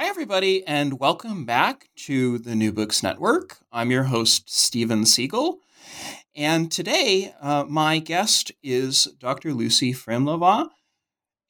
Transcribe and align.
Hi, 0.00 0.06
everybody, 0.06 0.66
and 0.66 0.98
welcome 0.98 1.44
back 1.44 1.90
to 2.06 2.38
the 2.38 2.54
New 2.54 2.72
Books 2.72 3.02
Network. 3.02 3.58
I'm 3.70 3.90
your 3.90 4.04
host, 4.04 4.48
Steven 4.48 5.04
Siegel. 5.04 5.58
And 6.34 6.72
today, 6.72 7.34
uh, 7.38 7.66
my 7.68 7.98
guest 7.98 8.50
is 8.62 9.08
Dr. 9.18 9.52
Lucy 9.52 9.92
Fremlova. 9.92 10.70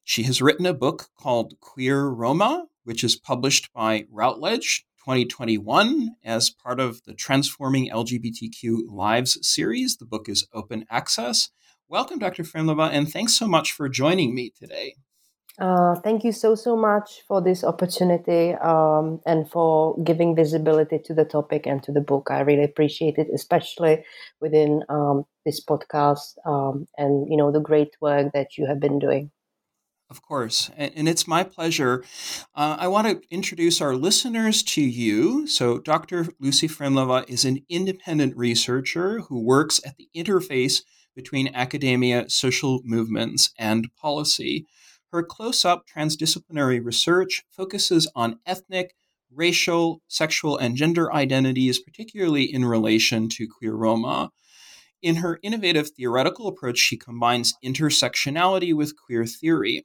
She 0.03 0.25
has 0.25 0.43
written 0.43 0.67
a 0.67 0.75
book 0.75 1.11
called 1.17 1.61
Queer 1.61 2.09
Roma, 2.09 2.67
which 2.83 3.05
is 3.05 3.15
published 3.15 3.73
by 3.73 4.07
Routledge 4.11 4.85
2021 4.99 6.17
as 6.25 6.51
part 6.51 6.81
of 6.81 7.05
the 7.05 7.15
Transforming 7.15 7.89
LGBTQ 7.89 8.79
Lives 8.89 9.39
series. 9.47 9.97
The 9.97 10.07
book 10.07 10.29
is 10.29 10.49
open 10.53 10.87
access. 10.91 11.51
Welcome, 11.89 12.19
Dr. 12.19 12.43
Fremlova, 12.43 12.91
and 12.91 13.09
thanks 13.09 13.39
so 13.39 13.47
much 13.47 13.71
for 13.71 13.89
joining 13.89 14.35
me 14.35 14.51
today. 14.51 14.95
Uh, 15.59 15.95
thank 15.97 16.25
you 16.25 16.33
so, 16.33 16.55
so 16.55 16.77
much 16.77 17.23
for 17.29 17.43
this 17.43 17.65
opportunity 17.65 18.55
um, 18.55 19.21
and 19.27 19.51
for 19.51 20.01
giving 20.05 20.35
visibility 20.35 20.99
to 20.99 21.13
the 21.13 21.25
topic 21.25 21.67
and 21.67 21.83
to 21.83 21.93
the 21.93 22.01
book. 22.01 22.29
I 22.31 22.41
really 22.41 22.65
appreciate 22.65 23.19
it, 23.19 23.29
especially 23.35 24.05
within 24.41 24.83
um, 24.89 25.27
this 25.45 25.63
podcast 25.63 26.37
um, 26.47 26.87
and, 26.97 27.29
you 27.29 27.37
know, 27.37 27.53
the 27.53 27.61
great 27.61 27.91
work 28.01 28.33
that 28.33 28.57
you 28.57 28.67
have 28.67 28.81
been 28.81 28.99
doing. 28.99 29.31
Of 30.11 30.23
course. 30.23 30.71
And, 30.77 31.09
it's 31.09 31.29
my 31.29 31.45
pleasure. 31.45 32.03
Uh, 32.55 32.77
I 32.81 32.89
want 32.89 33.07
to 33.07 33.29
introduce 33.31 33.81
our 33.81 33.95
listeners 33.95 34.63
to 34.65 34.83
you. 34.83 35.47
So, 35.47 35.79
Dr. 35.79 36.27
Lucy 36.41 36.67
Fremlova 36.67 37.29
is 37.29 37.45
an 37.45 37.61
independent 37.69 38.37
researcher 38.37 39.21
who 39.21 39.41
works 39.41 39.81
at 39.87 39.97
the 39.97 40.09
interface 40.17 40.83
between 41.15 41.55
academia, 41.55 42.29
social 42.29 42.81
movements, 42.85 43.53
and 43.57 43.89
policy. 43.95 44.67
Her 45.13 45.23
close 45.25 45.65
up 45.65 45.87
transdisciplinary 45.89 46.85
research 46.85 47.43
focuses 47.51 48.11
on 48.15 48.39
ethnic, 48.47 48.95
racial, 49.33 50.03
sexual, 50.07 50.57
and 50.57 50.77
gender 50.77 51.13
identities, 51.13 51.81
particularly 51.81 52.45
in 52.45 52.65
relation 52.65 53.29
to 53.31 53.49
queer 53.49 53.75
Roma. 53.75 54.31
In 55.03 55.17
her 55.17 55.41
innovative 55.43 55.91
theoretical 55.91 56.47
approach, 56.47 56.79
she 56.79 56.97
combines 56.97 57.55
intersectionality 57.65 58.73
with 58.75 58.97
queer 58.97 59.27
theory. 59.27 59.85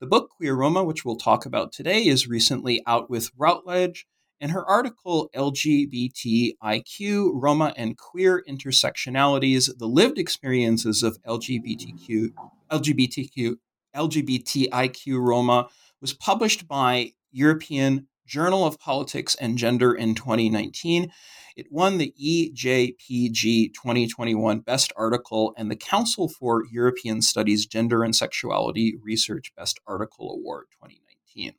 The 0.00 0.06
book 0.06 0.30
Queer 0.30 0.54
Roma, 0.54 0.82
which 0.82 1.04
we'll 1.04 1.16
talk 1.16 1.46
about 1.46 1.72
today, 1.72 2.04
is 2.04 2.26
recently 2.26 2.82
out 2.86 3.08
with 3.08 3.30
Routledge, 3.36 4.06
and 4.40 4.50
her 4.50 4.68
article 4.68 5.30
LGBTIQ, 5.36 7.30
Roma, 7.32 7.72
and 7.76 7.96
Queer 7.96 8.42
Intersectionalities 8.48 9.70
The 9.78 9.86
Lived 9.86 10.18
Experiences 10.18 11.04
of 11.04 11.16
LGBTQ, 11.22 12.32
LGBTQ 12.72 13.54
LGBTIQ 13.94 15.20
Roma 15.20 15.68
was 16.00 16.12
published 16.12 16.66
by 16.66 17.12
European 17.30 18.06
Journal 18.26 18.64
of 18.64 18.78
Politics 18.78 19.34
and 19.34 19.58
Gender 19.58 19.92
in 19.92 20.14
2019. 20.14 21.12
It 21.56 21.66
won 21.70 21.98
the 21.98 22.14
EJPG 22.18 23.74
2021 23.74 24.60
Best 24.60 24.92
Article 24.96 25.52
and 25.56 25.70
the 25.70 25.76
Council 25.76 26.28
for 26.28 26.64
European 26.70 27.20
Studies 27.20 27.66
Gender 27.66 28.02
and 28.02 28.16
Sexuality 28.16 28.96
Research 29.02 29.52
Best 29.56 29.80
Article 29.86 30.32
Award 30.32 30.66
2019. 30.72 31.54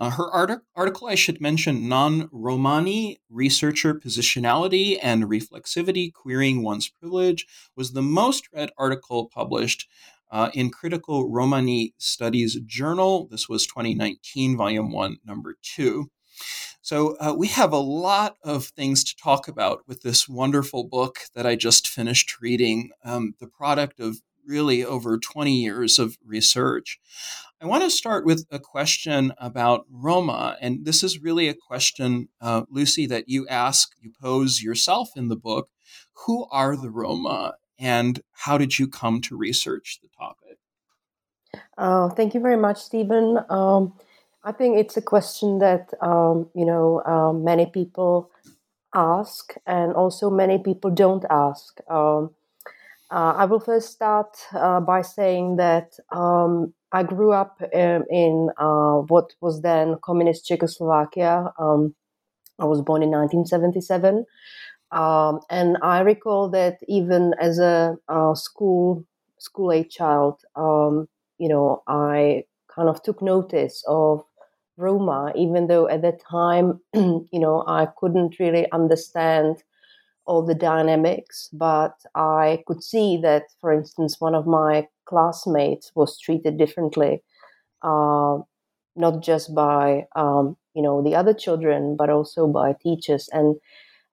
Uh, 0.00 0.10
her 0.10 0.30
art- 0.30 0.62
article, 0.74 1.08
I 1.08 1.14
should 1.14 1.40
mention, 1.40 1.88
Non 1.88 2.28
Romani 2.32 3.20
Researcher 3.28 3.94
Positionality 3.94 4.98
and 5.02 5.24
Reflexivity 5.24 6.12
Queering 6.12 6.62
One's 6.62 6.88
Privilege, 6.88 7.46
was 7.76 7.92
the 7.92 8.02
most 8.02 8.48
read 8.52 8.70
article 8.78 9.26
published 9.26 9.86
uh, 10.30 10.50
in 10.54 10.70
Critical 10.70 11.30
Romani 11.30 11.94
Studies 11.98 12.58
Journal. 12.66 13.28
This 13.30 13.48
was 13.48 13.66
2019, 13.66 14.56
Volume 14.56 14.92
1, 14.92 15.18
Number 15.24 15.56
2. 15.62 16.10
So, 16.80 17.16
uh, 17.18 17.34
we 17.36 17.48
have 17.48 17.72
a 17.72 17.78
lot 17.78 18.36
of 18.42 18.66
things 18.66 19.04
to 19.04 19.16
talk 19.16 19.48
about 19.48 19.80
with 19.86 20.02
this 20.02 20.28
wonderful 20.28 20.84
book 20.84 21.20
that 21.34 21.46
I 21.46 21.56
just 21.56 21.88
finished 21.88 22.40
reading, 22.40 22.90
um, 23.04 23.34
the 23.40 23.48
product 23.48 24.00
of 24.00 24.18
really 24.46 24.82
over 24.84 25.18
20 25.18 25.52
years 25.52 25.98
of 25.98 26.16
research. 26.24 26.98
I 27.60 27.66
want 27.66 27.84
to 27.84 27.90
start 27.90 28.24
with 28.24 28.46
a 28.50 28.58
question 28.58 29.32
about 29.38 29.84
Roma. 29.90 30.56
And 30.60 30.84
this 30.84 31.02
is 31.02 31.20
really 31.20 31.48
a 31.48 31.54
question, 31.54 32.28
uh, 32.40 32.62
Lucy, 32.70 33.06
that 33.06 33.28
you 33.28 33.46
ask, 33.48 33.90
you 34.00 34.12
pose 34.20 34.62
yourself 34.62 35.10
in 35.16 35.28
the 35.28 35.36
book. 35.36 35.68
Who 36.26 36.46
are 36.50 36.76
the 36.76 36.90
Roma? 36.90 37.54
And 37.78 38.20
how 38.32 38.58
did 38.58 38.78
you 38.78 38.88
come 38.88 39.20
to 39.22 39.36
research 39.36 39.98
the 40.02 40.08
topic? 40.08 40.58
Uh, 41.76 42.08
thank 42.10 42.34
you 42.34 42.40
very 42.40 42.56
much, 42.56 42.78
Stephen. 42.78 43.38
Um, 43.48 43.94
I 44.44 44.52
think 44.52 44.78
it's 44.78 44.96
a 44.96 45.02
question 45.02 45.58
that 45.58 45.92
um, 46.00 46.48
you 46.54 46.64
know 46.64 47.02
um, 47.04 47.44
many 47.44 47.66
people 47.66 48.30
ask, 48.94 49.54
and 49.66 49.92
also 49.94 50.30
many 50.30 50.58
people 50.58 50.90
don't 50.90 51.24
ask. 51.30 51.78
Um, 51.88 52.30
uh, 53.10 53.32
I 53.36 53.44
will 53.46 53.60
first 53.60 53.90
start 53.92 54.36
uh, 54.52 54.80
by 54.80 55.02
saying 55.02 55.56
that 55.56 55.98
um, 56.10 56.74
I 56.92 57.02
grew 57.02 57.32
up 57.32 57.60
in, 57.72 58.04
in 58.10 58.50
uh, 58.58 58.98
what 59.08 59.34
was 59.40 59.62
then 59.62 59.96
communist 60.02 60.46
Czechoslovakia. 60.46 61.52
Um, 61.58 61.94
I 62.58 62.64
was 62.64 62.82
born 62.82 63.02
in 63.02 63.10
1977. 63.10 64.26
Um, 64.90 65.40
and 65.50 65.76
I 65.82 66.00
recall 66.00 66.48
that 66.50 66.78
even 66.88 67.34
as 67.40 67.58
a, 67.58 67.96
a 68.08 68.32
school 68.34 69.04
school 69.38 69.72
age 69.72 69.90
child, 69.94 70.40
um, 70.56 71.08
you 71.38 71.48
know, 71.48 71.82
I 71.86 72.44
kind 72.74 72.88
of 72.88 73.02
took 73.02 73.22
notice 73.22 73.84
of 73.86 74.24
Roma, 74.76 75.32
even 75.36 75.66
though 75.66 75.88
at 75.88 76.02
that 76.02 76.20
time, 76.20 76.80
you 76.94 77.28
know, 77.40 77.64
I 77.66 77.86
couldn't 77.98 78.38
really 78.38 78.70
understand 78.72 79.62
all 80.26 80.42
the 80.42 80.54
dynamics, 80.54 81.48
but 81.52 81.94
I 82.14 82.62
could 82.66 82.82
see 82.82 83.16
that, 83.22 83.44
for 83.60 83.72
instance, 83.72 84.20
one 84.20 84.34
of 84.34 84.46
my 84.46 84.88
classmates 85.06 85.90
was 85.94 86.18
treated 86.18 86.58
differently, 86.58 87.22
uh, 87.82 88.38
not 88.96 89.22
just 89.22 89.54
by 89.54 90.06
um, 90.16 90.56
you 90.74 90.82
know 90.82 91.02
the 91.02 91.14
other 91.14 91.34
children, 91.34 91.96
but 91.96 92.10
also 92.10 92.46
by 92.46 92.74
teachers, 92.82 93.28
and 93.32 93.56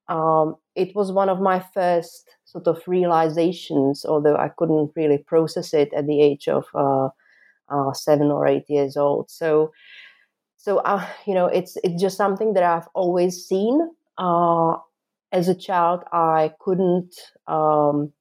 um, 0.08 0.56
it 0.76 0.96
was 0.96 1.12
one 1.12 1.30
of 1.30 1.40
my 1.40 1.60
first 1.60 2.30
sort 2.46 2.68
of 2.68 2.82
realizations, 2.88 4.06
although 4.06 4.36
I 4.36 4.50
couldn't 4.50 4.92
really 4.96 5.18
process 5.18 5.74
it 5.74 5.94
at 5.94 6.08
the 6.08 6.22
age 6.22 6.48
of 6.48 6.66
uh, 6.74 7.10
uh, 7.70 7.94
seven 7.94 8.32
or 8.32 8.48
eight 8.48 8.70
years 8.70 8.98
old. 8.98 9.30
So, 9.30 9.72
so 10.58 10.78
uh, 10.80 11.06
you 11.26 11.34
know, 11.34 11.48
it's 11.48 11.78
it's 11.84 12.02
just 12.02 12.18
something 12.18 12.54
that 12.54 12.64
I've 12.64 12.88
always 12.94 13.46
seen. 13.46 13.90
Uh, 14.18 14.78
as 15.32 15.50
a 15.50 15.56
child, 15.56 16.04
I 16.14 16.54
couldn't, 16.60 17.14
um, 17.48 18.14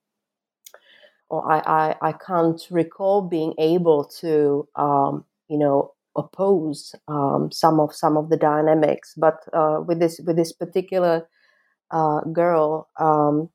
or 1.28 1.48
I, 1.48 1.58
I, 1.60 2.08
I 2.08 2.12
can't 2.12 2.60
recall 2.70 3.22
being 3.22 3.54
able 3.58 4.04
to, 4.20 4.66
um, 4.75 5.25
you 5.48 5.56
know, 5.56 5.92
oppose 6.16 6.94
um, 7.06 7.50
some 7.52 7.78
of 7.78 7.94
some 7.94 8.16
of 8.16 8.31
the 8.31 8.36
dynamics. 8.36 9.14
But 9.16 9.36
uh, 9.52 9.81
with 9.86 10.00
this 10.00 10.20
with 10.26 10.36
this 10.36 10.52
particular 10.52 11.28
uh, 11.94 12.23
girl, 12.32 12.91
um, 13.00 13.50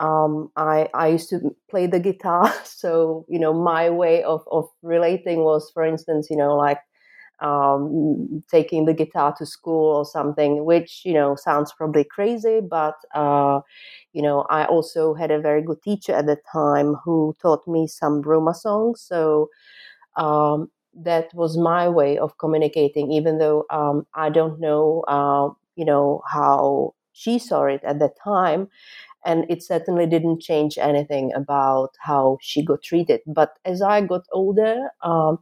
um, 0.00 0.50
I 0.56 0.88
I 0.94 1.08
used 1.08 1.28
to 1.30 1.54
play 1.70 1.86
the 1.86 2.00
guitar, 2.00 2.52
so 2.64 3.24
you 3.28 3.38
know 3.38 3.52
my 3.52 3.90
way 3.90 4.22
of 4.22 4.42
of 4.50 4.68
relating 4.82 5.40
was, 5.44 5.70
for 5.74 5.84
instance, 5.84 6.28
you 6.30 6.36
know 6.36 6.56
like 6.56 6.80
um, 7.40 8.42
taking 8.50 8.86
the 8.86 8.94
guitar 8.94 9.34
to 9.38 9.46
school 9.46 9.96
or 9.96 10.04
something, 10.06 10.64
which 10.64 11.02
you 11.04 11.14
know 11.14 11.36
sounds 11.36 11.72
probably 11.76 12.04
crazy, 12.04 12.60
but 12.60 12.96
uh, 13.14 13.60
you 14.12 14.22
know 14.22 14.42
I 14.50 14.66
also 14.66 15.14
had 15.14 15.30
a 15.30 15.40
very 15.40 15.62
good 15.62 15.82
teacher 15.82 16.14
at 16.14 16.26
the 16.26 16.38
time 16.52 16.96
who 17.04 17.34
taught 17.42 17.66
me 17.68 17.86
some 17.88 18.22
Roma 18.22 18.54
songs, 18.54 19.02
so 19.02 19.48
um, 20.16 20.70
that 20.94 21.32
was 21.34 21.56
my 21.56 21.88
way 21.88 22.18
of 22.18 22.36
communicating, 22.38 23.12
even 23.12 23.38
though 23.38 23.64
um, 23.70 24.06
I 24.14 24.30
don't 24.30 24.60
know, 24.60 25.04
uh, 25.08 25.50
you 25.76 25.84
know, 25.84 26.22
how 26.30 26.94
she 27.20 27.38
saw 27.38 27.64
it 27.64 27.82
at 27.84 27.98
that 28.00 28.16
time. 28.24 28.68
And 29.24 29.44
it 29.50 29.62
certainly 29.62 30.06
didn't 30.06 30.40
change 30.40 30.78
anything 30.78 31.32
about 31.34 31.90
how 32.00 32.38
she 32.40 32.64
got 32.64 32.82
treated. 32.82 33.20
But 33.26 33.58
as 33.64 33.82
I 33.82 34.00
got 34.00 34.22
older, 34.32 34.88
um, 35.02 35.38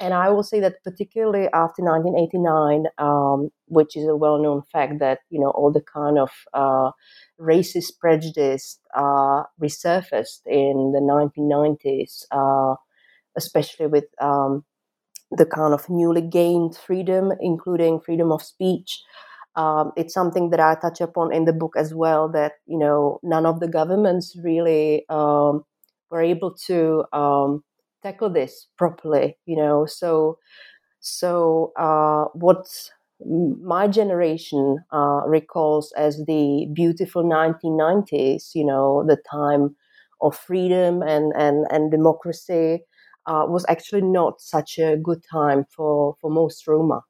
and 0.00 0.14
I 0.14 0.30
will 0.30 0.42
say 0.42 0.60
that 0.60 0.82
particularly 0.82 1.48
after 1.52 1.82
1989, 1.82 2.86
um, 2.98 3.50
which 3.66 3.96
is 3.96 4.08
a 4.08 4.16
well-known 4.16 4.62
fact 4.72 4.98
that 5.00 5.20
you 5.28 5.38
know 5.38 5.50
all 5.50 5.70
the 5.70 5.82
kind 5.82 6.18
of 6.18 6.30
uh, 6.54 6.90
racist 7.38 7.98
prejudice 8.00 8.78
uh, 8.96 9.44
resurfaced 9.62 10.40
in 10.46 10.92
the 10.92 11.00
1990s, 11.02 12.24
uh, 12.32 12.74
especially 13.36 13.86
with 13.88 14.06
um, 14.20 14.64
the 15.30 15.46
kind 15.46 15.74
of 15.74 15.88
newly 15.88 16.22
gained 16.22 16.76
freedom, 16.76 17.32
including 17.40 18.00
freedom 18.00 18.32
of 18.32 18.42
speech. 18.42 19.02
Um, 19.60 19.92
it's 19.96 20.14
something 20.14 20.50
that 20.50 20.60
I 20.60 20.74
touch 20.76 21.00
upon 21.00 21.32
in 21.32 21.44
the 21.44 21.52
book 21.52 21.74
as 21.76 21.94
well. 21.94 22.28
That 22.28 22.52
you 22.66 22.78
know, 22.78 23.20
none 23.22 23.46
of 23.46 23.60
the 23.60 23.68
governments 23.68 24.36
really 24.42 25.04
um, 25.08 25.64
were 26.10 26.22
able 26.22 26.52
to 26.68 27.04
um, 27.12 27.64
tackle 28.02 28.30
this 28.30 28.68
properly. 28.78 29.38
You 29.46 29.56
know, 29.56 29.86
so 29.86 30.38
so 31.00 31.72
uh, 31.76 32.26
what 32.34 32.66
my 33.24 33.86
generation 33.86 34.78
uh, 34.92 35.22
recalls 35.26 35.92
as 35.92 36.16
the 36.26 36.66
beautiful 36.72 37.22
1990s. 37.22 38.52
You 38.54 38.64
know, 38.66 39.04
the 39.06 39.18
time 39.30 39.76
of 40.22 40.36
freedom 40.36 41.02
and 41.02 41.32
and 41.36 41.66
and 41.70 41.90
democracy 41.90 42.84
uh, 43.26 43.44
was 43.48 43.64
actually 43.68 44.02
not 44.02 44.40
such 44.40 44.78
a 44.78 44.96
good 44.96 45.22
time 45.30 45.66
for, 45.76 46.16
for 46.20 46.30
most 46.30 46.66
Roma. 46.66 47.02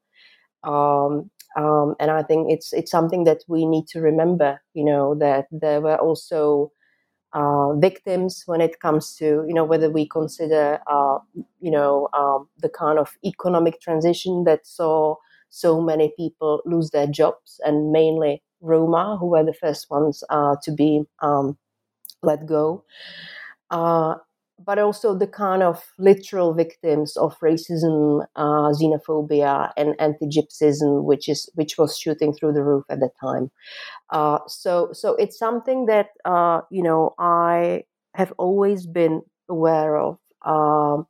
Um, 0.63 1.31
um, 1.57 1.95
and 1.99 2.11
I 2.11 2.23
think 2.23 2.51
it's 2.51 2.73
it's 2.73 2.91
something 2.91 3.23
that 3.25 3.43
we 3.47 3.65
need 3.65 3.87
to 3.89 4.01
remember. 4.01 4.61
You 4.73 4.85
know 4.85 5.15
that 5.15 5.47
there 5.51 5.81
were 5.81 5.97
also 5.97 6.71
uh, 7.33 7.73
victims 7.75 8.43
when 8.45 8.61
it 8.61 8.79
comes 8.79 9.15
to 9.17 9.45
you 9.47 9.53
know 9.53 9.63
whether 9.65 9.89
we 9.89 10.07
consider 10.07 10.79
uh, 10.87 11.19
you 11.61 11.71
know 11.71 12.09
um, 12.13 12.47
the 12.59 12.69
kind 12.69 12.99
of 12.99 13.17
economic 13.25 13.79
transition 13.81 14.43
that 14.45 14.65
saw 14.67 15.15
so 15.49 15.81
many 15.81 16.13
people 16.17 16.61
lose 16.65 16.89
their 16.91 17.07
jobs 17.07 17.59
and 17.65 17.91
mainly 17.91 18.41
Roma 18.61 19.17
who 19.19 19.27
were 19.27 19.43
the 19.43 19.53
first 19.53 19.89
ones 19.89 20.23
uh, 20.29 20.55
to 20.63 20.71
be 20.71 21.03
um, 21.21 21.57
let 22.23 22.45
go. 22.45 22.83
But 24.63 24.79
also 24.79 25.15
the 25.17 25.27
kind 25.27 25.63
of 25.63 25.83
literal 25.97 26.53
victims 26.53 27.17
of 27.17 27.37
racism, 27.39 28.25
uh, 28.35 28.71
xenophobia, 28.79 29.71
and 29.77 29.95
anti-Gypsyism, 29.99 31.03
which 31.03 31.27
is 31.29 31.49
which 31.55 31.77
was 31.77 31.97
shooting 31.97 32.33
through 32.33 32.53
the 32.53 32.63
roof 32.63 32.83
at 32.89 32.99
the 32.99 33.09
time. 33.19 33.49
Uh, 34.11 34.39
so, 34.47 34.89
so 34.93 35.15
it's 35.15 35.37
something 35.39 35.85
that 35.87 36.09
uh, 36.25 36.61
you 36.69 36.83
know 36.83 37.15
I 37.19 37.83
have 38.15 38.33
always 38.37 38.85
been 38.87 39.21
aware 39.49 39.97
of, 39.97 40.17
um, 40.43 41.07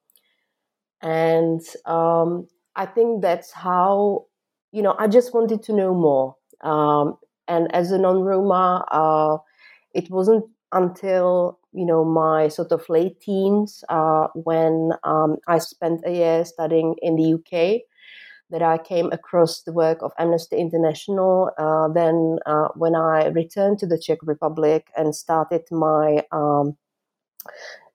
and 1.01 1.61
um, 1.85 2.47
I 2.75 2.85
think 2.85 3.21
that's 3.21 3.51
how 3.51 4.25
you 4.71 4.81
know 4.81 4.95
I 4.99 5.07
just 5.07 5.33
wanted 5.33 5.63
to 5.63 5.73
know 5.73 5.93
more. 5.93 6.35
Um, 6.61 7.17
and 7.47 7.73
as 7.75 7.91
a 7.91 7.97
non-Roma, 7.97 8.85
uh, 8.91 9.37
it 9.93 10.09
wasn't 10.09 10.45
until 10.71 11.59
you 11.73 11.85
know 11.85 12.03
my 12.03 12.47
sort 12.47 12.71
of 12.71 12.87
late 12.89 13.19
teens 13.21 13.83
uh, 13.89 14.27
when 14.33 14.91
um, 15.03 15.37
I 15.47 15.59
spent 15.59 16.01
a 16.05 16.11
year 16.11 16.45
studying 16.45 16.95
in 17.01 17.15
the 17.15 17.33
UK 17.35 17.81
that 18.51 18.61
I 18.61 18.77
came 18.77 19.11
across 19.11 19.61
the 19.61 19.71
work 19.71 19.99
of 20.01 20.11
Amnesty 20.19 20.57
International. 20.57 21.51
Uh, 21.57 21.87
then 21.87 22.37
uh, 22.45 22.67
when 22.75 22.95
I 22.95 23.27
returned 23.27 23.79
to 23.79 23.87
the 23.87 23.97
Czech 23.97 24.19
Republic 24.23 24.87
and 24.95 25.15
started 25.15 25.63
my 25.71 26.25
um, 26.33 26.75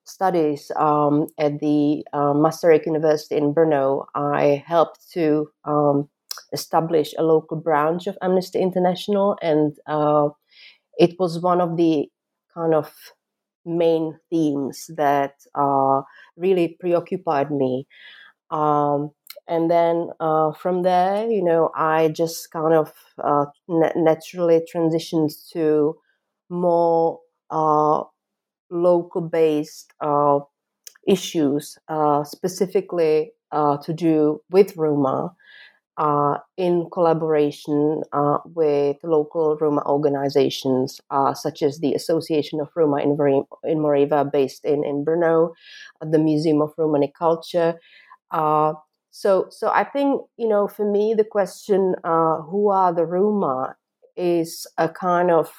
studies 0.05 0.73
um, 0.77 1.27
at 1.39 1.61
the 1.61 2.05
uh, 2.13 2.33
Masaryk 2.33 2.87
University 2.87 3.37
in 3.37 3.55
Brno, 3.55 4.07
I 4.15 4.65
helped 4.67 5.13
to 5.13 5.51
um, 5.65 6.09
establish 6.53 7.15
a 7.19 7.23
local 7.23 7.59
branch 7.59 8.07
of 8.07 8.17
Amnesty 8.23 8.61
International 8.61 9.37
and 9.43 9.79
uh, 9.87 10.31
it 10.99 11.17
was 11.19 11.39
one 11.41 11.61
of 11.61 11.77
the 11.77 12.09
kind 12.55 12.75
of 12.75 12.95
main 13.67 14.19
themes 14.31 14.91
that 14.97 15.35
uh, 15.55 16.03
really 16.37 16.77
preoccupied 16.81 17.51
me. 17.51 17.87
Um, 18.51 19.11
and 19.49 19.71
then 19.71 20.11
uh, 20.21 20.53
from 20.53 20.83
there, 20.83 21.31
you 21.31 21.43
know, 21.43 21.71
I 21.75 22.09
just 22.09 22.51
kind 22.51 22.75
of 22.75 22.93
uh, 23.23 23.47
naturally 23.69 24.63
transitioned 24.73 25.33
to 25.53 25.97
more 26.49 27.21
uh, 27.51 28.05
local 28.71 29.23
based 29.23 29.93
uh, 30.01 30.41
issues, 31.07 31.79
uh, 31.89 32.25
specifically 32.25 33.33
to 33.83 33.93
do 33.95 34.41
with 34.51 34.77
Roma 34.77 35.35
uh, 35.99 36.39
in 36.57 36.89
collaboration 36.93 38.03
uh, 38.13 38.39
with 38.45 38.97
local 39.03 39.57
Roma 39.61 39.83
organizations, 39.87 41.01
uh, 41.11 41.33
such 41.35 41.63
as 41.63 41.79
the 41.79 41.95
Association 41.95 42.61
of 42.61 42.69
Roma 42.75 42.99
in, 42.99 43.13
in 43.65 43.79
Morava, 43.79 44.31
based 44.31 44.65
in, 44.65 44.85
in 44.85 45.05
Brno, 45.05 45.53
the 46.01 46.19
Museum 46.19 46.61
of 46.61 46.75
Romani 46.77 47.13
Culture. 47.17 47.81
Uh, 48.31 48.75
so, 49.11 49.47
so 49.51 49.71
I 49.71 49.85
think, 49.85 50.21
you 50.37 50.49
know, 50.49 50.69
for 50.69 50.91
me, 50.91 51.15
the 51.15 51.25
question, 51.25 51.95
uh, 52.05 52.43
who 52.43 52.69
are 52.71 52.93
the 52.93 53.07
Roma, 53.07 53.75
is 54.17 54.67
a 54.79 54.89
kind 54.89 55.31
of 55.31 55.53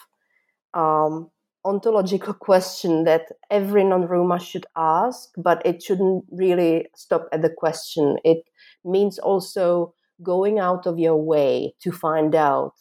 um, 0.74 1.30
ontological 1.66 2.34
question 2.50 3.04
that 3.06 3.24
every 3.50 3.84
non-Roma 3.84 4.40
should 4.40 4.66
ask, 4.76 5.30
but 5.38 5.66
it 5.66 5.82
shouldn't 5.82 6.26
really 6.32 6.88
stop 6.96 7.28
at 7.32 7.42
the 7.42 7.50
question. 7.50 8.18
It 8.24 8.44
means 8.86 9.18
also 9.20 9.94
going 10.24 10.60
out 10.60 10.86
of 10.86 11.00
your 11.00 11.18
way 11.18 11.74
to 11.82 11.92
find 11.92 12.36
out 12.36 12.74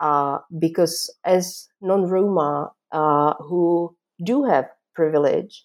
uh, 0.00 0.38
because 0.58 1.12
as 1.24 1.68
non-Roma 1.80 2.70
uh, 2.92 3.34
who 3.34 3.96
do 4.24 4.44
have 4.44 4.66
privilege, 4.94 5.64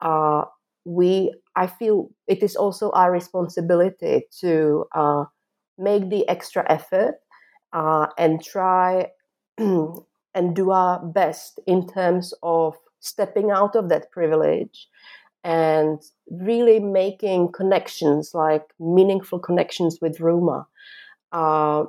uh, 0.00 0.44
we 0.84 1.34
I 1.56 1.66
feel 1.66 2.10
it 2.26 2.42
is 2.42 2.56
also 2.56 2.90
our 2.92 3.12
responsibility 3.12 4.22
to 4.40 4.84
uh, 4.94 5.24
make 5.76 6.08
the 6.08 6.26
extra 6.28 6.64
effort 6.70 7.16
uh, 7.72 8.06
and 8.16 8.42
try 8.42 9.08
and 9.58 10.54
do 10.54 10.70
our 10.70 11.04
best 11.04 11.60
in 11.66 11.86
terms 11.86 12.32
of 12.42 12.74
stepping 13.00 13.50
out 13.50 13.76
of 13.76 13.88
that 13.88 14.10
privilege 14.12 14.88
and 15.44 16.00
really 16.30 16.80
making 16.80 17.52
connections, 17.52 18.32
like 18.34 18.64
meaningful 18.78 19.38
connections 19.38 19.98
with 20.00 20.20
Roma, 20.20 20.66
uh, 21.32 21.84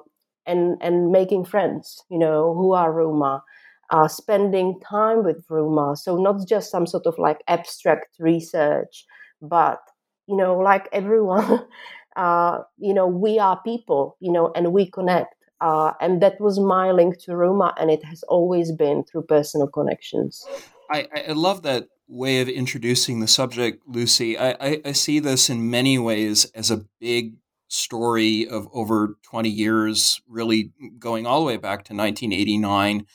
and 0.45 0.77
and 0.81 1.11
making 1.11 1.45
friends, 1.45 2.03
you 2.09 2.17
know, 2.17 2.53
who 2.53 2.73
are 2.73 2.91
Roma, 2.91 3.43
uh, 3.89 4.07
spending 4.07 4.79
time 4.81 5.23
with 5.23 5.45
Roma. 5.49 5.95
So 5.95 6.17
not 6.17 6.47
just 6.47 6.71
some 6.71 6.87
sort 6.87 7.05
of 7.05 7.17
like 7.17 7.43
abstract 7.47 8.15
research, 8.19 9.05
but 9.41 9.79
you 10.27 10.35
know, 10.35 10.57
like 10.57 10.87
everyone, 10.91 11.65
uh, 12.15 12.59
you 12.77 12.93
know, 12.93 13.07
we 13.07 13.39
are 13.39 13.59
people, 13.63 14.15
you 14.19 14.31
know, 14.31 14.51
and 14.55 14.73
we 14.73 14.89
connect. 14.89 15.35
Uh, 15.61 15.91
and 15.99 16.21
that 16.21 16.39
was 16.39 16.57
my 16.57 16.91
link 16.91 17.19
to 17.19 17.35
Roma, 17.35 17.73
and 17.77 17.91
it 17.91 18.01
has 18.05 18.23
always 18.23 18.71
been 18.71 19.03
through 19.03 19.23
personal 19.23 19.67
connections. 19.67 20.45
I, 20.89 21.07
I 21.27 21.31
love 21.33 21.63
that 21.63 21.89
way 22.09 22.41
of 22.41 22.49
introducing 22.49 23.19
the 23.19 23.27
subject, 23.27 23.83
Lucy. 23.87 24.37
I, 24.37 24.55
I, 24.59 24.81
I, 24.83 24.91
see 24.93 25.19
this 25.19 25.49
in 25.49 25.69
many 25.69 25.99
ways 25.99 26.45
as 26.55 26.71
a 26.71 26.85
big 26.99 27.35
story 27.67 28.47
of 28.47 28.67
over 28.73 29.15
20 29.23 29.47
years, 29.47 30.19
really 30.27 30.71
going 30.97 31.27
all 31.27 31.39
the 31.39 31.45
way 31.45 31.57
back 31.57 31.83
to 31.85 31.93
1989. 31.93 33.05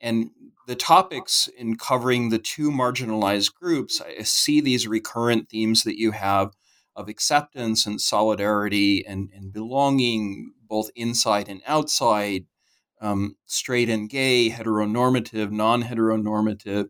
And 0.00 0.30
the 0.66 0.74
topics 0.74 1.48
in 1.56 1.76
covering 1.76 2.28
the 2.28 2.38
two 2.38 2.70
marginalized 2.70 3.54
groups, 3.54 4.00
I 4.00 4.22
see 4.24 4.60
these 4.60 4.88
recurrent 4.88 5.48
themes 5.48 5.84
that 5.84 5.98
you 5.98 6.10
have 6.10 6.56
of 6.96 7.08
acceptance 7.08 7.86
and 7.86 8.00
solidarity 8.00 9.06
and, 9.06 9.30
and 9.34 9.52
belonging, 9.52 10.52
both 10.68 10.90
inside 10.96 11.48
and 11.48 11.62
outside, 11.66 12.46
um, 13.00 13.36
straight 13.46 13.88
and 13.88 14.08
gay, 14.08 14.50
heteronormative, 14.50 15.50
non 15.50 15.84
heteronormative. 15.84 16.88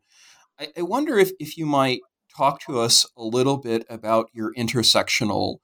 I, 0.58 0.68
I 0.78 0.82
wonder 0.82 1.18
if, 1.18 1.32
if 1.38 1.56
you 1.56 1.66
might 1.66 2.00
talk 2.36 2.60
to 2.62 2.78
us 2.78 3.06
a 3.16 3.22
little 3.22 3.58
bit 3.58 3.84
about 3.88 4.30
your 4.32 4.54
intersectional 4.54 5.58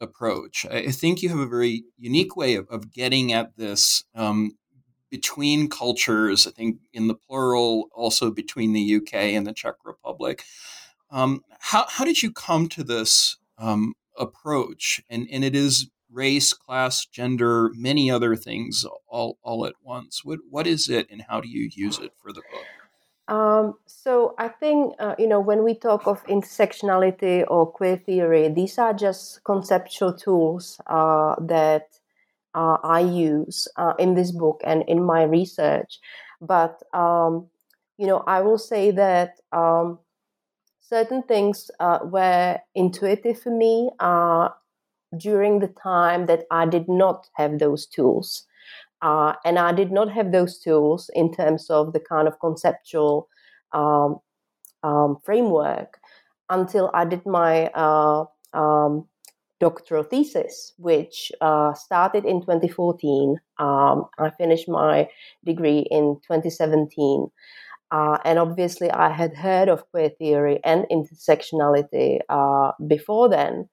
approach. 0.00 0.66
I 0.70 0.90
think 0.90 1.22
you 1.22 1.28
have 1.28 1.38
a 1.38 1.46
very 1.46 1.84
unique 1.98 2.36
way 2.36 2.54
of, 2.54 2.66
of 2.68 2.92
getting 2.92 3.32
at 3.32 3.56
this 3.56 4.04
um, 4.14 4.52
between 5.10 5.68
cultures, 5.68 6.46
I 6.46 6.50
think 6.50 6.78
in 6.92 7.08
the 7.08 7.14
plural, 7.14 7.88
also 7.92 8.30
between 8.30 8.72
the 8.72 8.96
UK 8.96 9.14
and 9.14 9.46
the 9.46 9.52
Czech 9.52 9.74
Republic. 9.84 10.44
Um, 11.10 11.42
how, 11.58 11.86
how 11.88 12.04
did 12.04 12.22
you 12.22 12.32
come 12.32 12.68
to 12.70 12.84
this 12.84 13.36
um, 13.58 13.94
approach? 14.16 15.00
And, 15.10 15.28
and 15.30 15.44
it 15.44 15.54
is 15.54 15.90
race, 16.10 16.52
class, 16.52 17.04
gender, 17.04 17.70
many 17.74 18.10
other 18.10 18.36
things 18.36 18.84
all, 19.08 19.38
all 19.42 19.66
at 19.66 19.74
once. 19.82 20.24
What, 20.24 20.40
what 20.48 20.66
is 20.66 20.88
it 20.88 21.08
and 21.10 21.22
how 21.28 21.40
do 21.40 21.48
you 21.48 21.68
use 21.72 21.98
it 21.98 22.12
for 22.16 22.32
the 22.32 22.42
book? 22.52 22.64
Um, 23.30 23.74
so 23.86 24.34
I 24.38 24.48
think 24.48 24.94
uh, 24.98 25.14
you 25.18 25.28
know 25.28 25.40
when 25.40 25.62
we 25.62 25.74
talk 25.74 26.06
of 26.06 26.24
intersectionality 26.26 27.44
or 27.48 27.70
queer 27.70 27.96
theory, 27.96 28.48
these 28.48 28.78
are 28.78 28.92
just 28.92 29.44
conceptual 29.44 30.12
tools 30.14 30.80
uh, 30.88 31.36
that 31.40 31.88
uh, 32.54 32.78
I 32.84 33.00
use 33.00 33.68
uh, 33.76 33.94
in 33.98 34.14
this 34.14 34.32
book 34.32 34.62
and 34.64 34.84
in 34.88 35.04
my 35.04 35.24
research. 35.24 36.00
But 36.40 36.82
um, 36.94 37.48
you 37.98 38.06
know, 38.08 38.24
I 38.26 38.40
will 38.42 38.58
say 38.58 38.92
that 38.92 39.36
um, 39.52 40.00
certain 40.80 41.22
things 41.22 41.70
uh, 41.80 42.00
were 42.04 42.58
intuitive 42.74 43.40
for 43.40 43.50
me 43.50 43.90
uh, 44.00 44.48
during 45.16 45.60
the 45.60 45.68
time 45.68 46.26
that 46.26 46.46
I 46.50 46.66
did 46.66 46.88
not 46.88 47.28
have 47.34 47.58
those 47.58 47.86
tools. 47.86 48.46
Uh, 49.02 49.34
and 49.44 49.58
I 49.58 49.72
did 49.72 49.90
not 49.90 50.10
have 50.12 50.32
those 50.32 50.58
tools 50.58 51.10
in 51.14 51.32
terms 51.32 51.70
of 51.70 51.92
the 51.92 52.00
kind 52.00 52.28
of 52.28 52.38
conceptual 52.40 53.28
um, 53.72 54.18
um, 54.82 55.18
framework 55.24 55.98
until 56.50 56.90
I 56.92 57.04
did 57.04 57.24
my 57.24 57.68
uh, 57.68 58.24
um, 58.52 59.06
doctoral 59.60 60.02
thesis, 60.02 60.72
which 60.78 61.30
uh, 61.40 61.72
started 61.74 62.24
in 62.24 62.40
2014. 62.40 63.36
Um, 63.58 64.06
I 64.18 64.30
finished 64.30 64.68
my 64.68 65.08
degree 65.44 65.86
in 65.90 66.16
2017. 66.26 67.28
Uh, 67.92 68.18
and 68.24 68.38
obviously, 68.38 68.90
I 68.90 69.10
had 69.10 69.34
heard 69.34 69.68
of 69.68 69.88
queer 69.90 70.10
theory 70.10 70.60
and 70.64 70.86
intersectionality 70.90 72.20
uh, 72.28 72.72
before 72.86 73.28
then. 73.28 73.68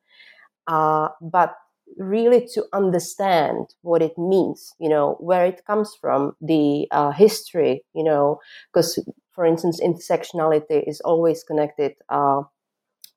Uh, 0.68 1.10
but 1.22 1.56
really 1.98 2.48
to 2.54 2.66
understand 2.74 3.68
what 3.82 4.02
it 4.02 4.18
means, 4.18 4.74
you 4.80 4.90
know, 4.90 5.16
where 5.20 5.46
it 5.46 5.66
comes 5.66 5.96
from, 6.00 6.34
the 6.42 6.88
uh, 6.92 7.12
history, 7.12 7.84
you 7.94 8.04
know, 8.04 8.40
because, 8.74 9.00
for 9.34 9.46
instance, 9.46 9.82
intersectionality 9.82 10.84
is 10.88 11.02
always 11.02 11.44
connected 11.44 11.94
uh, 12.10 12.42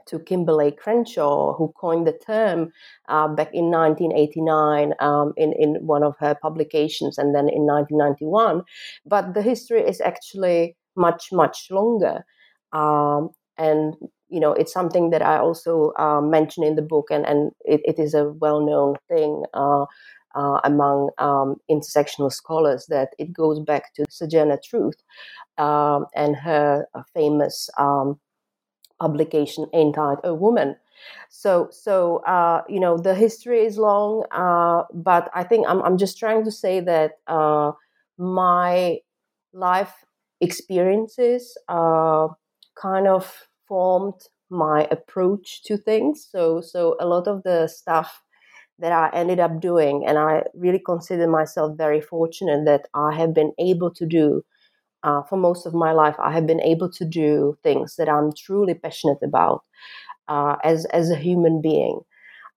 to 0.06 0.18
Kimberlé 0.18 0.76
Crenshaw, 0.76 1.54
who 1.54 1.72
coined 1.80 2.06
the 2.06 2.18
term 2.26 2.72
uh, 3.08 3.28
back 3.28 3.50
in 3.52 3.70
1989 3.70 4.94
um, 4.98 5.32
in, 5.36 5.52
in 5.52 5.86
one 5.86 6.02
of 6.02 6.14
her 6.18 6.34
publications 6.34 7.18
and 7.18 7.34
then 7.34 7.48
in 7.48 7.62
1991. 7.66 8.62
But 9.06 9.34
the 9.34 9.42
history 9.42 9.82
is 9.82 10.00
actually 10.00 10.76
much, 10.96 11.28
much 11.32 11.68
longer. 11.70 12.24
Um, 12.72 13.30
and 13.56 13.94
you 14.30 14.40
know 14.40 14.52
it's 14.52 14.72
something 14.72 15.10
that 15.10 15.22
I 15.22 15.38
also 15.38 15.92
uh, 15.98 16.20
mention 16.20 16.64
in 16.64 16.76
the 16.76 16.82
book, 16.82 17.08
and 17.10 17.26
and 17.26 17.52
it, 17.64 17.80
it 17.84 17.98
is 17.98 18.14
a 18.14 18.30
well 18.30 18.60
known 18.60 18.96
thing. 19.08 19.44
Uh, 19.54 19.86
uh, 20.36 20.60
among 20.62 21.10
um, 21.18 21.56
intersectional 21.70 22.32
scholars, 22.32 22.86
that 22.88 23.08
it 23.18 23.32
goes 23.32 23.58
back 23.58 23.92
to 23.94 24.04
Sojourner 24.08 24.60
Truth 24.64 24.94
um, 25.58 26.06
and 26.14 26.36
her 26.36 26.86
uh, 26.94 27.02
famous 27.14 27.70
um, 27.78 28.20
publication 29.00 29.66
entitled 29.72 30.20
"A 30.24 30.34
Woman?" 30.34 30.76
So, 31.30 31.68
so 31.72 32.18
uh, 32.26 32.62
you 32.68 32.80
know, 32.80 32.98
the 32.98 33.14
history 33.14 33.64
is 33.64 33.78
long, 33.78 34.24
uh, 34.32 34.84
but 34.92 35.30
I 35.34 35.44
think 35.44 35.66
I'm, 35.68 35.82
I'm 35.82 35.98
just 35.98 36.18
trying 36.18 36.44
to 36.44 36.50
say 36.52 36.80
that 36.80 37.18
uh, 37.26 37.72
my 38.18 38.98
life 39.52 40.04
experiences 40.40 41.56
uh, 41.68 42.28
kind 42.76 43.08
of 43.08 43.48
formed 43.70 44.20
my 44.50 44.88
approach 44.92 45.64
to 45.64 45.78
things. 45.78 46.28
So 46.30 46.60
so 46.62 46.96
a 47.00 47.06
lot 47.06 47.28
of 47.28 47.44
the 47.44 47.68
stuff 47.68 48.22
that 48.80 48.92
I 48.92 49.10
ended 49.14 49.40
up 49.40 49.60
doing, 49.60 50.04
and 50.06 50.18
I 50.18 50.44
really 50.54 50.80
consider 50.84 51.28
myself 51.28 51.76
very 51.78 52.00
fortunate 52.02 52.64
that 52.66 52.88
I 52.94 53.14
have 53.14 53.34
been 53.34 53.52
able 53.58 53.92
to 53.92 54.06
do. 54.06 54.44
Uh, 55.02 55.22
for 55.24 55.36
most 55.38 55.66
of 55.66 55.74
my 55.74 55.92
life, 55.92 56.16
I 56.18 56.32
have 56.32 56.46
been 56.46 56.60
able 56.62 56.90
to 56.92 57.04
do 57.06 57.56
things 57.62 57.96
that 57.96 58.08
I'm 58.08 58.32
truly 58.36 58.74
passionate 58.74 59.18
about 59.22 59.64
uh, 60.28 60.56
as 60.64 60.86
as 60.86 61.10
a 61.10 61.16
human 61.16 61.60
being. 61.62 62.00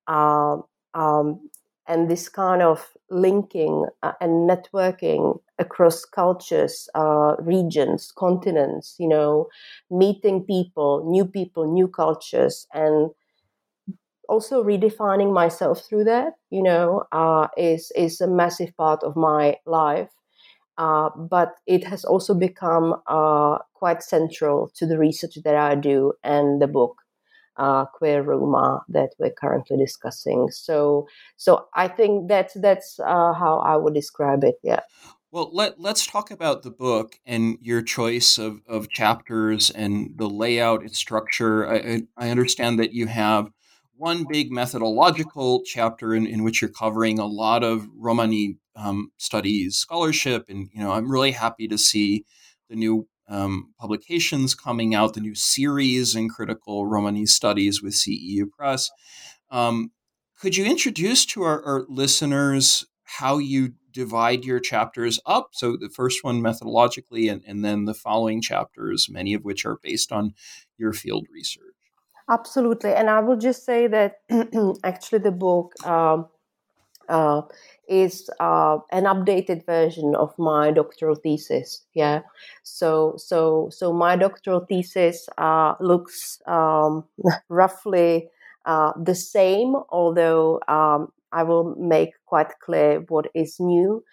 Um, 0.08 0.63
um, 0.96 1.50
and 1.88 2.10
this 2.10 2.30
kind 2.30 2.62
of 2.62 2.90
linking 3.10 3.86
uh, 4.04 4.13
and 4.22 4.50
networking 4.50 5.40
across 5.60 6.06
cultures, 6.06 6.90
uh, 6.96 7.36
regions, 7.40 8.12
continents, 8.18 8.96
you 9.00 9.08
know, 9.08 9.48
meeting 9.92 10.44
people, 10.44 11.06
new 11.10 11.25
people, 11.25 11.72
new 11.72 11.88
cultures, 11.88 12.68
and 12.74 13.12
also 14.30 14.63
redefining 14.63 15.34
myself 15.34 15.82
through 15.86 16.06
that, 16.06 16.34
you 16.50 16.63
know, 16.63 17.04
uh, 17.12 17.48
is 17.58 17.92
is 17.96 18.22
a 18.22 18.28
massive 18.28 18.75
part 18.78 19.04
of 19.04 19.16
my 19.16 19.58
life. 19.66 20.10
Uh, 20.78 21.10
but 21.18 21.56
it 21.68 21.86
has 21.86 22.06
also 22.06 22.34
become 22.34 22.96
uh, 23.08 23.60
quite 23.75 24.04
central 24.04 24.72
to 24.75 24.88
the 24.88 24.98
research 24.98 25.38
that 25.46 25.56
I 25.56 25.75
do 25.75 26.13
and 26.24 26.62
the 26.62 26.68
book 26.68 27.03
uh, 27.58 27.86
queer 27.86 28.24
Roma 28.24 28.84
that 28.90 29.12
we're 29.20 29.32
currently 29.32 29.78
discussing. 29.78 30.50
So, 30.52 31.08
so 31.38 31.68
I 31.76 31.88
think 31.88 32.28
that's 32.28 32.54
that's 32.56 33.00
uh, 33.00 33.34
how 33.34 33.62
I 33.66 33.76
would 33.78 33.94
describe 33.94 34.44
it. 34.44 34.56
Yeah. 34.64 34.82
Well, 35.32 35.50
let, 35.52 35.80
let's 35.80 36.06
talk 36.06 36.30
about 36.30 36.62
the 36.62 36.70
book 36.70 37.16
and 37.26 37.58
your 37.60 37.82
choice 37.82 38.38
of, 38.38 38.62
of 38.68 38.90
chapters 38.90 39.72
and 39.72 40.12
the 40.16 40.30
layout 40.30 40.82
and 40.82 40.96
structure. 40.96 41.68
I, 41.68 42.04
I 42.16 42.30
understand 42.30 42.78
that 42.78 42.94
you 42.94 43.08
have 43.08 43.50
one 43.96 44.26
big 44.30 44.52
methodological 44.52 45.64
chapter 45.66 46.14
in, 46.14 46.28
in 46.28 46.44
which 46.44 46.62
you're 46.62 46.70
covering 46.70 47.18
a 47.18 47.26
lot 47.26 47.64
of 47.64 47.88
Romani 47.96 48.58
um, 48.76 49.12
studies 49.18 49.76
scholarship. 49.76 50.46
And, 50.50 50.70
you 50.72 50.82
know, 50.82 50.92
I'm 50.92 51.10
really 51.10 51.32
happy 51.32 51.68
to 51.68 51.80
see 51.80 52.26
the 52.70 52.76
new 52.76 53.08
um, 53.27 53.74
publications 53.80 54.56
coming 54.56 54.94
out, 54.94 55.13
the 55.13 55.22
new 55.22 55.36
series 55.36 56.15
in 56.15 56.30
critical 56.30 56.86
Romani 56.86 57.25
studies 57.25 57.82
with 57.82 57.94
CEU 57.94 58.50
Press. 58.50 58.89
Um, 59.50 59.92
could 60.39 60.58
you 60.58 60.65
introduce 60.65 61.25
to 61.27 61.44
our, 61.44 61.63
our, 61.63 61.86
listeners 61.88 62.86
how 63.03 63.38
you 63.38 63.74
divide 63.92 64.44
your 64.44 64.60
chapters 64.60 65.20
up? 65.25 65.50
So 65.53 65.77
the 65.77 65.89
first 65.89 66.24
one 66.24 66.42
methodologically, 66.42 67.32
and, 67.32 67.42
and 67.48 67.63
then 67.63 67.86
the 67.86 67.94
following 67.94 68.42
chapters, 68.42 69.08
many 69.10 69.34
of 69.34 69.46
which 69.46 69.65
are 69.65 69.77
based 69.82 70.12
on 70.12 70.34
your 70.77 70.92
field 70.92 71.27
research. 71.32 71.62
Absolutely, 72.30 72.94
and 72.94 73.10
I 73.10 73.20
will 73.20 73.38
just 73.38 73.65
say 73.65 73.88
that 73.88 74.22
actually 74.84 75.20
the 75.20 75.32
book 75.32 75.74
um, 75.86 76.27
uh, 77.08 77.44
is 77.88 78.30
uh, 78.40 78.78
an 78.92 79.04
updated 79.04 79.66
version 79.66 80.16
of 80.16 80.34
my 80.38 80.72
doctoral 80.72 81.16
thesis. 81.16 81.84
Yeah, 81.94 82.22
so 82.63 83.16
so 83.18 83.70
so 83.72 83.94
my 83.94 84.16
doctoral 84.16 84.66
thesis 84.66 85.28
uh, 85.38 85.75
looks 85.80 86.42
um, 86.48 87.06
roughly 87.50 88.30
uh, 88.66 88.94
the 89.02 89.16
same, 89.16 89.75
although 89.90 90.62
um, 90.68 91.12
I 91.32 91.44
will 91.44 91.75
make 91.75 92.12
quite 92.25 92.60
clear 92.60 93.04
what 93.10 93.28
is 93.34 93.58
new. 93.60 94.04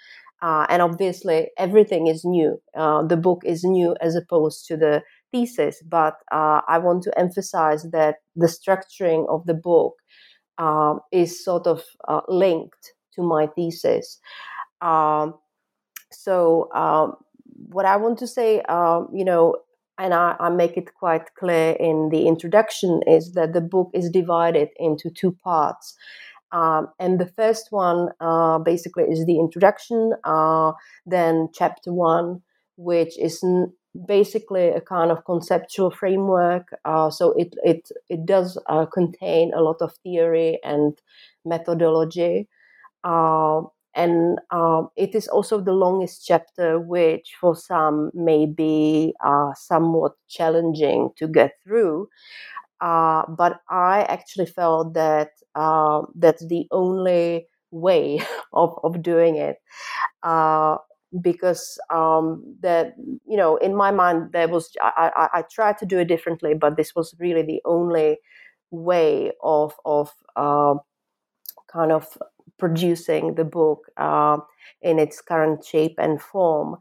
Uh, 0.42 0.64
and 0.70 0.80
obviously, 0.80 1.50
everything 1.58 2.06
is 2.06 2.24
new. 2.24 2.60
Uh, 2.74 3.02
the 3.02 3.16
book 3.16 3.42
is 3.44 3.62
new 3.62 3.94
as 4.00 4.16
opposed 4.16 4.66
to 4.66 4.76
the 4.76 5.02
thesis, 5.32 5.82
but 5.86 6.16
I 6.32 6.78
want 6.78 7.02
to 7.04 7.18
emphasize 7.18 7.82
that 7.92 8.16
the 8.34 8.46
structuring 8.46 9.28
of 9.28 9.44
the 9.44 9.54
book 9.54 9.96
is 11.12 11.44
sort 11.44 11.66
of 11.66 11.84
uh, 12.08 12.22
linked 12.28 12.94
to 13.20 13.26
my 13.26 13.46
thesis. 13.46 14.18
Um, 14.80 15.34
so, 16.10 16.72
um, 16.72 17.16
what 17.68 17.84
I 17.84 17.96
want 17.96 18.18
to 18.18 18.26
say, 18.26 18.62
um, 18.62 19.08
you 19.12 19.24
know, 19.24 19.56
and 19.98 20.14
I, 20.14 20.34
I, 20.40 20.48
make 20.48 20.78
it 20.78 20.94
quite 20.94 21.34
clear 21.34 21.72
in 21.78 22.08
the 22.10 22.26
introduction, 22.26 23.02
is 23.06 23.34
that 23.34 23.52
the 23.52 23.60
book 23.60 23.90
is 23.92 24.08
divided 24.10 24.70
into 24.78 25.10
two 25.10 25.32
parts. 25.44 25.94
Um, 26.52 26.88
and 26.98 27.20
the 27.20 27.26
first 27.26 27.68
one 27.70 28.08
uh, 28.20 28.58
basically 28.58 29.04
is 29.04 29.24
the 29.26 29.38
introduction, 29.38 30.12
uh, 30.24 30.72
then 31.06 31.50
chapter 31.54 31.92
one, 31.92 32.40
which 32.76 33.18
is 33.18 33.44
n- 33.44 33.72
basically 34.06 34.68
a 34.68 34.80
kind 34.80 35.10
of 35.10 35.24
conceptual 35.26 35.90
framework. 35.90 36.68
Uh, 36.84 37.10
so 37.10 37.32
it, 37.32 37.54
it, 37.62 37.90
it 38.08 38.24
does 38.24 38.58
uh, 38.68 38.86
contain 38.86 39.52
a 39.54 39.60
lot 39.60 39.76
of 39.80 39.94
theory 40.02 40.58
and 40.64 40.98
methodology. 41.44 42.48
Uh, 43.04 43.62
and 43.94 44.38
um, 44.50 44.88
it 44.96 45.14
is 45.14 45.26
also 45.28 45.60
the 45.60 45.72
longest 45.72 46.24
chapter, 46.26 46.78
which 46.78 47.34
for 47.40 47.56
some 47.56 48.10
may 48.14 48.46
be 48.46 49.14
uh, 49.24 49.52
somewhat 49.54 50.12
challenging 50.28 51.10
to 51.16 51.26
get 51.26 51.54
through. 51.64 52.08
Uh, 52.80 53.24
but 53.28 53.60
I 53.68 54.02
actually 54.02 54.46
felt 54.46 54.94
that 54.94 55.30
uh, 55.54 56.02
that's 56.14 56.46
the 56.46 56.66
only 56.70 57.46
way 57.70 58.20
of, 58.52 58.78
of 58.84 59.02
doing 59.02 59.36
it. 59.36 59.56
Uh, 60.22 60.76
because 61.20 61.78
um, 61.90 62.42
that 62.60 62.94
you 63.26 63.36
know, 63.36 63.56
in 63.56 63.74
my 63.74 63.90
mind, 63.90 64.30
there 64.32 64.46
was 64.46 64.70
I, 64.80 65.10
I, 65.16 65.38
I, 65.40 65.42
tried 65.42 65.76
to 65.78 65.86
do 65.86 65.98
it 65.98 66.04
differently, 66.04 66.54
but 66.54 66.76
this 66.76 66.94
was 66.94 67.16
really 67.18 67.42
the 67.42 67.60
only 67.64 68.18
way 68.70 69.32
of 69.42 69.74
of 69.84 70.12
uh, 70.36 70.74
kind 71.72 71.92
of 71.92 72.06
producing 72.60 73.34
the 73.34 73.44
book 73.44 73.86
uh, 73.96 74.38
in 74.82 74.98
its 74.98 75.20
current 75.20 75.64
shape 75.64 75.96
and 75.98 76.20
form. 76.22 76.76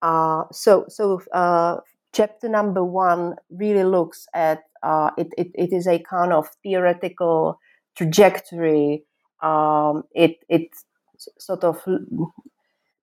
Uh, 0.00 0.44
so, 0.52 0.86
so 0.88 1.20
uh, 1.32 1.78
chapter 2.14 2.48
number 2.48 2.84
one 2.84 3.34
really 3.50 3.84
looks 3.84 4.26
at 4.32 4.62
uh, 4.82 5.10
it, 5.18 5.28
it, 5.36 5.48
it 5.54 5.72
is 5.72 5.86
a 5.86 5.98
kind 5.98 6.32
of 6.32 6.48
theoretical 6.62 7.58
trajectory. 7.96 9.04
Um, 9.42 10.04
it 10.14 10.36
it 10.48 10.68
sort 11.38 11.64
of 11.64 11.82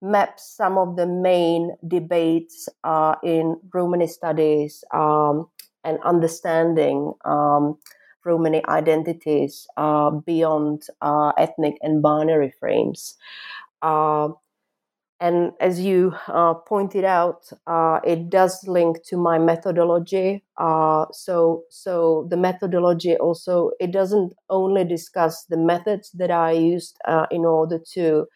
maps 0.01 0.55
some 0.55 0.77
of 0.77 0.95
the 0.95 1.07
main 1.07 1.75
debates 1.87 2.67
uh, 2.83 3.15
in 3.23 3.57
Romani 3.73 4.07
studies 4.07 4.83
um, 4.93 5.47
and 5.83 5.99
understanding 6.03 7.13
um, 7.25 7.77
Romani 8.25 8.63
identities 8.67 9.67
uh, 9.77 10.11
beyond 10.11 10.83
uh, 11.01 11.31
ethnic 11.37 11.75
and 11.81 12.01
binary 12.01 12.53
frames. 12.59 13.15
Uh, 13.81 14.29
and 15.19 15.53
as 15.61 15.79
you 15.79 16.13
uh, 16.27 16.53
pointed 16.53 17.05
out, 17.05 17.49
uh, 17.67 17.99
it 18.03 18.29
does 18.29 18.67
link 18.67 19.03
to 19.05 19.15
my 19.15 19.39
methodology. 19.39 20.43
Uh, 20.57 21.05
so, 21.11 21.63
so 21.69 22.27
the 22.29 22.35
methodology 22.35 23.15
also 23.15 23.71
it 23.79 23.91
doesn't 23.91 24.33
only 24.49 24.83
discuss 24.83 25.45
the 25.45 25.55
methods 25.57 26.11
that 26.11 26.31
I 26.31 26.51
used 26.51 26.97
in 27.31 27.45
order 27.45 27.79
to 27.93 28.27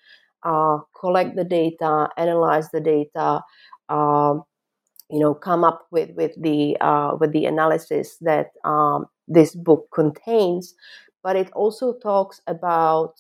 collect 1.00 1.36
the 1.36 1.44
data, 1.44 2.08
analyze 2.16 2.70
the 2.72 2.80
data, 2.80 3.42
you 5.10 5.20
know, 5.20 5.34
come 5.34 5.64
up 5.64 5.88
with 5.92 6.12
with 6.16 6.34
the 6.42 6.78
with 7.20 7.32
the 7.32 7.46
analysis 7.46 8.18
that 8.22 8.52
um, 8.64 9.06
this 9.28 9.56
book 9.56 9.88
contains, 9.94 10.74
but 11.24 11.36
it 11.36 11.52
also 11.54 11.94
talks 11.94 12.42
about 12.48 13.14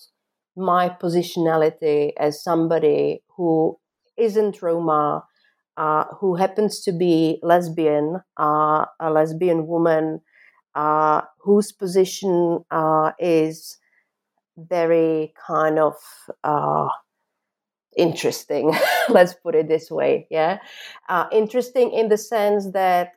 my 0.56 0.90
positionality 0.90 2.12
as 2.18 2.44
somebody 2.44 3.22
who 3.36 3.78
isn't 4.18 4.62
Roma, 4.62 5.24
uh, 5.78 6.06
who 6.20 6.36
happens 6.36 6.82
to 6.82 6.92
be 6.92 7.40
lesbian, 7.44 8.22
uh, 8.38 8.86
a 9.00 9.12
lesbian 9.12 9.68
woman, 9.68 10.22
uh, 10.76 11.22
whose 11.40 11.72
position 11.72 12.64
uh, 12.72 13.12
is 13.20 13.78
very 14.58 15.34
kind 15.48 15.80
of 15.80 15.96
uh, 16.44 16.90
interesting. 17.96 18.74
Let's 19.10 19.34
put 19.34 19.56
it 19.56 19.68
this 19.68 19.90
way. 19.90 20.28
Yeah, 20.30 20.60
uh, 21.10 21.26
interesting 21.32 21.92
in 21.92 22.10
the 22.10 22.18
sense 22.18 22.72
that 22.72 23.14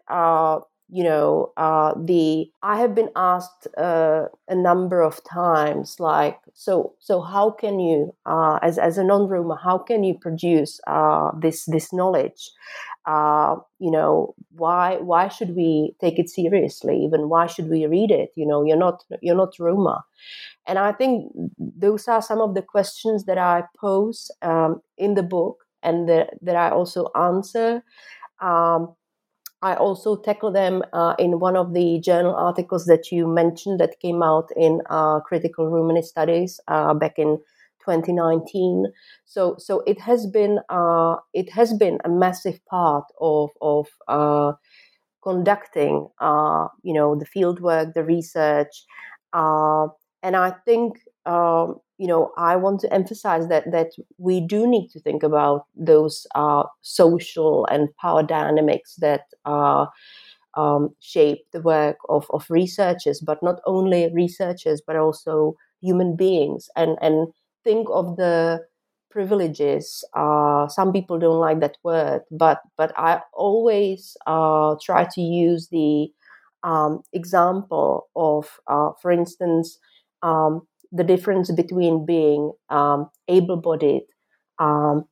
you 0.93 1.05
know 1.05 1.53
uh, 1.57 1.93
the 2.05 2.51
i 2.63 2.79
have 2.79 2.95
been 2.95 3.11
asked 3.17 3.67
uh, 3.79 4.25
a 4.49 4.55
number 4.55 5.01
of 5.01 5.23
times 5.25 5.97
like 6.01 6.39
so 6.55 6.95
so 6.99 7.21
how 7.21 7.51
can 7.51 7.79
you 7.81 8.15
uh, 8.27 8.59
as, 8.63 8.79
as 8.79 8.99
a 8.99 9.05
non-roma 9.05 9.59
how 9.63 9.79
can 9.79 10.03
you 10.05 10.15
produce 10.19 10.81
uh, 10.87 11.31
this 11.41 11.65
this 11.67 11.93
knowledge? 11.93 12.51
Uh, 13.07 13.57
you 13.79 13.91
know 13.91 14.35
why 14.57 14.97
why 14.99 15.27
should 15.29 15.57
we 15.57 15.95
take 16.01 16.19
it 16.19 16.29
seriously 16.29 17.03
even? 17.05 17.29
Why 17.29 17.47
should 17.47 17.69
we 17.71 17.87
read 17.87 18.11
it? 18.11 18.31
You 18.37 18.47
know 18.47 18.63
you're 18.65 18.77
not 18.77 19.03
you're 19.23 19.37
not 19.37 19.59
roma 19.59 20.05
and 20.67 20.79
i 20.79 20.93
think 20.93 21.33
those 21.59 22.09
are 22.09 22.23
some 22.23 22.41
of 22.41 22.55
the 22.55 22.63
questions 22.63 23.25
that 23.25 23.39
i 23.39 23.63
pose 23.81 24.31
um, 24.43 24.81
in 24.99 25.15
the 25.15 25.23
book 25.23 25.65
and 25.83 26.09
that, 26.09 26.31
that 26.43 26.57
i 26.57 26.71
also 26.71 27.09
answer 27.17 27.83
um, 28.41 28.95
I 29.63 29.75
also 29.75 30.17
tackle 30.17 30.51
them 30.51 30.83
uh, 30.93 31.15
in 31.19 31.39
one 31.39 31.57
of 31.57 31.75
the 31.75 32.01
journal 32.01 32.35
articles 32.35 32.87
that 32.87 33.13
you 33.13 33.27
mentioned 33.27 33.79
that 33.81 34.01
came 34.01 34.23
out 34.23 34.49
in 34.57 34.81
uh, 34.89 35.21
Critical 35.21 35.69
Romani 35.69 36.03
Studies 36.03 36.61
uh, 36.69 36.95
back 36.95 37.19
in 37.19 37.39
2019. 37.85 38.87
So, 39.27 39.57
so 39.59 39.81
it 39.87 40.01
has 40.01 40.27
been 40.27 40.61
uh, 40.71 41.17
it 41.35 41.51
has 41.53 41.75
been 41.75 41.99
a 42.05 42.09
massive 42.09 42.65
part 42.67 43.05
of 43.21 43.51
of 43.61 43.87
uh, 44.09 44.53
conducting, 45.23 46.09
uh, 46.21 46.69
you 46.83 46.95
know, 46.95 47.17
the 47.17 47.27
fieldwork, 47.27 47.95
the 47.95 48.05
research, 48.05 48.85
and 50.23 50.37
I 50.37 50.51
think 50.65 50.99
um, 51.27 51.81
you 52.01 52.09
know, 52.09 52.33
I 52.39 52.57
want 52.57 52.81
to 52.81 52.93
emphasize 52.95 53.49
that 53.49 53.71
that 53.73 53.91
we 54.19 54.41
do 54.41 54.67
need 54.67 54.89
to 54.93 55.01
think 55.01 55.23
about 55.23 55.67
those 55.77 56.27
uh, 56.35 56.65
social 56.83 57.67
and 57.67 57.89
power 57.99 58.23
dynamics 58.25 58.97
that 58.97 59.23
uh, 59.45 59.87
um, 60.57 60.95
shape 61.01 61.47
the 61.53 61.61
work 61.61 61.97
of, 62.09 62.27
of 62.31 62.47
researchers, 62.51 63.21
but 63.21 63.43
not 63.43 63.61
only 63.67 64.11
researchers, 64.13 64.83
but 64.87 64.97
also 64.97 65.55
human 65.81 66.17
beings, 66.17 66.69
and 66.77 66.99
and 67.01 67.29
think 67.65 67.89
of 67.91 68.17
the 68.17 68.61
privileges. 69.11 70.05
Uh, 70.15 70.69
some 70.69 70.93
people 70.93 71.19
don't 71.19 71.41
like 71.41 71.61
that 71.61 71.77
word, 71.85 72.23
but 72.31 72.61
but 72.77 72.93
I 72.97 73.21
always 73.35 74.17
uh, 74.27 74.77
try 74.83 75.07
to 75.15 75.21
use 75.21 75.69
the 75.71 76.09
um, 76.63 77.03
example 77.13 78.09
of, 78.17 78.49
uh, 78.67 78.91
for 79.01 79.11
instance. 79.11 79.79
Um, 80.23 80.67
the 80.93 81.05
difference 81.05 81.51
between 81.53 82.05
being 82.07 82.53
um, 82.69 83.11
able-bodied 83.29 84.03
um, 84.59 85.05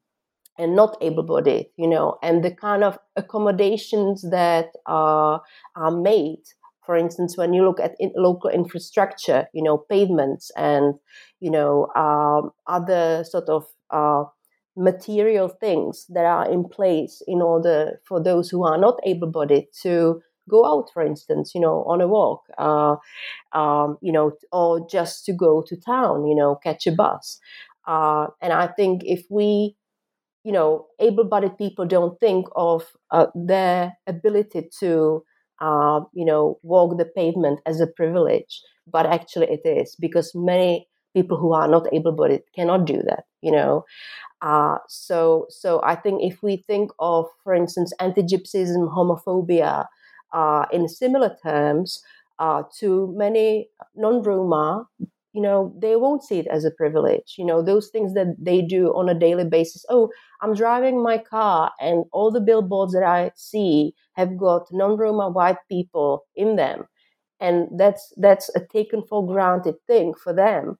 and 0.58 0.74
not 0.74 0.96
able-bodied, 1.00 1.66
you 1.76 1.88
know, 1.88 2.18
and 2.22 2.44
the 2.44 2.50
kind 2.50 2.82
of 2.82 2.98
accommodations 3.16 4.28
that 4.30 4.70
uh, 4.86 5.38
are 5.76 5.90
made. 5.90 6.42
For 6.84 6.96
instance, 6.96 7.36
when 7.36 7.52
you 7.52 7.64
look 7.64 7.80
at 7.80 7.94
in 8.00 8.12
local 8.16 8.50
infrastructure, 8.50 9.46
you 9.52 9.62
know, 9.62 9.78
pavements 9.90 10.50
and 10.56 10.94
you 11.38 11.50
know 11.50 11.86
um, 11.94 12.50
other 12.66 13.24
sort 13.24 13.48
of 13.48 13.66
uh, 13.90 14.24
material 14.76 15.48
things 15.48 16.06
that 16.08 16.24
are 16.24 16.50
in 16.50 16.68
place 16.68 17.22
in 17.26 17.42
order 17.42 18.00
for 18.06 18.22
those 18.22 18.48
who 18.48 18.64
are 18.64 18.78
not 18.78 18.98
able-bodied 19.04 19.66
to 19.82 20.22
go 20.48 20.64
out, 20.64 20.90
for 20.92 21.02
instance, 21.02 21.54
you 21.54 21.60
know, 21.60 21.84
on 21.86 22.00
a 22.00 22.08
walk, 22.08 22.42
uh, 22.58 22.96
um, 23.52 23.98
you 24.00 24.12
know, 24.12 24.32
or 24.52 24.86
just 24.88 25.24
to 25.26 25.32
go 25.32 25.62
to 25.68 25.76
town, 25.76 26.26
you 26.26 26.34
know, 26.34 26.56
catch 26.56 26.86
a 26.86 26.92
bus. 26.92 27.38
Uh, 27.86 28.26
and 28.42 28.52
I 28.52 28.66
think 28.66 29.02
if 29.04 29.24
we, 29.30 29.76
you 30.44 30.52
know, 30.52 30.86
able-bodied 31.00 31.58
people 31.58 31.86
don't 31.86 32.18
think 32.20 32.46
of 32.54 32.84
uh, 33.10 33.26
their 33.34 33.92
ability 34.06 34.68
to, 34.80 35.24
uh, 35.60 36.00
you 36.14 36.24
know, 36.24 36.58
walk 36.62 36.96
the 36.98 37.04
pavement 37.04 37.60
as 37.66 37.80
a 37.80 37.86
privilege, 37.86 38.62
but 38.86 39.06
actually 39.06 39.48
it 39.48 39.62
is 39.64 39.96
because 39.98 40.32
many 40.34 40.88
people 41.14 41.36
who 41.36 41.52
are 41.52 41.68
not 41.68 41.92
able-bodied 41.92 42.42
cannot 42.54 42.86
do 42.86 43.02
that. 43.08 43.24
You 43.42 43.52
know, 43.52 43.84
uh, 44.42 44.78
so 44.88 45.46
so 45.48 45.80
I 45.82 45.94
think 45.96 46.22
if 46.22 46.42
we 46.42 46.64
think 46.66 46.90
of, 46.98 47.26
for 47.44 47.54
instance, 47.54 47.92
anti-Gypsyism, 48.00 48.94
homophobia, 48.94 49.86
uh, 50.32 50.66
in 50.72 50.88
similar 50.88 51.36
terms 51.42 52.02
uh, 52.38 52.62
to 52.78 53.12
many 53.16 53.68
non-Roma, 53.96 54.86
you 55.32 55.42
know, 55.42 55.74
they 55.78 55.96
won't 55.96 56.22
see 56.24 56.38
it 56.38 56.46
as 56.48 56.64
a 56.64 56.70
privilege. 56.70 57.34
You 57.38 57.44
know, 57.44 57.62
those 57.62 57.88
things 57.88 58.14
that 58.14 58.34
they 58.38 58.62
do 58.62 58.88
on 58.94 59.08
a 59.08 59.14
daily 59.18 59.44
basis. 59.44 59.84
Oh, 59.88 60.10
I'm 60.42 60.54
driving 60.54 61.02
my 61.02 61.18
car, 61.18 61.72
and 61.80 62.04
all 62.12 62.30
the 62.30 62.40
billboards 62.40 62.92
that 62.94 63.02
I 63.02 63.32
see 63.36 63.94
have 64.14 64.36
got 64.38 64.68
non-Roma 64.72 65.28
white 65.30 65.58
people 65.68 66.24
in 66.34 66.56
them, 66.56 66.86
and 67.40 67.68
that's 67.78 68.12
that's 68.16 68.50
a 68.56 68.60
taken 68.60 69.02
for 69.02 69.26
granted 69.26 69.76
thing 69.86 70.14
for 70.14 70.32
them. 70.32 70.78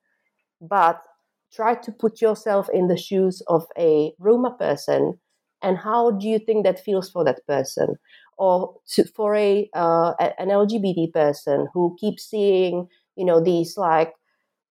But 0.61 1.03
try 1.53 1.75
to 1.75 1.93
put 1.93 2.21
yourself 2.21 2.69
in 2.73 2.89
the 2.89 2.97
shoes 2.97 3.43
of 3.49 3.67
a 3.79 4.15
Roma 4.19 4.53
person, 4.59 5.21
and 5.63 5.79
how 5.79 6.13
do 6.13 6.29
you 6.29 6.39
think 6.39 6.65
that 6.65 6.81
feels 6.81 7.11
for 7.11 7.25
that 7.25 7.47
person? 7.47 7.97
Or 8.39 8.75
to, 8.95 9.05
for 9.05 9.35
a 9.35 9.69
uh, 9.75 10.15
an 10.39 10.51
LGBT 10.51 11.11
person 11.13 11.69
who 11.75 11.97
keeps 12.01 12.25
seeing 12.25 12.89
you 13.17 13.25
know 13.25 13.41
these 13.41 13.77
like 13.77 14.15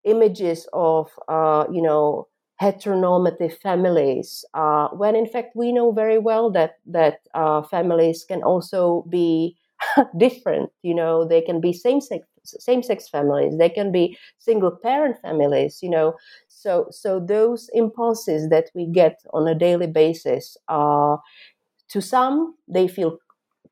images 0.03 0.67
of 0.73 1.10
uh, 1.27 1.65
you 1.71 1.82
know 1.82 2.27
heteronormative 2.62 3.53
families 3.60 4.43
uh, 4.56 4.88
when 4.89 5.15
in 5.15 5.27
fact 5.27 5.56
we 5.56 5.71
know 5.71 5.91
very 5.91 6.17
well 6.17 6.49
that 6.51 6.75
that 6.86 7.19
uh, 7.36 7.62
families 7.62 8.25
can 8.27 8.41
also 8.43 9.06
be 9.10 9.56
different 10.17 10.69
you 10.82 10.93
know 10.93 11.25
they 11.27 11.41
can 11.41 11.62
be 11.62 11.71
same 11.73 12.01
sex 12.01 12.25
same 12.45 12.82
sex 12.82 13.10
families 13.10 13.58
they 13.58 13.69
can 13.69 13.91
be 13.91 14.17
single 14.39 14.71
parent 14.71 15.17
families 15.21 15.80
you 15.84 15.89
know. 15.89 16.13
So 16.47 16.88
so 16.89 17.19
those 17.19 17.69
impulses 17.73 18.49
that 18.49 18.71
we 18.73 18.88
get 18.88 19.19
on 19.34 19.47
a 19.47 19.53
daily 19.56 19.88
basis 19.88 20.58
are 20.67 21.19
to 21.89 22.01
some 22.01 22.56
they 22.67 22.88
feel 22.88 23.17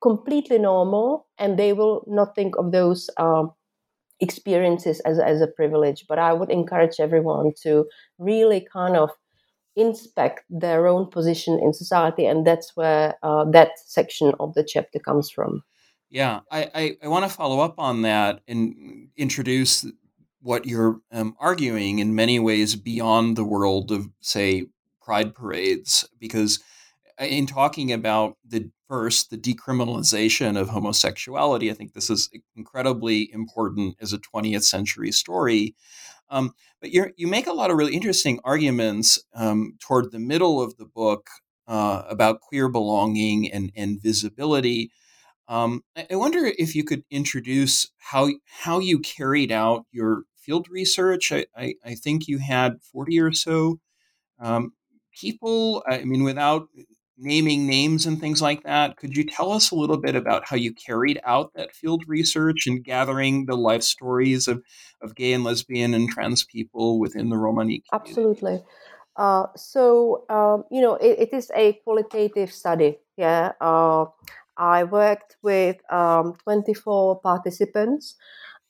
completely 0.02 0.58
normal 0.58 1.28
and 1.38 1.58
they 1.58 1.74
will 1.74 2.04
not 2.08 2.36
think 2.36 2.56
of 2.58 2.72
those 2.72 3.10
um, 3.18 3.52
experiences 4.20 5.00
as, 5.02 5.20
as 5.20 5.42
a 5.42 5.48
privilege. 5.48 6.06
But 6.08 6.20
i 6.20 6.34
would 6.34 6.50
encourage 6.50 7.00
everyone 7.00 7.54
to 7.64 7.86
really 8.18 8.68
kind 8.72 8.96
of 8.96 9.10
inspect 9.76 10.44
their 10.50 10.88
own 10.88 11.10
position 11.10 11.60
in 11.62 11.74
society 11.74 12.26
and 12.26 12.48
that's 12.48 12.76
where 12.76 13.16
uh, 13.24 13.44
that 13.52 13.72
section 13.86 14.34
of 14.40 14.54
the 14.54 14.64
chapter 14.64 15.00
comes 15.00 15.30
from. 15.30 15.64
Yeah 16.10 16.42
i, 16.52 16.70
I, 16.74 16.98
I 17.04 17.08
want 17.08 17.30
to 17.30 17.36
follow 17.36 17.60
up 17.60 17.76
on 17.78 18.04
that 18.04 18.42
and 18.48 19.10
introduce 19.18 19.86
what 20.46 20.68
you're 20.68 21.02
um, 21.12 21.36
arguing 21.40 21.98
in 21.98 22.14
many 22.14 22.38
ways 22.38 22.76
beyond 22.76 23.36
the 23.36 23.44
world 23.44 23.92
of 23.92 24.08
say 24.22 24.68
pride 25.02 25.34
parades 25.34 26.08
because 26.20 26.60
uh, 27.20 27.26
in 27.26 27.48
talking 27.48 27.92
about 27.92 28.38
the 28.48 28.70
first 28.88 29.30
the 29.30 29.38
decriminalization 29.38 30.60
of 30.60 30.70
homosexuality 30.70 31.70
i 31.72 31.74
think 31.74 31.94
this 31.94 32.10
is 32.10 32.30
incredibly 32.56 33.32
important 33.34 33.96
as 34.02 34.14
a 34.14 34.20
20th 34.20 34.64
century 34.64 35.12
story 35.12 35.76
um, 36.30 36.52
but 36.82 36.92
you 36.92 37.12
you 37.18 37.28
make 37.28 37.48
a 37.48 37.54
lot 37.54 37.72
of 37.72 37.78
really 37.78 37.96
interesting 37.96 38.40
arguments 38.44 39.20
um, 39.36 39.78
toward 39.80 40.12
the 40.12 40.20
middle 40.20 40.62
of 40.62 40.78
the 40.78 40.86
book 40.86 41.30
uh, 41.68 42.04
about 42.08 42.42
queer 42.42 42.70
belonging 42.70 43.52
and, 43.52 43.72
and 43.76 44.02
visibility 44.02 44.92
um, 45.48 45.84
I 45.96 46.16
wonder 46.16 46.52
if 46.58 46.76
you 46.76 46.84
could 46.84 47.04
introduce 47.12 47.92
how 47.98 48.30
how 48.46 48.80
you 48.80 49.00
carried 49.00 49.52
out 49.52 49.86
your 49.92 50.24
field 50.36 50.68
research. 50.70 51.32
I, 51.32 51.46
I, 51.56 51.76
I 51.84 51.96
think 51.96 52.28
you 52.28 52.40
had 52.40 52.82
40 52.82 53.20
or 53.20 53.34
so 53.34 53.80
um, 54.40 54.74
people. 55.14 55.84
I 55.88 56.04
mean, 56.04 56.24
without 56.24 56.68
naming 57.18 57.66
names 57.68 58.06
and 58.06 58.20
things 58.20 58.42
like 58.42 58.64
that. 58.64 58.98
Could 58.98 59.16
you 59.16 59.24
tell 59.24 59.52
us 59.52 59.72
a 59.72 59.76
little 59.76 59.98
bit 59.98 60.16
about 60.16 60.46
how 60.46 60.56
you 60.56 60.74
carried 60.74 61.20
out 61.24 61.52
that 61.56 61.74
field 61.74 62.04
research 62.08 62.68
and 62.68 62.84
gathering 62.84 63.46
the 63.46 63.56
life 63.56 63.84
stories 63.84 64.48
of, 64.48 64.62
of 65.02 65.16
gay 65.16 65.34
and 65.34 65.44
lesbian 65.44 65.94
and 65.94 66.10
trans 66.10 66.44
people 66.44 67.00
within 67.00 67.30
the 67.30 67.38
Romani 67.38 67.84
community? 67.90 68.10
Absolutely. 68.12 68.64
Uh, 69.16 69.48
so, 69.56 70.26
um, 70.30 70.66
you 70.70 70.82
know, 70.82 70.96
it, 70.96 71.20
it 71.20 71.34
is 71.34 71.52
a 71.56 71.74
qualitative 71.84 72.52
study. 72.52 72.98
Yeah. 73.16 73.54
Uh, 73.62 74.06
I 74.58 74.84
worked 74.84 75.38
with 75.42 75.78
um, 75.92 76.36
24 76.44 77.22
participants. 77.22 78.16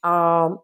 Um, 0.03 0.59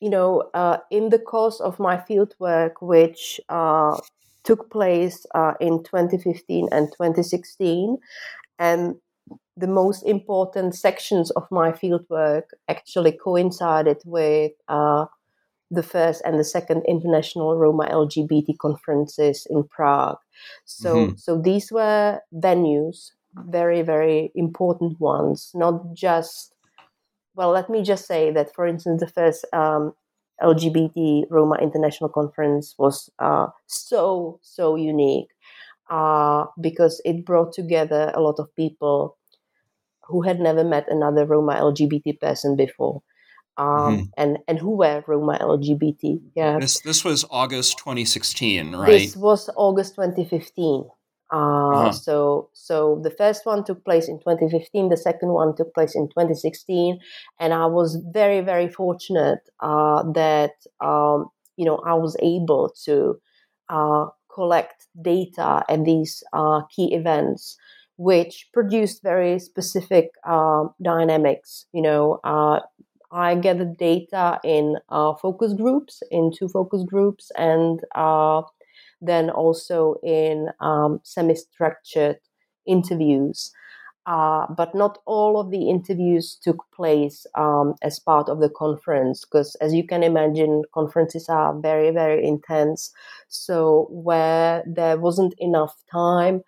you 0.00 0.10
know, 0.10 0.50
uh, 0.54 0.78
in 0.90 1.10
the 1.10 1.18
course 1.18 1.60
of 1.60 1.78
my 1.78 1.98
field 1.98 2.34
work, 2.38 2.80
which 2.80 3.40
uh, 3.48 3.98
took 4.48 4.70
place 4.70 5.26
uh, 5.34 5.52
in 5.60 5.84
2015 5.84 6.68
and 6.72 6.88
2016. 6.92 7.98
And 8.58 8.94
the 9.58 9.66
most 9.66 10.02
important 10.04 10.74
sections 10.74 11.30
of 11.32 11.44
my 11.50 11.70
fieldwork 11.70 12.44
actually 12.66 13.12
coincided 13.12 13.98
with 14.06 14.52
uh, 14.68 15.04
the 15.70 15.82
first 15.82 16.22
and 16.24 16.40
the 16.40 16.44
second 16.44 16.82
international 16.88 17.58
Roma 17.58 17.88
LGBT 17.90 18.56
conferences 18.56 19.46
in 19.50 19.64
Prague. 19.64 20.16
So, 20.64 20.94
mm-hmm. 20.94 21.16
so 21.16 21.38
these 21.38 21.70
were 21.70 22.20
venues, 22.32 23.10
very, 23.34 23.82
very 23.82 24.32
important 24.34 24.98
ones, 24.98 25.50
not 25.54 25.92
just. 25.92 26.54
Well, 27.34 27.50
let 27.50 27.68
me 27.68 27.82
just 27.82 28.06
say 28.06 28.32
that, 28.32 28.54
for 28.54 28.66
instance, 28.66 29.00
the 29.00 29.12
first 29.12 29.44
um, 29.52 29.92
LGBT 30.42 31.24
Roma 31.30 31.56
International 31.60 32.08
Conference 32.08 32.74
was 32.78 33.10
uh, 33.18 33.46
so, 33.66 34.38
so 34.42 34.76
unique 34.76 35.28
uh, 35.90 36.46
because 36.60 37.00
it 37.04 37.24
brought 37.24 37.52
together 37.52 38.12
a 38.14 38.20
lot 38.20 38.38
of 38.38 38.54
people 38.54 39.16
who 40.04 40.22
had 40.22 40.40
never 40.40 40.64
met 40.64 40.86
another 40.88 41.26
Roma 41.26 41.54
LGBT 41.54 42.20
person 42.20 42.56
before. 42.56 43.02
Um, 43.56 43.66
mm-hmm. 43.66 44.02
and 44.16 44.38
and 44.46 44.58
who 44.58 44.76
were 44.76 45.02
Roma 45.08 45.36
LGBT? 45.40 46.20
Yeah, 46.36 46.60
this 46.60 46.80
this 46.80 47.04
was 47.04 47.24
August 47.28 47.78
2016, 47.78 48.76
right? 48.76 48.86
This 48.86 49.16
was 49.16 49.50
August 49.56 49.96
2015. 49.96 50.88
Uh, 51.32 51.36
uh-huh. 51.36 51.92
So, 51.92 52.48
so 52.54 53.00
the 53.02 53.10
first 53.10 53.44
one 53.44 53.64
took 53.64 53.84
place 53.84 54.08
in 54.08 54.18
2015. 54.18 54.88
The 54.88 54.96
second 54.96 55.30
one 55.30 55.54
took 55.54 55.74
place 55.74 55.94
in 55.94 56.08
2016, 56.08 56.98
and 57.38 57.52
I 57.52 57.66
was 57.66 57.96
very, 58.12 58.40
very 58.40 58.68
fortunate 58.68 59.40
uh, 59.60 60.04
that 60.12 60.52
um, 60.80 61.26
you 61.56 61.66
know 61.66 61.78
I 61.86 61.94
was 61.94 62.16
able 62.22 62.72
to 62.84 63.20
uh, 63.68 64.06
collect 64.32 64.86
data 65.02 65.64
at 65.68 65.84
these 65.84 66.22
uh, 66.32 66.62
key 66.74 66.94
events, 66.94 67.58
which 67.96 68.48
produced 68.54 69.02
very 69.02 69.38
specific 69.38 70.10
um, 70.26 70.72
dynamics. 70.82 71.66
You 71.72 71.82
know, 71.82 72.20
uh, 72.24 72.60
I 73.10 73.34
gathered 73.34 73.76
data 73.76 74.40
in 74.44 74.76
uh, 74.88 75.14
focus 75.14 75.52
groups, 75.54 76.02
in 76.10 76.32
two 76.36 76.48
focus 76.48 76.84
groups, 76.86 77.30
and 77.36 77.80
then 79.00 79.30
also 79.30 79.96
in 80.02 80.48
um, 80.60 81.00
semi 81.04 81.34
structured 81.34 82.18
interviews. 82.66 83.52
Uh, 84.06 84.46
but 84.56 84.74
not 84.74 84.98
all 85.04 85.38
of 85.38 85.50
the 85.50 85.68
interviews 85.68 86.38
took 86.42 86.64
place 86.74 87.26
um, 87.34 87.74
as 87.82 87.98
part 87.98 88.30
of 88.30 88.40
the 88.40 88.48
conference 88.48 89.26
because, 89.26 89.54
as 89.56 89.74
you 89.74 89.86
can 89.86 90.02
imagine, 90.02 90.62
conferences 90.72 91.28
are 91.28 91.54
very, 91.60 91.90
very 91.90 92.26
intense. 92.26 92.90
So, 93.28 93.86
where 93.90 94.64
there 94.66 94.96
wasn't 94.96 95.34
enough 95.38 95.74
time, 95.92 96.42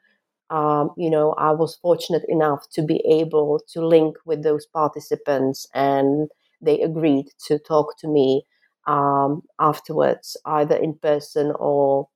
um, 0.50 0.90
you 0.96 1.10
know, 1.10 1.32
I 1.34 1.52
was 1.52 1.76
fortunate 1.76 2.24
enough 2.28 2.68
to 2.72 2.82
be 2.82 3.02
able 3.08 3.60
to 3.72 3.86
link 3.86 4.16
with 4.26 4.42
those 4.42 4.66
participants, 4.66 5.66
and 5.74 6.28
they 6.60 6.80
agreed 6.80 7.26
to 7.46 7.58
talk 7.58 7.98
to 7.98 8.08
me 8.08 8.44
um, 8.86 9.42
afterwards, 9.60 10.36
either 10.46 10.76
in 10.76 10.94
person 10.94 11.52
or 11.58 12.08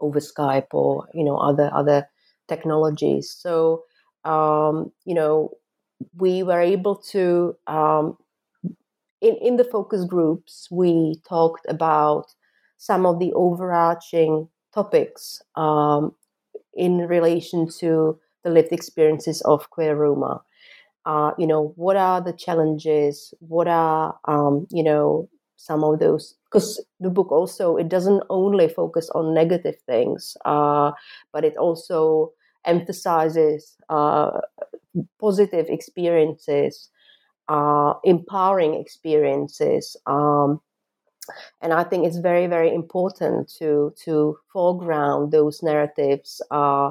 over 0.00 0.20
Skype 0.20 0.68
or 0.72 1.08
you 1.14 1.24
know 1.24 1.36
other 1.38 1.70
other 1.74 2.08
technologies. 2.48 3.30
So 3.30 3.84
um, 4.24 4.92
you 5.04 5.14
know 5.14 5.52
we 6.16 6.42
were 6.42 6.60
able 6.60 6.96
to 6.96 7.56
um, 7.66 8.16
in 9.20 9.36
in 9.36 9.56
the 9.56 9.64
focus 9.64 10.04
groups 10.04 10.68
we 10.70 11.16
talked 11.28 11.66
about 11.68 12.34
some 12.78 13.04
of 13.06 13.18
the 13.18 13.32
overarching 13.34 14.48
topics 14.74 15.42
um, 15.56 16.14
in 16.74 16.98
relation 17.08 17.68
to 17.68 18.18
the 18.44 18.50
lived 18.50 18.72
experiences 18.72 19.42
of 19.42 19.70
queer 19.70 19.96
Roma. 19.96 20.42
Uh, 21.06 21.32
you 21.38 21.46
know, 21.46 21.72
what 21.76 21.96
are 21.96 22.20
the 22.20 22.32
challenges? 22.32 23.34
What 23.40 23.68
are 23.68 24.18
um, 24.26 24.66
you 24.70 24.84
know 24.84 25.28
some 25.60 25.84
of 25.84 25.98
those 25.98 26.34
because 26.46 26.82
the 27.00 27.10
book 27.10 27.30
also 27.30 27.76
it 27.76 27.88
doesn't 27.88 28.22
only 28.30 28.68
focus 28.68 29.10
on 29.10 29.34
negative 29.34 29.76
things 29.86 30.36
uh, 30.44 30.90
but 31.32 31.44
it 31.44 31.56
also 31.56 32.32
emphasizes 32.64 33.76
uh, 33.88 34.40
positive 35.20 35.66
experiences 35.68 36.88
uh, 37.48 37.94
empowering 38.04 38.74
experiences 38.74 39.96
um, 40.06 40.60
and 41.60 41.72
I 41.72 41.84
think 41.84 42.06
it's 42.06 42.18
very, 42.18 42.46
very 42.46 42.74
important 42.74 43.48
to 43.58 43.94
to 44.04 44.38
foreground 44.52 45.32
those 45.32 45.62
narratives. 45.62 46.42
Uh, 46.50 46.90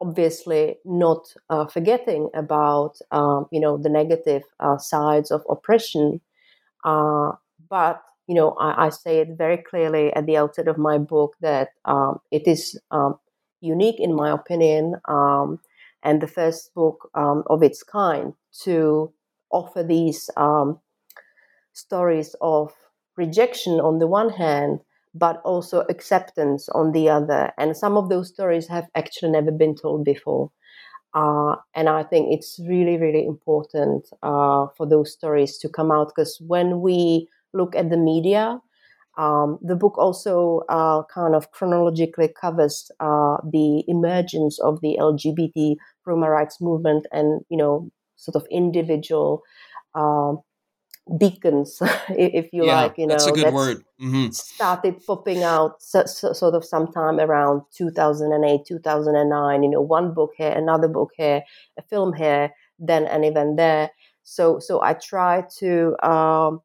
obviously, 0.00 0.76
not 0.84 1.34
uh, 1.50 1.66
forgetting 1.66 2.30
about 2.34 2.98
um, 3.10 3.46
you 3.50 3.60
know 3.60 3.76
the 3.76 3.88
negative 3.88 4.42
uh, 4.60 4.78
sides 4.78 5.30
of 5.30 5.42
oppression, 5.48 6.20
but 7.68 8.02
you 8.26 8.34
know, 8.34 8.50
I, 8.52 8.86
I, 8.86 8.88
say 8.88 9.20
it 9.20 9.38
very 9.38 9.58
clearly 9.58 10.12
at 10.12 10.26
the 10.26 10.36
outset 10.36 10.66
of 10.66 10.78
my 10.78 10.98
book 10.98 11.36
that 11.40 11.68
um, 11.84 12.18
it 12.32 12.48
is 12.48 12.78
um, 12.90 13.18
unique, 13.60 14.00
in 14.00 14.14
my 14.14 14.32
opinion, 14.32 14.96
um, 15.06 15.60
and 16.02 16.20
the 16.20 16.26
first 16.26 16.74
book 16.74 17.08
um, 17.14 17.44
of 17.46 17.62
its 17.62 17.82
kind 17.82 18.32
to 18.64 19.12
offer 19.50 19.82
these 19.82 20.28
um, 20.36 20.80
stories 21.72 22.34
of 22.40 22.72
rejection 23.16 23.74
on 23.74 23.98
the 23.98 24.06
one 24.06 24.30
hand, 24.30 24.80
but 25.14 25.40
also 25.44 25.84
acceptance 25.88 26.68
on 26.70 26.92
the 26.92 27.08
other. 27.08 27.52
And 27.58 27.76
some 27.76 27.96
of 27.96 28.08
those 28.08 28.28
stories 28.28 28.68
have 28.68 28.88
actually 28.94 29.30
never 29.30 29.52
been 29.52 29.74
told 29.74 30.04
before. 30.04 30.50
Uh, 31.14 31.56
and 31.74 31.88
I 31.88 32.02
think 32.02 32.28
it's 32.30 32.60
really, 32.68 32.98
really 32.98 33.24
important 33.24 34.06
uh, 34.22 34.66
for 34.76 34.86
those 34.86 35.12
stories 35.12 35.56
to 35.58 35.68
come 35.68 35.90
out 35.90 36.08
because 36.08 36.38
when 36.40 36.80
we 36.80 37.28
look 37.52 37.74
at 37.74 37.90
the 37.90 37.96
media, 37.96 38.60
um, 39.16 39.58
the 39.62 39.76
book 39.76 39.96
also 39.96 40.62
uh, 40.68 41.02
kind 41.04 41.34
of 41.34 41.50
chronologically 41.50 42.28
covers 42.28 42.90
uh, 43.00 43.38
the 43.50 43.82
emergence 43.88 44.58
of 44.60 44.80
the 44.82 44.98
LGBT 45.00 45.76
Roma 46.04 46.28
rights 46.28 46.60
movement 46.60 47.06
and, 47.12 47.40
you 47.48 47.56
know, 47.56 47.90
sort 48.16 48.36
of 48.36 48.46
individual 48.50 49.42
um, 49.94 50.40
beacons, 51.18 51.80
if 52.10 52.52
you 52.52 52.66
yeah, 52.66 52.82
like, 52.82 52.98
you 52.98 53.06
know, 53.06 53.14
that's 53.14 53.26
a 53.26 53.32
good 53.32 53.54
word. 53.54 53.84
Mm-hmm. 54.00 54.30
Started 54.32 55.04
popping 55.06 55.42
out 55.42 55.82
so, 55.82 56.04
so, 56.04 56.34
sort 56.34 56.54
of 56.54 56.64
sometime 56.64 57.18
around 57.18 57.62
2008, 57.74 58.66
2009. 58.66 59.62
You 59.62 59.70
know, 59.70 59.80
one 59.80 60.12
book 60.12 60.32
here, 60.36 60.50
another 60.50 60.88
book 60.88 61.12
here, 61.16 61.42
a 61.78 61.82
film 61.82 62.12
here, 62.12 62.50
then 62.78 63.06
an 63.06 63.24
event 63.24 63.56
there. 63.56 63.90
So, 64.24 64.58
so 64.58 64.82
I 64.82 64.92
try 64.92 65.44
to, 65.58 65.96
um, 66.06 66.60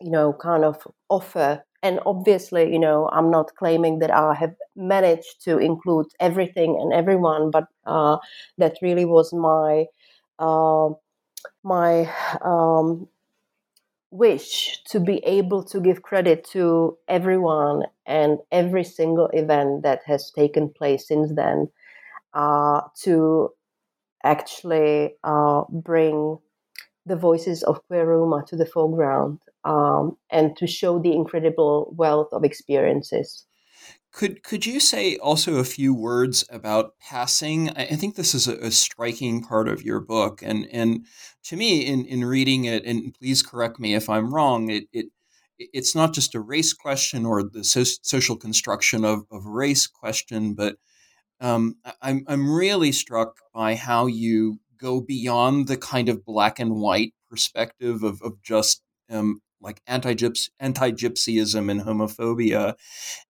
you 0.00 0.10
know, 0.10 0.32
kind 0.32 0.64
of 0.64 0.86
offer. 1.08 1.64
And 1.82 2.00
obviously, 2.06 2.72
you 2.72 2.78
know, 2.78 3.08
I'm 3.12 3.30
not 3.30 3.54
claiming 3.56 4.00
that 4.00 4.10
I 4.10 4.34
have 4.34 4.54
managed 4.76 5.44
to 5.44 5.58
include 5.58 6.06
everything 6.20 6.76
and 6.80 6.92
everyone, 6.92 7.50
but 7.50 7.66
uh, 7.86 8.18
that 8.58 8.76
really 8.82 9.04
was 9.04 9.32
my 9.32 9.86
uh, 10.38 10.90
my 11.64 12.10
um, 12.42 13.08
wish 14.10 14.82
to 14.84 15.00
be 15.00 15.18
able 15.24 15.62
to 15.62 15.80
give 15.80 16.02
credit 16.02 16.44
to 16.44 16.96
everyone 17.08 17.82
and 18.06 18.38
every 18.50 18.84
single 18.84 19.28
event 19.32 19.82
that 19.82 20.00
has 20.06 20.30
taken 20.30 20.68
place 20.70 21.06
since 21.06 21.30
then 21.34 21.68
uh, 22.34 22.80
to 23.02 23.50
actually 24.24 25.16
uh, 25.24 25.64
bring 25.70 26.38
the 27.06 27.16
voices 27.16 27.62
of 27.64 27.86
queer 27.88 28.06
Roma 28.06 28.44
to 28.48 28.56
the 28.56 28.66
foreground 28.66 29.40
um, 29.64 30.16
and 30.30 30.56
to 30.56 30.66
show 30.66 30.98
the 30.98 31.12
incredible 31.12 31.94
wealth 31.96 32.28
of 32.32 32.44
experiences. 32.44 33.44
Could 34.12 34.42
could 34.42 34.64
you 34.64 34.80
say 34.80 35.16
also 35.18 35.56
a 35.56 35.64
few 35.64 35.94
words 35.94 36.44
about 36.50 36.98
passing? 36.98 37.70
I, 37.70 37.84
think 37.94 38.16
this 38.16 38.34
is 38.34 38.48
a, 38.48 38.56
a, 38.56 38.70
striking 38.70 39.42
part 39.42 39.68
of 39.68 39.82
your 39.82 40.00
book, 40.00 40.40
and 40.42 40.66
and 40.72 41.04
to 41.44 41.56
me, 41.56 41.82
in 41.82 42.06
in 42.06 42.24
reading 42.24 42.64
it, 42.64 42.84
and 42.86 43.14
please 43.14 43.42
correct 43.42 43.78
me 43.78 43.94
if 43.94 44.08
I'm 44.08 44.32
wrong, 44.32 44.70
it 44.70 44.84
it 44.92 45.06
it's 45.58 45.94
not 45.94 46.14
just 46.14 46.34
a 46.34 46.40
race 46.40 46.72
question 46.72 47.26
or 47.26 47.42
the 47.42 47.64
so- 47.64 47.84
social 48.02 48.36
construction 48.36 49.04
of, 49.04 49.24
of 49.30 49.44
race 49.44 49.86
question, 49.86 50.54
but 50.54 50.76
um, 51.40 51.76
I'm 52.00 52.24
I'm 52.28 52.50
really 52.50 52.92
struck 52.92 53.36
by 53.54 53.74
how 53.74 54.06
you 54.06 54.58
go 54.78 55.00
beyond 55.00 55.68
the 55.68 55.76
kind 55.76 56.08
of 56.08 56.24
black 56.24 56.58
and 56.58 56.76
white 56.76 57.12
perspective 57.28 58.02
of 58.02 58.22
of 58.22 58.42
just 58.42 58.82
um, 59.10 59.40
like 59.60 59.82
anti-gypsy, 59.86 60.50
anti-gypsyism 60.60 61.70
and 61.70 61.82
homophobia 61.82 62.74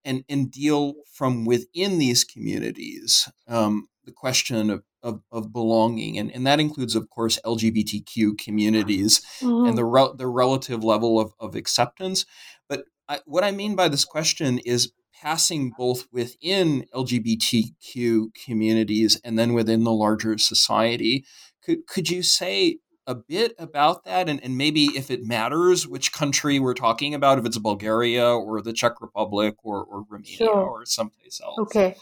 and, 0.05 0.25
and 0.29 0.51
deal 0.51 0.95
from 1.13 1.45
within 1.45 1.99
these 1.99 2.25
communities 2.25 3.29
um, 3.47 3.89
the 4.05 4.13
question 4.13 4.71
of, 4.71 4.83
of, 5.03 5.23
of, 5.31 5.53
belonging 5.53 6.19
and, 6.19 6.31
and 6.35 6.47
that 6.47 6.61
includes 6.61 6.95
of 6.95 7.09
course 7.11 7.39
lgbtq 7.45 8.39
communities 8.39 9.21
mm-hmm. 9.41 9.69
and 9.69 9.79
the, 9.79 9.85
re- 9.85 10.13
the 10.17 10.27
relative 10.27 10.83
level 10.83 11.21
of, 11.21 11.33
of 11.39 11.55
acceptance 11.55 12.25
but 12.69 12.85
I, 13.09 13.21
what 13.25 13.45
i 13.45 13.51
mean 13.51 13.77
by 13.77 13.89
this 13.89 14.05
question 14.05 14.59
is 14.59 14.93
passing 15.21 15.73
both 15.77 16.07
within 16.13 16.85
lgbtq 16.95 18.35
communities 18.45 19.21
and 19.25 19.39
then 19.39 19.53
within 19.53 19.85
the 19.85 19.93
larger 19.93 20.39
society 20.39 21.25
could, 21.63 21.87
could 21.87 22.09
you 22.09 22.23
say 22.23 22.79
a 23.09 23.15
bit 23.15 23.55
about 23.59 24.05
that 24.05 24.29
and, 24.29 24.39
and 24.45 24.57
maybe 24.57 24.85
if 24.95 25.11
it 25.11 25.25
matters 25.25 25.89
which 25.89 26.13
country 26.13 26.61
we're 26.61 26.75
talking 26.75 27.15
about, 27.15 27.39
if 27.39 27.47
it's 27.47 27.57
Bulgaria 27.57 28.27
or 28.27 28.61
the 28.61 28.73
Czech 28.73 29.01
Republic 29.01 29.57
or, 29.65 29.83
or 29.85 30.05
Romania 30.11 30.37
sure. 30.37 30.55
or 30.55 30.85
someplace 30.85 31.41
else? 31.43 31.59
Okay. 31.59 31.97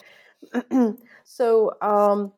so 1.25 1.73
um, 1.81 2.33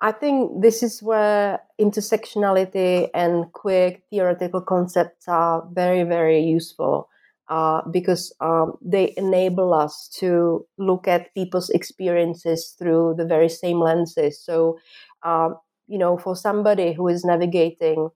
I 0.00 0.10
think 0.10 0.60
this 0.60 0.82
is 0.82 1.02
where 1.04 1.60
intersectionality 1.80 3.08
and 3.14 3.50
queer 3.52 3.96
theoretical 4.10 4.60
concepts 4.60 5.28
are 5.28 5.66
very, 5.72 6.02
very 6.02 6.40
useful. 6.40 7.08
Uh, 7.50 7.82
because 7.90 8.32
um, 8.40 8.72
they 8.80 9.12
enable 9.18 9.74
us 9.74 10.08
to 10.08 10.66
look 10.78 11.06
at 11.06 11.34
people's 11.34 11.68
experiences 11.68 12.74
through 12.78 13.14
the 13.18 13.26
very 13.26 13.50
same 13.50 13.80
lenses. 13.80 14.42
So, 14.42 14.78
um, 15.24 15.58
you 15.86 15.98
know, 15.98 16.16
for 16.18 16.36
somebody 16.36 16.92
who 16.92 17.08
is 17.08 17.24
navigating, 17.24 18.10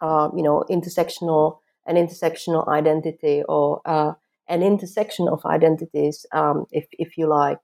uh, 0.00 0.28
you 0.36 0.42
know, 0.42 0.64
intersectional 0.70 1.58
an 1.86 1.96
intersectional 1.96 2.68
identity 2.68 3.42
or 3.48 3.80
uh, 3.86 4.12
an 4.48 4.62
intersection 4.62 5.26
of 5.26 5.44
identities, 5.46 6.26
um, 6.32 6.66
if 6.70 6.86
if 6.92 7.16
you 7.16 7.26
like, 7.26 7.58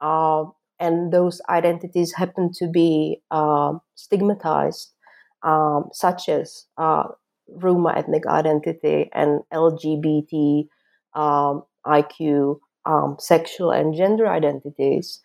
uh, 0.00 0.44
and 0.78 1.12
those 1.12 1.40
identities 1.48 2.12
happen 2.14 2.52
to 2.52 2.68
be 2.68 3.22
um, 3.30 3.80
stigmatized, 3.96 4.92
um, 5.42 5.88
such 5.92 6.28
as 6.28 6.66
uh, 6.78 7.04
Roma 7.48 7.94
ethnic 7.96 8.26
identity 8.26 9.10
and 9.12 9.40
LGBT 9.52 10.68
um, 11.14 11.64
IQ, 11.86 12.60
um, 12.84 13.16
sexual 13.18 13.70
and 13.72 13.94
gender 13.94 14.28
identities. 14.28 15.20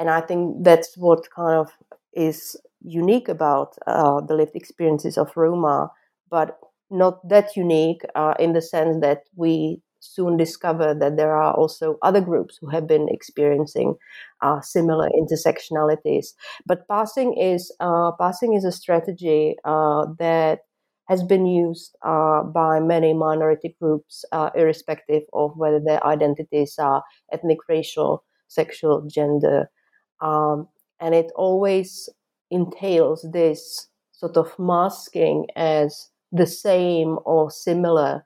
Uh, 0.00 0.06
and 0.08 0.10
I 0.10 0.20
think 0.20 0.64
that's 0.64 0.96
what 0.96 1.30
kind 1.34 1.58
of 1.58 1.70
is 2.12 2.56
unique 2.82 3.28
about 3.28 3.76
uh, 3.86 4.20
the 4.20 4.34
lived 4.34 4.56
experiences 4.56 5.18
of 5.18 5.36
Roma, 5.36 5.90
but 6.30 6.58
not 6.90 7.26
that 7.28 7.56
unique 7.56 8.02
uh, 8.14 8.34
in 8.38 8.52
the 8.52 8.62
sense 8.62 9.00
that 9.00 9.22
we 9.36 9.80
soon 10.02 10.36
discover 10.38 10.94
that 10.94 11.16
there 11.16 11.34
are 11.36 11.54
also 11.54 11.98
other 12.02 12.22
groups 12.22 12.56
who 12.60 12.68
have 12.70 12.86
been 12.86 13.08
experiencing 13.10 13.96
uh, 14.40 14.60
similar 14.62 15.08
intersectionalities. 15.10 16.28
But 16.66 16.88
passing 16.88 17.36
is 17.36 17.70
uh, 17.80 18.12
passing 18.18 18.54
is 18.54 18.64
a 18.64 18.72
strategy 18.72 19.56
uh, 19.64 20.06
that 20.18 20.60
has 21.08 21.22
been 21.24 21.44
used 21.46 21.96
uh, 22.02 22.42
by 22.44 22.80
many 22.80 23.12
minority 23.12 23.76
groups, 23.80 24.24
irrespective 24.54 25.22
of 25.32 25.56
whether 25.56 25.80
their 25.80 26.04
identities 26.06 26.76
are 26.78 27.02
ethnic, 27.32 27.58
racial, 27.68 28.24
sexual, 28.48 29.02
gender, 29.08 29.70
um, 30.20 30.68
and 31.00 31.14
it 31.14 31.30
always 31.36 32.08
entails 32.50 33.26
this 33.32 33.88
sort 34.12 34.36
of 34.36 34.58
masking 34.58 35.46
as 35.56 36.08
the 36.32 36.46
same 36.46 37.18
or 37.24 37.50
similar 37.50 38.24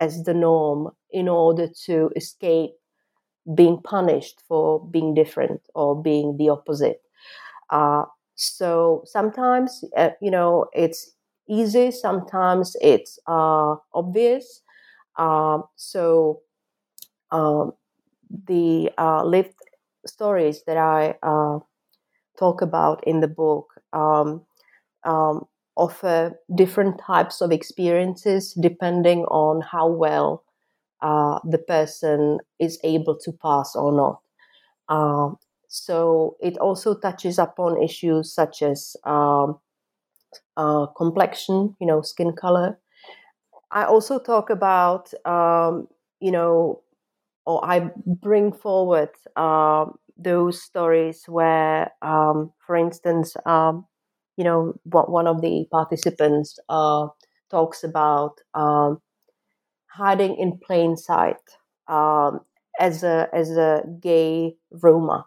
as 0.00 0.24
the 0.24 0.34
norm 0.34 0.90
in 1.10 1.28
order 1.28 1.68
to 1.86 2.10
escape 2.16 2.72
being 3.54 3.80
punished 3.82 4.42
for 4.48 4.84
being 4.86 5.14
different 5.14 5.60
or 5.74 6.00
being 6.00 6.36
the 6.38 6.48
opposite. 6.48 7.02
Uh, 7.70 8.04
so 8.36 9.02
sometimes, 9.06 9.84
uh, 9.96 10.10
you 10.22 10.30
know, 10.30 10.66
it's 10.74 11.12
easy, 11.48 11.90
sometimes 11.90 12.76
it's 12.82 13.18
uh, 13.28 13.76
obvious. 13.94 14.62
Um, 15.18 15.64
so 15.76 16.42
um, 17.30 17.72
the 18.48 18.90
uh, 18.98 19.24
lived 19.24 19.54
stories 20.06 20.62
that 20.66 20.76
I 20.76 21.16
uh, 21.22 21.60
talk 22.38 22.62
about 22.62 23.04
in 23.06 23.20
the 23.20 23.28
book 23.28 23.68
um, 23.92 24.42
um, 25.04 25.46
offer 25.76 26.34
different 26.54 27.00
types 27.00 27.40
of 27.40 27.52
experiences 27.52 28.54
depending 28.54 29.24
on 29.26 29.62
how 29.62 29.88
well 29.88 30.44
uh, 31.02 31.40
the 31.44 31.58
person 31.58 32.38
is 32.60 32.78
able 32.84 33.16
to 33.18 33.32
pass 33.32 33.76
or 33.76 33.92
not. 33.92 34.20
Um, 34.88 35.38
so 35.68 36.36
it 36.40 36.58
also 36.58 36.94
touches 36.94 37.38
upon 37.38 37.82
issues 37.82 38.32
such 38.32 38.62
as 38.62 38.96
um, 39.04 39.58
uh, 40.56 40.86
complexion, 40.96 41.76
you 41.80 41.86
know, 41.86 42.02
skin 42.02 42.32
color. 42.32 42.78
I 43.72 43.84
also 43.86 44.20
talk 44.20 44.50
about, 44.50 45.12
um, 45.26 45.88
you 46.20 46.32
know, 46.32 46.82
or 47.46 47.64
I 47.64 47.90
bring 48.06 48.52
forward 48.52 49.10
um, 49.36 49.98
those 50.16 50.62
stories 50.62 51.24
where, 51.28 51.92
um, 52.02 52.52
for 52.66 52.76
instance, 52.76 53.34
um, 53.46 53.86
you 54.36 54.44
know, 54.44 54.74
one 55.10 55.26
of 55.26 55.40
the 55.42 55.66
participants 55.70 56.58
uh, 56.68 57.08
talks 57.50 57.84
about 57.84 58.40
um, 58.54 59.00
hiding 59.90 60.36
in 60.36 60.58
plain 60.66 60.96
sight 60.96 61.36
um, 61.88 62.40
as 62.80 63.02
a 63.04 63.28
as 63.32 63.50
a 63.50 63.82
gay 64.00 64.56
Roma. 64.70 65.26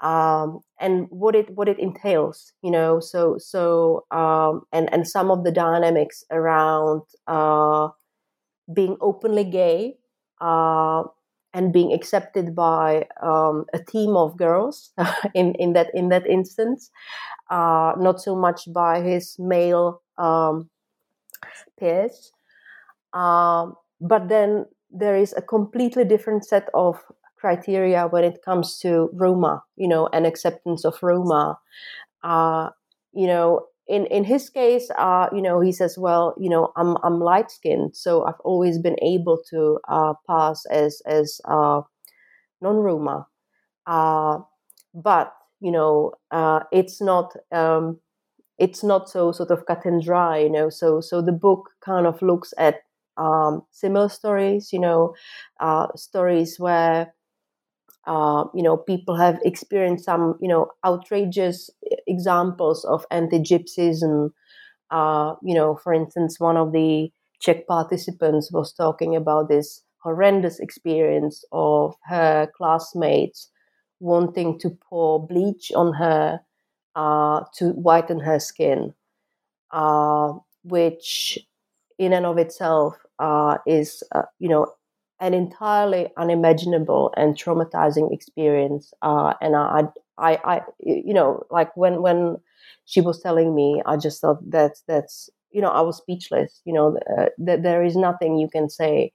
Um, 0.00 0.60
and 0.80 1.06
what 1.10 1.36
it 1.36 1.50
what 1.50 1.68
it 1.68 1.78
entails, 1.78 2.52
you 2.62 2.70
know, 2.70 3.00
so 3.00 3.36
so 3.38 4.06
and 4.72 4.88
and 4.92 5.06
some 5.06 5.30
of 5.30 5.44
the 5.44 5.52
dynamics 5.52 6.24
around 6.30 7.02
uh, 7.26 7.88
being 8.74 8.96
openly 9.00 9.44
gay 9.44 9.96
uh, 10.40 11.04
and 11.52 11.72
being 11.72 11.92
accepted 11.92 12.54
by 12.54 13.06
um, 13.22 13.64
a 13.72 13.78
team 13.78 14.16
of 14.16 14.36
girls 14.36 14.92
in, 15.34 15.54
in 15.56 15.72
that 15.72 15.88
in 15.94 16.08
that 16.10 16.26
instance, 16.26 16.90
uh, 17.50 17.92
not 17.98 18.20
so 18.20 18.36
much 18.36 18.72
by 18.72 19.00
his 19.00 19.36
male 19.38 20.02
um, 20.18 20.70
peers. 21.78 22.32
Um, 23.12 23.74
but 24.00 24.28
then 24.28 24.66
there 24.90 25.16
is 25.16 25.34
a 25.36 25.42
completely 25.42 26.04
different 26.04 26.44
set 26.46 26.68
of 26.74 27.02
criteria 27.38 28.06
when 28.08 28.24
it 28.24 28.42
comes 28.44 28.78
to 28.80 29.10
Roma, 29.14 29.62
you 29.76 29.88
know, 29.88 30.08
and 30.12 30.26
acceptance 30.26 30.84
of 30.84 31.02
Roma. 31.02 31.58
Uh, 32.22 32.70
you 33.12 33.26
know, 33.26 33.66
in 33.90 34.06
in 34.06 34.24
his 34.24 34.50
case, 34.50 34.90
uh, 34.98 35.28
you 35.34 35.42
know, 35.42 35.60
he 35.60 35.72
says, 35.72 35.98
well, 35.98 36.34
you 36.38 36.50
know, 36.50 36.72
I'm 36.76 36.96
I'm 37.04 37.20
light 37.20 37.50
skinned, 37.50 37.96
so 37.96 38.24
I've 38.24 38.40
always 38.44 38.78
been 38.78 38.96
able 39.02 39.38
to 39.50 39.78
uh, 39.88 40.14
pass 40.28 40.66
as 40.66 41.02
as 41.06 41.40
uh, 41.46 41.82
non 42.60 42.76
Roma. 42.76 43.26
Uh, 43.86 44.40
but 44.94 45.34
you 45.60 45.72
know, 45.72 46.12
uh, 46.30 46.60
it's 46.72 47.00
not 47.02 47.34
um, 47.52 47.98
it's 48.58 48.84
not 48.84 49.08
so 49.10 49.32
sort 49.32 49.50
of 49.50 49.66
cut 49.66 49.84
and 49.86 50.02
dry, 50.02 50.38
you 50.38 50.50
know. 50.50 50.70
So 50.70 51.00
so 51.00 51.22
the 51.22 51.32
book 51.32 51.70
kind 51.84 52.06
of 52.06 52.22
looks 52.22 52.54
at 52.58 52.76
um, 53.18 53.62
similar 53.70 54.08
stories, 54.08 54.72
you 54.72 54.80
know, 54.80 55.14
uh, 55.60 55.88
stories 55.96 56.58
where 56.60 57.14
uh, 58.06 58.44
you 58.54 58.62
know, 58.62 58.76
people 58.76 59.16
have 59.16 59.38
experienced 59.44 60.04
some, 60.04 60.36
you 60.40 60.48
know, 60.48 60.68
outrageous 60.84 61.70
examples 62.06 62.84
of 62.84 63.04
anti-Gypsyism. 63.10 64.30
Uh, 64.90 65.34
you 65.42 65.54
know, 65.54 65.76
for 65.76 65.92
instance, 65.94 66.40
one 66.40 66.56
of 66.56 66.72
the 66.72 67.10
Czech 67.40 67.66
participants 67.66 68.52
was 68.52 68.72
talking 68.72 69.16
about 69.16 69.48
this 69.48 69.82
horrendous 70.02 70.60
experience 70.60 71.44
of 71.52 71.94
her 72.04 72.48
classmates 72.56 73.48
wanting 74.00 74.58
to 74.58 74.70
pour 74.70 75.26
bleach 75.26 75.72
on 75.74 75.92
her 75.94 76.40
uh, 76.96 77.42
to 77.54 77.70
whiten 77.70 78.20
her 78.20 78.38
skin, 78.40 78.94
uh, 79.72 80.32
which 80.64 81.38
in 81.98 82.12
and 82.12 82.26
of 82.26 82.38
itself 82.38 82.96
uh, 83.18 83.58
is, 83.66 84.02
uh, 84.12 84.22
you 84.38 84.48
know, 84.48 84.66
an 85.20 85.34
entirely 85.34 86.08
unimaginable 86.16 87.12
and 87.16 87.36
traumatizing 87.36 88.12
experience. 88.12 88.92
Uh, 89.02 89.34
and 89.40 89.54
I, 89.56 89.82
I, 90.18 90.38
I, 90.44 90.60
you 90.80 91.14
know, 91.14 91.44
like 91.50 91.76
when 91.76 92.02
when 92.02 92.36
she 92.86 93.00
was 93.00 93.20
telling 93.20 93.54
me, 93.54 93.82
I 93.86 93.96
just 93.96 94.20
thought 94.20 94.38
that's 94.50 94.82
that's 94.88 95.30
you 95.50 95.60
know 95.60 95.68
I 95.70 95.80
was 95.82 95.98
speechless. 95.98 96.60
You 96.64 96.72
know, 96.74 96.98
uh, 97.18 97.26
that 97.38 97.62
there 97.62 97.84
is 97.84 97.96
nothing 97.96 98.38
you 98.38 98.48
can 98.48 98.68
say, 98.70 99.12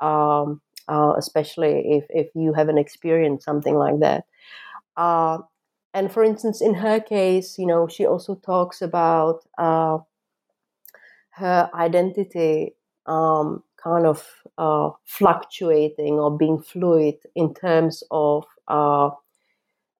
um, 0.00 0.60
uh, 0.88 1.14
especially 1.18 1.84
if 1.98 2.04
if 2.10 2.28
you 2.34 2.52
haven't 2.54 2.78
experienced 2.78 3.44
something 3.44 3.76
like 3.76 4.00
that. 4.00 4.24
Uh, 4.96 5.38
and 5.94 6.12
for 6.12 6.24
instance, 6.24 6.60
in 6.60 6.74
her 6.74 7.00
case, 7.00 7.58
you 7.58 7.66
know, 7.66 7.88
she 7.88 8.06
also 8.06 8.34
talks 8.36 8.82
about 8.82 9.40
uh, 9.58 9.98
her 11.30 11.70
identity 11.74 12.74
um, 13.06 13.62
kind 13.82 14.06
of 14.06 14.26
uh, 14.58 14.90
fluctuating 15.04 16.14
or 16.14 16.36
being 16.36 16.60
fluid 16.62 17.16
in 17.34 17.54
terms 17.54 18.02
of 18.10 18.44
uh, 18.68 19.10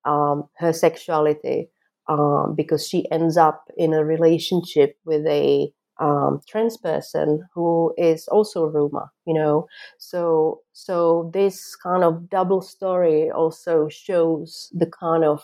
um, 0.05 0.49
her 0.59 0.73
sexuality 0.73 1.71
um, 2.09 2.55
because 2.57 2.87
she 2.87 3.11
ends 3.11 3.37
up 3.37 3.65
in 3.77 3.93
a 3.95 4.05
relationship 4.05 4.97
with 5.05 5.25
a 5.27 5.73
um, 6.01 6.41
trans 6.49 6.77
person 6.77 7.45
who 7.55 7.95
is 7.97 8.27
also 8.29 8.65
a 8.65 8.69
Roma, 8.69 9.11
you 9.27 9.35
know. 9.35 9.67
So, 9.99 10.63
so 10.73 11.31
this 11.33 11.77
kind 11.77 12.03
of 12.03 12.29
double 12.29 12.61
story 12.61 13.31
also 13.31 13.89
shows 13.89 14.69
the 14.73 14.87
kind 14.87 15.25
of 15.25 15.43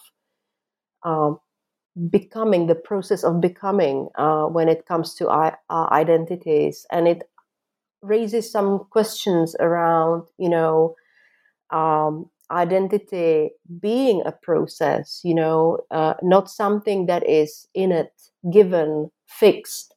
um, 1.05 1.39
becoming, 2.11 2.67
the 2.69 2.75
process 2.75 3.25
of 3.25 3.41
becoming 3.41 4.09
uh, 4.17 4.45
when 4.47 4.69
it 4.69 4.87
comes 4.87 5.15
to 5.17 5.31
I- 5.31 5.57
uh, 5.71 5.89
identities, 5.93 6.87
and 6.93 7.09
it 7.09 7.25
raises 8.03 8.51
some 8.51 8.87
questions 8.91 9.55
around, 9.61 10.25
you 10.39 10.49
know, 10.49 10.95
um, 11.71 12.31
identity 12.51 13.51
being 13.81 14.23
a 14.25 14.33
process, 14.33 15.21
you 15.25 15.35
know, 15.35 15.79
uh, 15.91 16.15
not 16.23 16.51
something 16.51 17.07
that 17.07 17.29
is 17.29 17.69
in 17.75 17.93
it, 17.93 18.13
given, 18.53 19.11
fixed, 19.27 19.95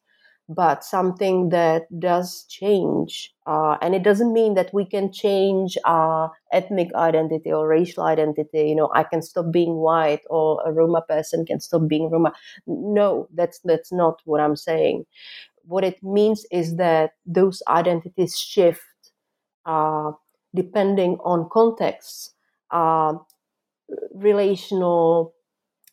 but 0.49 0.83
something 0.83 1.47
that 1.47 1.83
does 1.97 2.43
change. 2.49 3.33
Uh, 3.47 3.77
and 3.81 3.95
it 3.95 4.03
doesn't 4.03 4.33
mean 4.33 4.53
that 4.55 4.73
we 4.73 4.83
can 4.83 5.09
change 5.13 5.77
our 5.85 6.29
ethnic 6.51 6.93
identity 6.93 7.49
or 7.53 7.67
racial 7.69 8.03
identity. 8.03 8.67
You 8.67 8.75
know, 8.75 8.91
I 8.93 9.03
can 9.03 9.21
stop 9.21 9.49
being 9.51 9.75
white 9.77 10.21
or 10.29 10.61
a 10.65 10.73
Roma 10.73 11.03
person 11.07 11.45
can 11.45 11.61
stop 11.61 11.87
being 11.87 12.09
Roma. 12.09 12.33
No, 12.67 13.29
that's 13.33 13.59
that's 13.63 13.93
not 13.93 14.21
what 14.25 14.41
I'm 14.41 14.57
saying 14.57 15.05
what 15.65 15.83
it 15.83 16.01
means 16.03 16.45
is 16.51 16.77
that 16.77 17.11
those 17.25 17.61
identities 17.67 18.37
shift 18.37 18.81
uh, 19.65 20.11
depending 20.55 21.17
on 21.23 21.49
contexts, 21.51 22.33
uh, 22.71 23.13
relational 24.13 25.33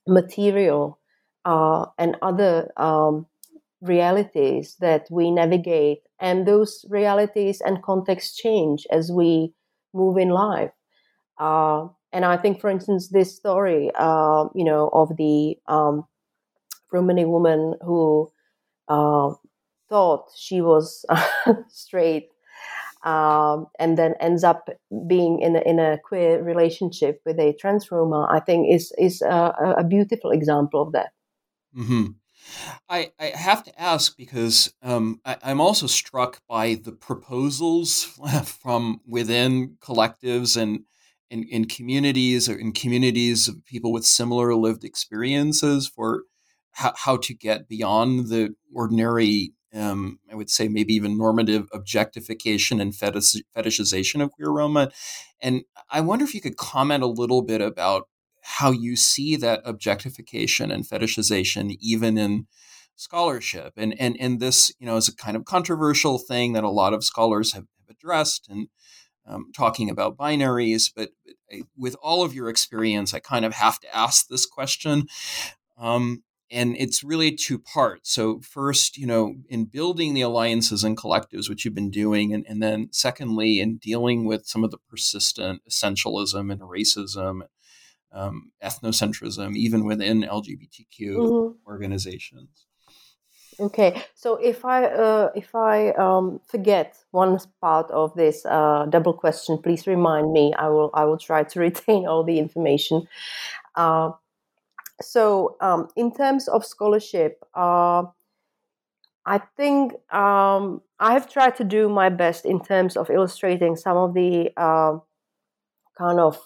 material, 0.07 0.99
uh, 1.45 1.87
and 1.99 2.17
other 2.23 2.71
um, 2.77 3.27
realities 3.83 4.77
that 4.81 5.07
we 5.11 5.31
navigate. 5.31 6.01
And 6.21 6.47
those 6.47 6.85
realities 6.91 7.63
and 7.63 7.83
contexts 7.83 8.37
change 8.37 8.87
as 8.93 9.13
we 9.13 9.55
move 9.95 10.19
in 10.19 10.31
life. 10.31 10.73
Uh, 11.39 11.89
and 12.13 12.25
I 12.25 12.37
think, 12.39 12.61
for 12.61 12.71
instance, 12.71 13.09
this 13.11 13.37
story, 13.37 13.91
uh, 13.99 14.47
you 14.55 14.65
know, 14.65 14.91
of 14.93 15.17
the 15.19 15.57
um, 15.69 16.07
Romani 16.93 17.25
woman 17.25 17.75
who 17.83 18.31
uh, 18.89 19.33
thought 19.89 20.31
she 20.37 20.61
was 20.61 21.05
straight 21.69 22.29
um, 23.05 23.67
and 23.79 23.97
then 23.97 24.15
ends 24.21 24.45
up 24.45 24.69
being 25.07 25.41
in 25.41 25.57
a, 25.57 25.61
in 25.61 25.79
a 25.79 25.99
queer 25.99 26.43
relationship 26.43 27.21
with 27.25 27.39
a 27.39 27.55
trans 27.55 27.91
Roma, 27.91 28.27
I 28.31 28.41
think 28.41 28.73
is 28.73 28.93
is 28.99 29.23
a, 29.23 29.75
a 29.79 29.85
beautiful 29.85 30.31
example 30.31 30.83
of 30.83 30.93
that. 30.93 31.11
Mm-hmm. 31.77 32.07
I, 32.89 33.13
I 33.21 33.27
have 33.27 33.63
to 33.65 33.81
ask 33.81 34.17
because 34.17 34.73
um, 34.83 35.21
I, 35.25 35.37
am 35.43 35.61
also 35.61 35.87
struck 35.87 36.41
by 36.49 36.75
the 36.75 36.93
proposals 36.93 38.05
from 38.45 39.01
within 39.07 39.77
collectives 39.81 40.61
and 40.61 40.85
in, 41.31 41.45
in 41.45 41.67
communities 41.67 42.49
or 42.49 42.57
in 42.57 42.73
communities 42.73 43.49
of 43.49 43.65
people 43.67 43.93
with 43.93 44.07
similar 44.07 44.55
lived 44.55 44.83
experiences 44.83 45.87
for 45.87 46.23
how, 46.73 46.95
how 46.97 47.17
to 47.19 47.35
get 47.35 47.69
beyond 47.69 48.29
the 48.29 48.55
ordinary 48.75 49.53
um, 49.75 50.19
I 50.31 50.35
would 50.35 50.51
say 50.51 50.69
maybe 50.69 50.95
even 50.95 51.19
normative 51.19 51.69
objectification 51.73 52.81
and 52.81 52.95
fetish, 52.95 53.37
fetishization 53.57 54.23
of 54.23 54.33
queer 54.33 54.51
Roma. 54.51 54.91
And 55.41 55.63
I 55.91 56.01
wonder 56.01 56.25
if 56.25 56.35
you 56.35 56.41
could 56.41 56.57
comment 56.57 57.03
a 57.03 57.09
little 57.09 57.43
bit 57.43 57.61
about 57.61 58.09
how 58.43 58.71
you 58.71 58.97
see 58.97 59.37
that 59.37 59.61
objectification 59.65 60.71
and 60.71 60.85
fetishization 60.87 61.77
even 61.81 62.17
in 62.17 62.47
scholarship. 62.97 63.75
And 63.77 63.95
and 64.01 64.17
and 64.19 64.41
this, 64.41 64.73
you 64.79 64.87
know, 64.87 64.97
is 64.97 65.09
a 65.09 65.15
kind 65.15 65.37
of 65.37 65.45
controversial 65.45 66.19
thing 66.19 66.55
that 66.55 66.65
a 66.65 66.71
lot 66.71 66.95
of 66.95 67.05
scholars 67.05 67.53
have, 67.53 67.67
addressed 67.91 68.49
and 68.51 68.69
um, 69.27 69.51
talking 69.57 69.89
about 69.89 70.17
binaries. 70.17 70.93
But, 70.95 71.11
but 71.25 71.35
I, 71.51 71.63
with 71.77 71.97
all 72.03 72.23
of 72.23 72.35
your 72.35 72.49
experience, 72.49 73.15
I 73.15 73.19
kind 73.19 73.45
of 73.45 73.55
have 73.55 73.81
to 73.81 73.97
ask 73.97 74.29
this 74.29 74.47
question. 74.47 75.07
Um, 75.79 76.23
and 76.51 76.77
it's 76.79 77.05
really 77.05 77.33
two 77.33 77.59
parts. 77.59 78.11
So 78.13 78.41
first, 78.41 78.97
you 78.97 79.07
know, 79.07 79.35
in 79.49 79.67
building 79.67 80.15
the 80.15 80.23
alliances 80.23 80.85
and 80.85 80.97
collectives, 80.97 81.49
which 81.49 81.65
you've 81.65 81.75
been 81.75 81.91
doing, 81.91 82.33
and, 82.33 82.45
and 82.49 82.63
then 82.63 82.89
secondly, 82.93 83.61
in 83.61 83.77
dealing 83.77 84.25
with 84.25 84.47
some 84.47 84.65
of 84.65 84.71
the 84.71 84.79
persistent 84.89 85.63
essentialism 85.69 86.51
and 86.51 86.61
racism, 86.63 87.43
um, 88.13 88.51
ethnocentrism, 88.63 89.57
even 89.57 89.85
within 89.85 90.23
LGBTQ 90.23 91.01
mm-hmm. 91.01 91.71
organizations. 91.71 92.67
Okay, 93.61 94.01
so 94.15 94.37
if 94.37 94.65
I 94.65 94.85
uh, 94.85 95.31
if 95.35 95.53
I 95.53 95.91
um, 95.91 96.41
forget 96.47 96.97
one 97.11 97.39
part 97.61 97.91
of 97.91 98.15
this 98.15 98.47
uh, 98.47 98.87
double 98.89 99.13
question, 99.13 99.59
please 99.59 99.87
remind 99.89 100.33
me. 100.33 100.55
I 100.57 100.69
will 100.69 100.91
I 100.95 101.05
will 101.05 101.19
try 101.19 101.43
to 101.43 101.61
retain 101.69 102.07
all 102.07 102.23
the 102.23 102.39
information. 102.39 103.09
Uh, 103.75 104.13
so 105.01 105.57
um, 105.61 105.89
in 105.97 106.13
terms 106.13 106.49
of 106.49 106.65
scholarship 106.65 107.45
uh, 107.55 108.03
i 109.27 109.39
think 109.57 109.93
um, 110.13 110.81
i 111.01 111.13
have 111.13 111.31
tried 111.31 111.57
to 111.57 111.65
do 111.65 111.89
my 111.89 112.09
best 112.09 112.45
in 112.45 112.61
terms 112.61 112.97
of 112.97 113.11
illustrating 113.11 113.77
some 113.77 113.97
of 113.97 114.15
the 114.15 114.51
uh, 114.57 114.97
kind 115.97 116.21
of 116.21 116.39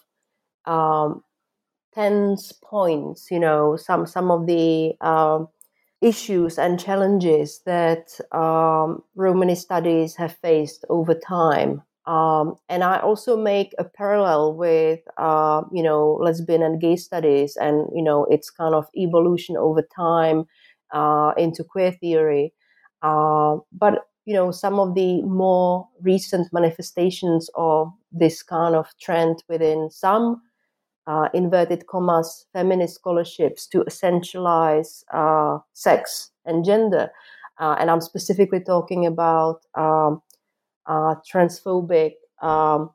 um, 0.67 1.23
tense 1.95 2.53
points 2.53 3.31
you 3.31 3.41
know 3.41 3.77
some 3.77 4.07
some 4.07 4.31
of 4.31 4.47
the 4.47 4.95
um, 5.01 5.49
issues 6.03 6.59
and 6.59 6.81
challenges 6.81 7.63
that 7.67 8.19
um, 8.33 9.03
romani 9.17 9.55
studies 9.55 10.17
have 10.17 10.37
faced 10.43 10.85
over 10.91 11.15
time 11.15 11.83
Um, 12.07 12.57
and 12.69 12.83
I 12.83 12.99
also 12.99 13.37
make 13.37 13.75
a 13.79 13.85
parallel 13.85 14.55
with, 14.55 15.01
uh, 15.19 15.63
you 15.73 15.83
know, 15.83 16.19
lesbian 16.21 16.63
and 16.63 16.81
gay 16.81 16.97
studies 16.97 17.57
and, 17.57 17.87
you 17.95 18.03
know, 18.03 18.25
its 18.25 18.51
kind 18.51 18.75
of 18.75 18.87
evolution 18.97 19.57
over 19.57 19.83
time 19.95 20.45
uh, 20.93 21.33
into 21.37 21.63
queer 21.63 21.93
theory. 21.93 22.53
Uh, 23.03 23.57
but, 23.73 24.07
you 24.25 24.35
know, 24.35 24.51
some 24.51 24.81
of 24.81 24.95
the 24.95 25.23
more 25.23 25.89
recent 26.01 26.53
manifestations 26.53 27.49
of 27.55 27.93
this 28.11 28.43
kind 28.43 28.75
of 28.75 28.89
trend 29.01 29.43
within 29.49 29.89
some 29.91 30.43
uh, 31.07 31.29
inverted 31.35 31.87
commas 31.87 32.47
feminist 32.53 32.95
scholarships 32.95 33.67
to 33.67 33.85
essentialize 33.85 35.05
uh, 35.13 35.59
sex 35.73 36.31
and 36.45 36.65
gender. 36.65 37.11
Uh, 37.59 37.77
and 37.79 37.91
I'm 37.91 38.01
specifically 38.01 38.61
talking 38.61 39.07
about 39.07 39.61
um, 39.75 40.23
uh, 40.87 41.15
transphobic 41.31 42.15
um, 42.41 42.91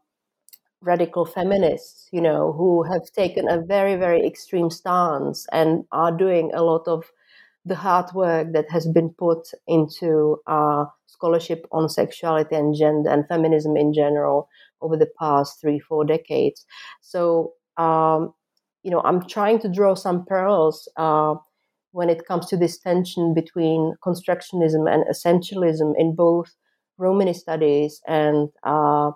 radical 0.81 1.25
feminists, 1.25 2.07
you 2.11 2.21
know, 2.21 2.53
who 2.53 2.83
have 2.83 3.11
taken 3.11 3.49
a 3.49 3.61
very, 3.61 3.95
very 3.95 4.25
extreme 4.25 4.69
stance 4.69 5.45
and 5.51 5.85
are 5.91 6.15
doing 6.15 6.51
a 6.53 6.63
lot 6.63 6.87
of 6.87 7.03
the 7.65 7.75
hard 7.75 8.13
work 8.13 8.53
that 8.53 8.69
has 8.69 8.87
been 8.87 9.09
put 9.09 9.49
into 9.67 10.37
uh, 10.47 10.85
scholarship 11.07 11.67
on 11.71 11.89
sexuality 11.89 12.55
and 12.55 12.75
gender 12.75 13.09
and 13.09 13.27
feminism 13.27 13.75
in 13.75 13.93
general 13.93 14.47
over 14.81 14.95
the 14.95 15.09
past 15.19 15.59
three, 15.59 15.79
four 15.79 16.05
decades. 16.05 16.65
So, 17.01 17.53
um, 17.77 18.33
you 18.83 18.91
know, 18.91 19.01
I'm 19.01 19.27
trying 19.27 19.59
to 19.59 19.69
draw 19.69 19.95
some 19.95 20.25
parallels 20.25 20.87
uh, 20.95 21.35
when 21.91 22.09
it 22.09 22.25
comes 22.25 22.45
to 22.47 22.57
this 22.57 22.77
tension 22.77 23.33
between 23.33 23.95
constructionism 24.05 24.89
and 24.89 25.03
essentialism 25.11 25.93
in 25.97 26.15
both 26.15 26.55
Romani 26.97 27.33
studies 27.33 28.01
and 28.07 28.49
uh, 28.63 29.11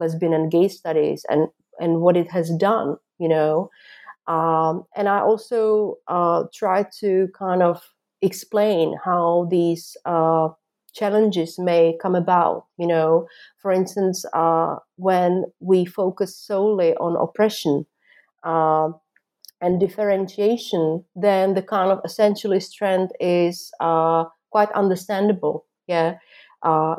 lesbian 0.00 0.32
and 0.34 0.50
gay 0.50 0.68
studies 0.68 1.24
and, 1.28 1.48
and 1.80 2.00
what 2.00 2.16
it 2.16 2.30
has 2.30 2.50
done, 2.56 2.96
you 3.18 3.28
know. 3.28 3.70
Um, 4.26 4.84
and 4.96 5.08
I 5.08 5.20
also 5.20 5.96
uh, 6.08 6.44
try 6.54 6.86
to 7.00 7.28
kind 7.38 7.62
of 7.62 7.82
explain 8.22 8.96
how 9.04 9.48
these 9.50 9.96
uh, 10.04 10.48
challenges 10.94 11.58
may 11.58 11.96
come 12.00 12.14
about. 12.14 12.66
You 12.78 12.86
know, 12.86 13.26
for 13.60 13.72
instance, 13.72 14.24
uh, 14.32 14.76
when 14.96 15.46
we 15.60 15.84
focus 15.84 16.36
solely 16.36 16.94
on 16.96 17.16
oppression 17.16 17.86
uh, 18.44 18.90
and 19.60 19.78
differentiation, 19.80 21.04
then 21.14 21.54
the 21.54 21.62
kind 21.62 21.90
of 21.92 22.02
essentialist 22.02 22.74
trend 22.74 23.10
is 23.20 23.70
uh, 23.80 24.24
quite 24.50 24.70
understandable. 24.72 25.66
Yeah, 25.86 26.16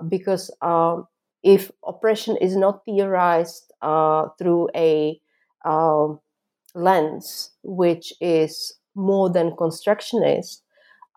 because 0.07 0.51
um, 0.61 1.07
if 1.43 1.72
oppression 1.86 2.38
is 2.38 2.55
not 2.55 2.86
theorized 2.86 3.72
uh, 3.82 4.28
through 4.38 4.70
a 4.76 5.20
um, 5.66 6.20
lens 6.76 7.51
which 7.64 8.14
is 8.22 8.76
more 8.95 9.30
than 9.30 9.55
constructionist, 9.57 10.64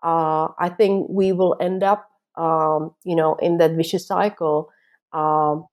uh, 0.03 0.47
I 0.59 0.69
think 0.69 1.07
we 1.09 1.31
will 1.31 1.55
end 1.59 1.83
up, 1.83 2.09
um, 2.35 2.93
you 3.03 3.15
know, 3.15 3.35
in 3.35 3.57
that 3.57 3.71
vicious 3.71 4.05
cycle. 4.07 4.69
Um, 5.13 5.65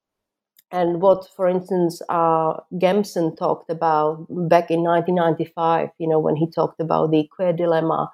and 0.74 1.00
what, 1.00 1.28
for 1.36 1.46
instance, 1.48 2.02
uh, 2.08 2.54
Gamson 2.78 3.36
talked 3.36 3.70
about 3.70 4.26
back 4.48 4.70
in 4.70 4.82
1995, 4.82 5.90
you 5.98 6.08
know, 6.08 6.18
when 6.18 6.36
he 6.36 6.50
talked 6.50 6.80
about 6.80 7.12
the 7.12 7.28
queer 7.34 7.52
dilemma, 7.52 8.10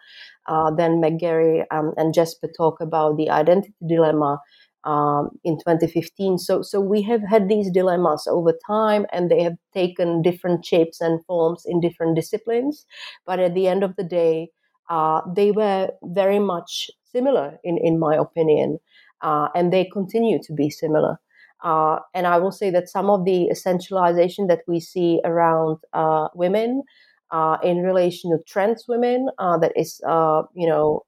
uh, 0.47 0.71
then 0.71 1.01
McGarry 1.01 1.65
um, 1.71 1.93
and 1.97 2.13
Jasper 2.15 2.49
talk 2.57 2.81
about 2.81 3.17
the 3.17 3.31
identity 3.31 3.73
dilemma 3.87 4.41
um, 4.85 5.31
in 5.45 5.59
2015. 5.59 6.39
So, 6.39 6.63
so 6.63 6.81
we 6.81 7.03
have 7.03 7.23
had 7.23 7.49
these 7.49 7.71
dilemmas 7.71 8.27
over 8.31 8.53
time, 8.67 9.07
and 9.13 9.31
they 9.31 9.43
have 9.43 9.57
taken 9.73 10.23
different 10.23 10.65
shapes 10.65 11.01
and 11.01 11.25
forms 11.25 11.65
in 11.67 11.81
different 11.81 12.15
disciplines. 12.17 12.85
But 13.27 13.41
at 13.41 13.55
the 13.55 13.69
end 13.69 13.83
of 13.85 13.97
the 13.97 14.05
day, 14.05 14.51
uh, 14.91 15.23
they 15.35 15.51
were 15.51 15.91
very 16.03 16.39
much 16.39 16.91
similar, 17.05 17.59
in 17.65 17.79
in 17.79 17.99
my 17.99 18.17
opinion, 18.17 18.79
uh, 19.23 19.49
and 19.55 19.73
they 19.73 19.85
continue 19.87 20.39
to 20.43 20.53
be 20.53 20.71
similar. 20.71 21.19
Uh, 21.63 21.99
and 22.15 22.27
I 22.27 22.39
will 22.39 22.53
say 22.53 22.71
that 22.71 22.89
some 22.89 23.11
of 23.11 23.25
the 23.25 23.49
essentialization 23.53 24.49
that 24.49 24.61
we 24.67 24.81
see 24.81 25.21
around 25.25 25.79
uh, 25.93 26.29
women 26.35 26.83
uh, 27.31 27.59
in 27.63 27.79
relation 27.79 28.31
to 28.31 28.43
trans 28.45 28.87
women 28.89 29.29
uh, 29.39 29.59
that 29.59 29.73
is, 29.77 30.01
you 30.55 30.67
know, 30.67 31.05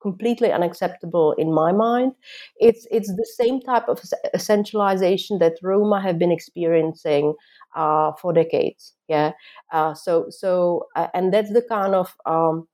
completely 0.00 0.52
unacceptable 0.52 1.32
in 1.32 1.52
my 1.52 1.72
mind. 1.72 2.12
It's 2.56 2.86
it's 2.90 3.08
the 3.08 3.26
same 3.36 3.60
type 3.60 3.88
of 3.88 4.00
essentialization 4.34 5.38
that 5.40 5.54
Roma 5.62 6.00
have 6.00 6.18
been 6.18 6.32
experiencing 6.32 7.34
uh, 7.74 8.12
for 8.20 8.32
decades. 8.32 8.94
Yeah. 9.08 9.32
Uh, 9.72 9.94
so 9.94 10.26
so 10.30 10.86
uh, 10.96 11.08
and 11.14 11.32
that's 11.32 11.52
the 11.52 11.62
kind 11.62 11.94
of 11.94 12.14
um, 12.26 12.68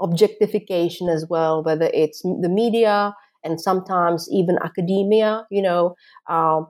objectification 0.00 1.08
as 1.08 1.26
well, 1.28 1.62
whether 1.62 1.90
it's 1.92 2.22
the 2.22 2.48
media 2.48 3.14
and 3.44 3.60
sometimes 3.60 4.28
even 4.30 4.58
academia. 4.62 5.46
You 5.50 5.62
know, 5.62 5.94
um, 6.28 6.68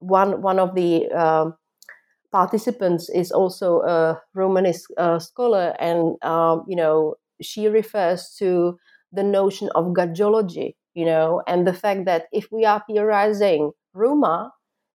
one 0.00 0.42
one 0.42 0.58
of 0.58 0.74
the 0.74 1.10
um, 1.12 1.54
participants 2.32 3.08
is 3.10 3.30
also 3.32 3.80
a 3.82 4.20
Romanist 4.34 4.86
uh, 4.98 5.18
scholar, 5.18 5.74
and 5.78 6.16
um, 6.22 6.64
you 6.68 6.76
know 6.76 7.14
she 7.40 7.68
refers 7.68 8.34
to 8.38 8.78
the 9.12 9.22
notion 9.22 9.68
of 9.74 9.86
gadjology, 9.94 10.74
you 10.94 11.04
know, 11.04 11.42
and 11.46 11.66
the 11.66 11.72
fact 11.74 12.04
that 12.06 12.26
if 12.32 12.48
we 12.50 12.64
are 12.64 12.82
theorizing 12.88 13.72
Roma 13.94 14.52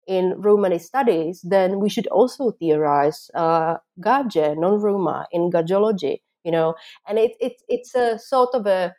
in 0.08 0.34
Romani 0.42 0.80
studies, 0.80 1.42
then 1.44 1.80
we 1.80 1.90
should 1.90 2.08
also 2.08 2.52
theorize 2.52 3.30
uh, 3.36 3.76
Gadje, 4.02 4.56
non-Roma, 4.58 5.28
in 5.32 5.52
gadjology, 5.52 6.22
you 6.44 6.52
know, 6.52 6.74
and 7.08 7.20
it, 7.20 7.34
it, 7.40 7.54
it's 7.70 7.96
a 7.96 8.18
sort 8.20 8.50
of 8.54 8.66
a 8.66 8.94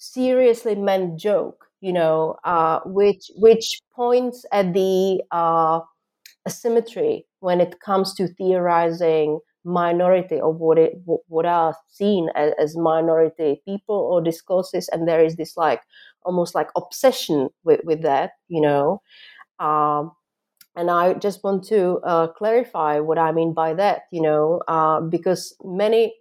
seriously 0.00 0.74
meant 0.74 1.18
joke, 1.20 1.66
you 1.80 1.92
know, 1.92 2.36
uh, 2.44 2.80
which 2.86 3.30
which 3.36 3.80
points 3.94 4.44
at 4.52 4.72
the 4.74 5.22
uh, 5.30 5.80
asymmetry 6.46 7.26
when 7.40 7.60
it 7.60 7.80
comes 7.80 8.14
to 8.14 8.28
theorizing 8.28 9.40
minority 9.64 10.40
or 10.40 10.52
what 10.52 10.78
it 10.78 10.94
what 11.28 11.44
are 11.46 11.76
seen 11.88 12.30
as, 12.34 12.52
as, 12.58 12.76
minority 12.78 13.60
people 13.66 13.94
or 13.94 14.22
discourses 14.22 14.88
and 14.88 15.06
there 15.06 15.22
is 15.22 15.36
this 15.36 15.54
like 15.56 15.82
almost 16.22 16.54
like 16.54 16.68
obsession 16.76 17.50
with, 17.64 17.80
with 17.84 18.02
that 18.02 18.32
you 18.48 18.60
know? 18.60 19.02
Um, 19.58 20.12
and 20.76 20.90
i 20.90 21.14
just 21.14 21.42
want 21.44 21.64
to 21.64 22.00
uh, 22.04 22.28
clarify 22.28 23.00
what 23.00 23.18
i 23.18 23.32
mean 23.32 23.52
by 23.52 23.74
that 23.74 24.02
you 24.12 24.22
know 24.22 24.60
uh, 24.68 25.00
because 25.00 25.54
many 25.64 26.14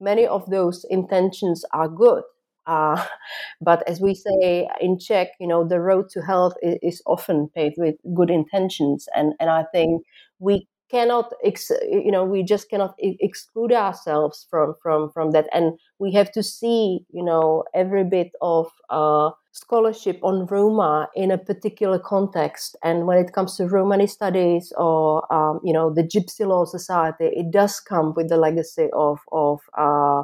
many 0.00 0.26
of 0.26 0.48
those 0.50 0.84
intentions 0.90 1.64
are 1.72 1.88
good 1.88 2.22
uh, 2.66 3.04
but 3.60 3.86
as 3.88 4.00
we 4.00 4.14
say 4.14 4.68
in 4.80 4.98
Czech, 4.98 5.28
you 5.40 5.46
know, 5.46 5.66
the 5.66 5.80
road 5.80 6.08
to 6.10 6.22
health 6.22 6.54
is, 6.62 6.78
is 6.82 7.02
often 7.06 7.48
paved 7.54 7.76
with 7.78 7.96
good 8.14 8.30
intentions, 8.30 9.08
and 9.14 9.34
and 9.40 9.50
I 9.50 9.64
think 9.72 10.02
we 10.38 10.68
cannot 10.90 11.32
ex- 11.42 11.70
you 11.90 12.10
know 12.10 12.24
we 12.24 12.42
just 12.42 12.68
cannot 12.68 12.94
exclude 12.98 13.72
ourselves 13.72 14.46
from 14.50 14.74
from 14.82 15.10
from 15.12 15.30
that. 15.32 15.48
And 15.52 15.78
we 15.98 16.12
have 16.12 16.30
to 16.32 16.42
see 16.42 17.00
you 17.10 17.24
know 17.24 17.64
every 17.74 18.04
bit 18.04 18.30
of 18.42 18.66
uh, 18.90 19.30
scholarship 19.52 20.18
on 20.22 20.46
roma 20.46 21.08
in 21.14 21.30
a 21.30 21.38
particular 21.38 21.98
context. 21.98 22.76
And 22.82 23.06
when 23.06 23.18
it 23.18 23.32
comes 23.32 23.56
to 23.56 23.66
romani 23.66 24.06
studies 24.06 24.72
or 24.76 25.32
um, 25.32 25.60
you 25.64 25.72
know 25.72 25.92
the 25.92 26.02
Gypsy 26.02 26.46
Lore 26.46 26.66
Society 26.66 27.26
it 27.26 27.50
does 27.50 27.80
come 27.80 28.14
with 28.14 28.28
the 28.28 28.36
legacy 28.36 28.88
of 28.92 29.18
of 29.32 29.60
uh, 29.76 30.22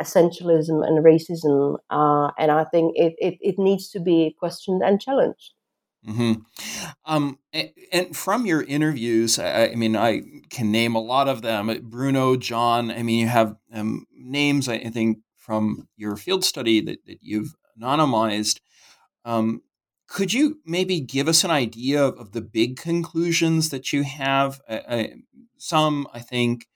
essentialism 0.00 0.86
and 0.86 1.04
racism 1.04 1.76
uh, 1.90 2.30
and 2.38 2.50
i 2.50 2.64
think 2.64 2.92
it, 2.96 3.14
it, 3.18 3.38
it 3.40 3.58
needs 3.58 3.90
to 3.90 4.00
be 4.00 4.34
questioned 4.38 4.82
and 4.82 5.00
challenged 5.00 5.52
Mm-hmm. 6.06 6.32
Um, 7.06 7.38
and, 7.52 7.70
and, 7.90 8.16
from 8.16 8.44
your 8.44 8.62
interviews, 8.62 9.38
I, 9.38 9.68
I, 9.68 9.74
mean, 9.74 9.96
I 9.96 10.20
can 10.50 10.70
name 10.70 10.94
a 10.94 11.00
lot 11.00 11.28
of 11.28 11.40
them. 11.40 11.74
Bruno, 11.84 12.36
John. 12.36 12.90
I 12.90 13.02
mean, 13.02 13.20
you 13.20 13.26
have 13.26 13.56
um, 13.72 14.06
names. 14.12 14.68
I 14.68 14.78
think 14.90 15.20
from 15.36 15.88
your 15.96 16.16
field 16.16 16.44
study 16.44 16.80
that, 16.80 16.98
that 17.06 17.18
you've 17.22 17.54
anonymized. 17.80 18.60
Um, 19.24 19.62
could 20.06 20.32
you 20.32 20.60
maybe 20.66 21.00
give 21.00 21.28
us 21.28 21.44
an 21.44 21.50
idea 21.50 22.04
of, 22.04 22.18
of 22.18 22.32
the 22.32 22.42
big 22.42 22.76
conclusions 22.76 23.70
that 23.70 23.92
you 23.92 24.04
have? 24.04 24.60
I, 24.68 24.82
I, 24.88 25.14
some, 25.56 26.06
I 26.12 26.20
think, 26.20 26.66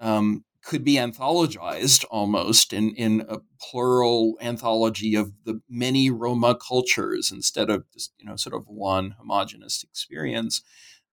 um, 0.00 0.44
could 0.64 0.82
be 0.82 0.94
anthologized 0.94 2.04
almost 2.10 2.72
in, 2.72 2.94
in 2.94 3.24
a 3.28 3.38
plural 3.60 4.36
anthology 4.40 5.14
of 5.14 5.32
the 5.44 5.60
many 5.68 6.10
Roma 6.10 6.56
cultures 6.56 7.30
instead 7.30 7.68
of 7.68 7.84
just, 7.92 8.12
you 8.18 8.24
know, 8.24 8.36
sort 8.36 8.54
of 8.54 8.66
one 8.66 9.14
homogenous 9.18 9.84
experience. 9.84 10.62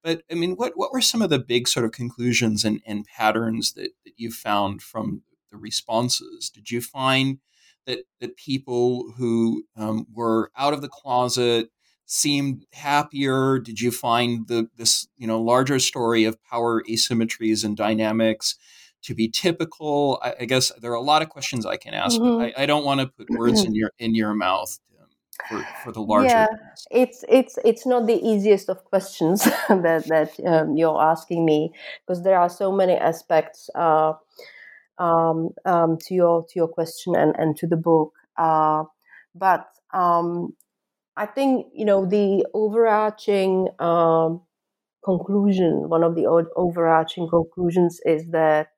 But 0.03 0.23
I 0.31 0.35
mean, 0.35 0.53
what, 0.53 0.73
what 0.75 0.93
were 0.93 1.01
some 1.01 1.21
of 1.21 1.29
the 1.29 1.37
big 1.37 1.67
sort 1.67 1.85
of 1.85 1.91
conclusions 1.91 2.63
and, 2.63 2.81
and 2.85 3.05
patterns 3.05 3.73
that, 3.73 3.91
that 4.05 4.13
you 4.15 4.31
found 4.31 4.81
from 4.81 5.23
the 5.51 5.57
responses? 5.57 6.49
Did 6.49 6.71
you 6.71 6.81
find 6.81 7.39
that, 7.85 8.05
that 8.21 8.37
people 8.37 9.13
who 9.17 9.65
um, 9.75 10.07
were 10.13 10.51
out 10.57 10.73
of 10.73 10.81
the 10.81 10.89
closet, 10.89 11.69
seemed 12.05 12.65
happier? 12.73 13.57
Did 13.57 13.79
you 13.79 13.89
find 13.89 14.45
the 14.49 14.67
this 14.75 15.07
you 15.17 15.25
know 15.25 15.41
larger 15.41 15.79
story 15.79 16.25
of 16.25 16.43
power 16.43 16.83
asymmetries 16.83 17.63
and 17.63 17.77
dynamics 17.77 18.55
to 19.03 19.15
be 19.15 19.27
typical? 19.29 20.19
I, 20.23 20.35
I 20.41 20.45
guess 20.45 20.71
there 20.81 20.91
are 20.91 20.95
a 20.95 21.01
lot 21.01 21.21
of 21.21 21.29
questions 21.29 21.65
I 21.65 21.77
can 21.77 21.93
ask, 21.93 22.19
mm-hmm. 22.19 22.39
but 22.39 22.59
I, 22.59 22.63
I 22.63 22.65
don't 22.65 22.85
want 22.85 23.01
to 23.01 23.07
put 23.07 23.29
words 23.29 23.63
in 23.63 23.73
your 23.75 23.91
in 23.99 24.15
your 24.15 24.33
mouth 24.33 24.79
for, 25.49 25.65
for 25.83 25.91
the 25.91 26.01
larger 26.01 26.27
yeah 26.27 26.47
it's 26.89 27.23
it's 27.29 27.57
it's 27.63 27.85
not 27.85 28.07
the 28.07 28.19
easiest 28.21 28.69
of 28.69 28.83
questions 28.85 29.43
that 29.69 30.05
that 30.07 30.31
um, 30.45 30.75
you're 30.75 31.01
asking 31.01 31.45
me 31.45 31.71
because 32.05 32.23
there 32.23 32.37
are 32.37 32.49
so 32.49 32.71
many 32.71 32.93
aspects 32.93 33.69
uh, 33.75 34.13
um, 34.97 35.49
um, 35.65 35.97
to 35.97 36.13
your 36.13 36.43
to 36.45 36.53
your 36.55 36.67
question 36.67 37.15
and 37.15 37.35
and 37.37 37.55
to 37.57 37.67
the 37.67 37.77
book 37.77 38.13
uh, 38.37 38.83
but 39.35 39.67
um, 39.93 40.53
I 41.15 41.25
think 41.25 41.67
you 41.73 41.85
know 41.85 42.05
the 42.05 42.45
overarching 42.53 43.67
um, 43.79 44.41
conclusion 45.03 45.89
one 45.89 46.03
of 46.03 46.15
the 46.15 46.25
overarching 46.55 47.27
conclusions 47.29 47.99
is 48.05 48.29
that 48.31 48.70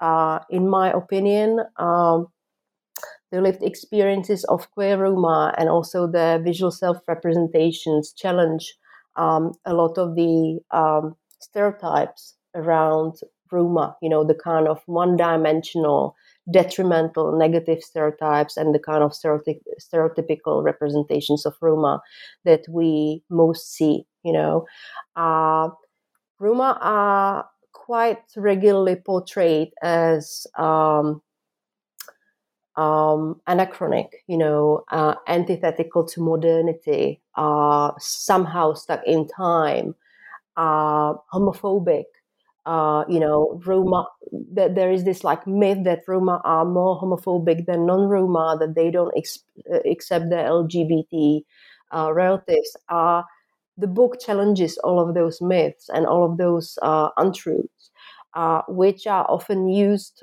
uh, 0.00 0.40
in 0.50 0.68
my 0.68 0.90
opinion 0.92 1.60
um, 1.76 2.26
the 3.30 3.40
lived 3.40 3.62
experiences 3.62 4.44
of 4.44 4.70
queer 4.72 4.96
Roma 4.98 5.54
and 5.56 5.68
also 5.68 6.06
the 6.06 6.40
visual 6.44 6.70
self 6.70 6.98
representations 7.06 8.12
challenge 8.12 8.74
um, 9.16 9.52
a 9.64 9.74
lot 9.74 9.98
of 9.98 10.14
the 10.14 10.60
um, 10.70 11.16
stereotypes 11.40 12.36
around 12.54 13.16
Roma, 13.52 13.96
you 14.00 14.08
know, 14.08 14.24
the 14.24 14.34
kind 14.34 14.68
of 14.68 14.80
one 14.86 15.16
dimensional, 15.16 16.14
detrimental, 16.52 17.36
negative 17.36 17.82
stereotypes 17.82 18.56
and 18.56 18.74
the 18.74 18.78
kind 18.78 19.02
of 19.02 19.12
stereotyp- 19.12 19.62
stereotypical 19.80 20.62
representations 20.62 21.44
of 21.44 21.54
Roma 21.60 22.00
that 22.44 22.64
we 22.68 23.22
most 23.28 23.72
see, 23.74 24.04
you 24.22 24.32
know. 24.32 24.66
Uh, 25.16 25.70
Roma 26.38 26.78
are 26.80 27.46
quite 27.90 28.22
regularly 28.36 28.94
portrayed 28.94 29.72
as 29.82 30.46
um, 30.56 31.20
um, 32.76 33.40
anachronic, 33.48 34.08
you 34.26 34.38
know, 34.38 34.84
uh, 34.90 35.14
antithetical 35.26 36.04
to 36.06 36.20
modernity, 36.22 37.20
uh, 37.34 37.90
somehow 37.98 38.72
stuck 38.74 39.02
in 39.06 39.26
time, 39.28 39.94
uh, 40.56 41.14
homophobic. 41.34 42.04
Uh, 42.66 43.04
you 43.08 43.20
know, 43.20 43.60
Roma. 43.66 44.06
That 44.54 44.74
there 44.76 44.92
is 44.92 45.04
this 45.04 45.24
like 45.24 45.46
myth 45.46 45.84
that 45.84 46.02
Roma 46.08 46.40
are 46.44 46.64
more 46.64 47.00
homophobic 47.00 47.66
than 47.66 47.86
non-Roma, 47.86 48.58
that 48.60 48.74
they 48.74 48.90
don't 48.90 49.12
ex- 49.16 49.44
uh, 49.72 49.80
accept 49.90 50.30
their 50.30 50.46
LGBT 50.46 51.46
uh, 51.92 52.12
relatives. 52.12 52.76
The 53.80 53.86
book 53.86 54.20
challenges 54.20 54.78
all 54.78 55.00
of 55.00 55.14
those 55.14 55.40
myths 55.40 55.88
and 55.88 56.06
all 56.06 56.24
of 56.30 56.38
those 56.38 56.78
untruths, 57.16 57.90
which 58.68 59.06
are 59.06 59.26
often 59.28 59.68
used 59.68 60.22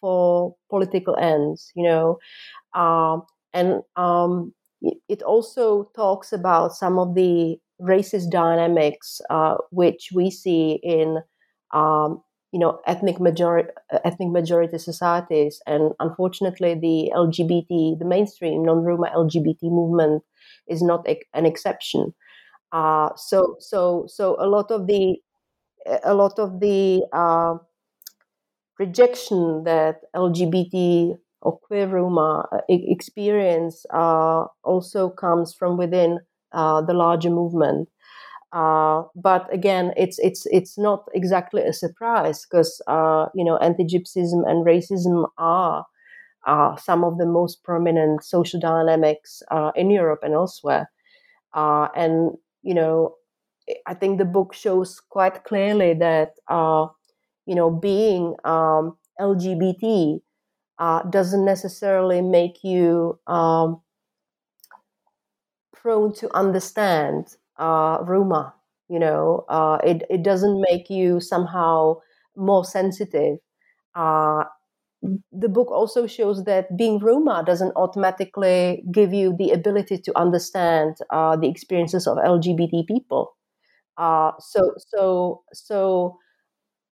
for 0.00 0.54
political 0.70 1.16
ends, 1.16 1.72
you 1.74 1.84
know. 1.84 2.18
Um, 2.74 3.22
and 3.52 3.82
um, 3.96 4.54
it 5.08 5.22
also 5.22 5.90
talks 5.96 6.32
about 6.32 6.74
some 6.74 6.98
of 6.98 7.14
the 7.14 7.56
racist 7.80 8.30
dynamics 8.30 9.20
uh, 9.30 9.56
which 9.70 10.10
we 10.14 10.30
see 10.30 10.80
in 10.82 11.18
um, 11.72 12.22
you 12.52 12.60
know 12.60 12.80
ethnic 12.86 13.18
majority 13.20 13.68
ethnic 14.04 14.30
majority 14.30 14.78
societies 14.78 15.60
and 15.66 15.92
unfortunately 15.98 16.74
the 16.74 17.10
lgbt 17.16 17.98
the 17.98 18.04
mainstream 18.04 18.64
non-roma 18.64 19.10
lgbt 19.16 19.62
movement 19.64 20.22
is 20.68 20.82
not 20.82 21.04
an 21.34 21.46
exception 21.46 22.14
uh, 22.74 23.10
so 23.16 23.56
so 23.60 24.06
so 24.08 24.36
a 24.40 24.48
lot 24.48 24.70
of 24.72 24.88
the 24.88 25.18
a 26.04 26.14
lot 26.14 26.38
of 26.38 26.60
the 26.60 27.04
uh, 27.12 27.56
rejection 28.78 29.64
that 29.64 30.00
LGBT 30.14 31.14
or 31.42 31.58
queer 31.58 31.86
Roma 31.86 32.48
uh, 32.52 32.58
experience 32.68 33.84
uh, 33.92 34.44
also 34.62 35.10
comes 35.10 35.54
from 35.54 35.76
within 35.76 36.20
uh, 36.52 36.80
the 36.82 36.94
larger 36.94 37.30
movement. 37.30 37.88
Uh, 38.52 39.04
but 39.16 39.52
again, 39.52 39.92
it's 39.96 40.18
it's 40.20 40.46
it's 40.46 40.78
not 40.78 41.08
exactly 41.14 41.62
a 41.62 41.72
surprise 41.72 42.46
because 42.46 42.82
uh, 42.88 43.26
you 43.34 43.44
know 43.44 43.58
anti-Gypsyism 43.58 44.48
and 44.48 44.66
racism 44.66 45.28
are 45.38 45.86
some 46.78 47.04
of 47.04 47.18
the 47.18 47.26
most 47.26 47.62
prominent 47.64 48.24
social 48.24 48.60
dynamics 48.60 49.42
in 49.76 49.90
Europe 49.90 50.20
and 50.22 50.34
elsewhere. 50.34 50.90
and 51.54 52.32
you 52.64 52.74
know, 52.74 53.16
I 53.86 53.94
think 53.94 54.18
the 54.18 54.26
book 54.26 54.54
shows 54.54 55.00
quite 55.00 55.44
clearly 55.44 55.94
that 55.94 56.34
you 57.46 57.54
know, 57.54 57.70
being 57.70 58.34
um, 58.44 58.96
LGBT 59.20 60.20
uh, 60.78 61.02
doesn't 61.04 61.44
necessarily 61.44 62.20
make 62.22 62.64
you 62.64 63.18
um, 63.26 63.80
prone 65.72 66.12
to 66.14 66.34
understand 66.36 67.36
uh, 67.58 67.98
Roma. 68.02 68.54
You 68.88 68.98
know, 68.98 69.44
uh, 69.48 69.78
it 69.84 70.02
it 70.10 70.22
doesn't 70.22 70.60
make 70.70 70.90
you 70.90 71.20
somehow 71.20 72.00
more 72.36 72.64
sensitive. 72.64 73.38
The 75.32 75.48
book 75.48 75.70
also 75.70 76.06
shows 76.06 76.44
that 76.44 76.76
being 76.76 76.98
Roma 76.98 77.42
doesn't 77.44 77.72
automatically 77.76 78.82
give 78.90 79.12
you 79.12 79.34
the 79.36 79.50
ability 79.50 79.98
to 79.98 80.18
understand 80.18 80.96
uh, 81.10 81.36
the 81.36 81.48
experiences 81.48 82.06
of 82.06 82.18
LGBT 82.24 82.84
people. 82.86 83.36
Uh, 83.98 84.32
so 84.40 84.74
so 84.78 85.42
so 85.54 86.18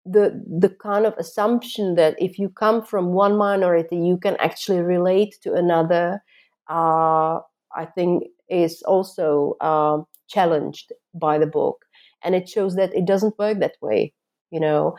the 0.06 0.44
the 0.60 0.70
kind 0.70 1.06
of 1.06 1.14
assumption 1.18 1.96
that 1.96 2.16
if 2.20 2.40
you 2.40 2.50
come 2.50 2.84
from 2.84 3.14
one 3.14 3.38
minority 3.38 3.98
you 3.98 4.18
can 4.18 4.36
actually 4.38 4.82
relate 4.82 5.36
to 5.44 5.54
another 5.54 6.24
uh, 6.70 7.40
i 7.76 7.86
think 7.96 8.24
is 8.50 8.82
also 8.84 9.56
uh, 9.62 9.98
challenged 10.30 10.94
by 11.14 11.38
the 11.38 11.48
book 11.48 11.86
and 12.24 12.36
it 12.36 12.50
shows 12.50 12.76
that 12.76 12.94
it 12.96 13.06
doesn't 13.06 13.38
work 13.40 13.60
that 13.60 13.76
way 13.82 14.14
you 14.52 14.60
know 14.60 14.96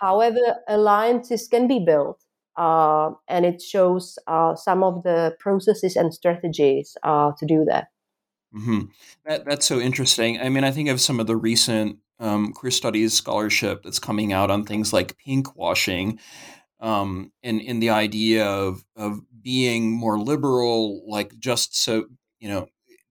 however 0.00 0.56
alliances 0.68 1.48
can 1.48 1.66
be 1.68 1.78
built 1.84 2.20
uh, 2.58 3.10
and 3.28 3.46
it 3.46 3.62
shows 3.62 4.18
uh, 4.26 4.54
some 4.54 4.82
of 4.82 5.02
the 5.04 5.34
processes 5.38 5.96
and 5.96 6.12
strategies 6.12 6.96
uh, 7.02 7.32
to 7.38 7.46
do 7.46 7.64
that 7.64 7.88
mm-hmm. 8.54 8.82
that, 9.24 9.44
that's 9.46 9.66
so 9.66 9.80
interesting 9.80 10.40
i 10.40 10.48
mean 10.48 10.64
i 10.64 10.70
think 10.70 10.88
of 10.88 11.00
some 11.00 11.20
of 11.20 11.26
the 11.26 11.36
recent 11.36 11.98
um, 12.20 12.52
queer 12.52 12.72
studies 12.72 13.14
scholarship 13.14 13.82
that's 13.84 14.00
coming 14.00 14.32
out 14.32 14.50
on 14.50 14.64
things 14.64 14.92
like 14.92 15.16
pink 15.18 15.56
washing 15.56 16.18
um, 16.80 17.32
and 17.42 17.60
in 17.60 17.80
the 17.80 17.90
idea 17.90 18.44
of 18.44 18.84
of 18.96 19.20
being 19.42 19.90
more 19.90 20.18
liberal, 20.18 21.02
like 21.08 21.38
just 21.38 21.76
so 21.76 22.06
you 22.38 22.48
know, 22.48 22.68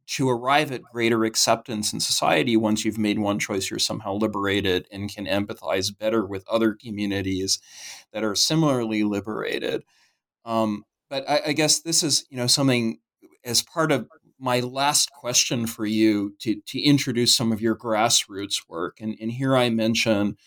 to 0.08 0.30
arrive 0.30 0.72
at 0.72 0.84
greater 0.84 1.26
acceptance 1.26 1.94
in 1.94 2.00
society. 2.00 2.56
Once 2.56 2.86
you've 2.86 2.98
made 2.98 3.20
one 3.20 3.40
choice, 3.40 3.70
you're 3.70 3.80
somehow 3.80 4.14
liberated 4.14 4.88
and 4.92 5.14
can 5.14 5.26
empathize 5.26 5.98
better 5.98 6.26
with 6.26 6.48
other 6.50 6.74
communities 6.74 7.60
that 8.14 8.24
are 8.24 8.36
similarly 8.36 9.04
liberated. 9.04 9.84
Um, 10.46 10.86
but 11.10 11.30
I, 11.30 11.42
I 11.48 11.54
guess 11.54 11.82
this 11.82 12.04
is 12.04 12.26
you 12.30 12.38
know 12.38 12.48
something 12.48 13.00
as 13.44 13.62
part 13.62 13.92
of 13.92 14.08
my 14.40 14.60
last 14.60 15.12
question 15.12 15.66
for 15.66 15.86
you 15.86 16.36
to, 16.40 16.62
to 16.68 16.80
introduce 16.80 17.36
some 17.36 17.52
of 17.52 17.62
your 17.62 17.76
grassroots 17.76 18.70
work. 18.70 19.00
And, 19.02 19.18
and 19.20 19.32
here 19.32 19.58
I 19.58 19.70
mention 19.70 20.38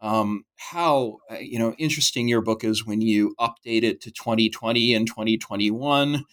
um, 0.00 0.44
how 0.56 1.18
uh, 1.30 1.36
you 1.36 1.58
know 1.58 1.74
interesting 1.78 2.28
your 2.28 2.42
book 2.42 2.64
is 2.64 2.86
when 2.86 3.00
you 3.00 3.34
update 3.40 3.84
it 3.84 4.00
to 4.02 4.10
2020 4.10 4.94
and 4.94 5.06
2021. 5.06 6.24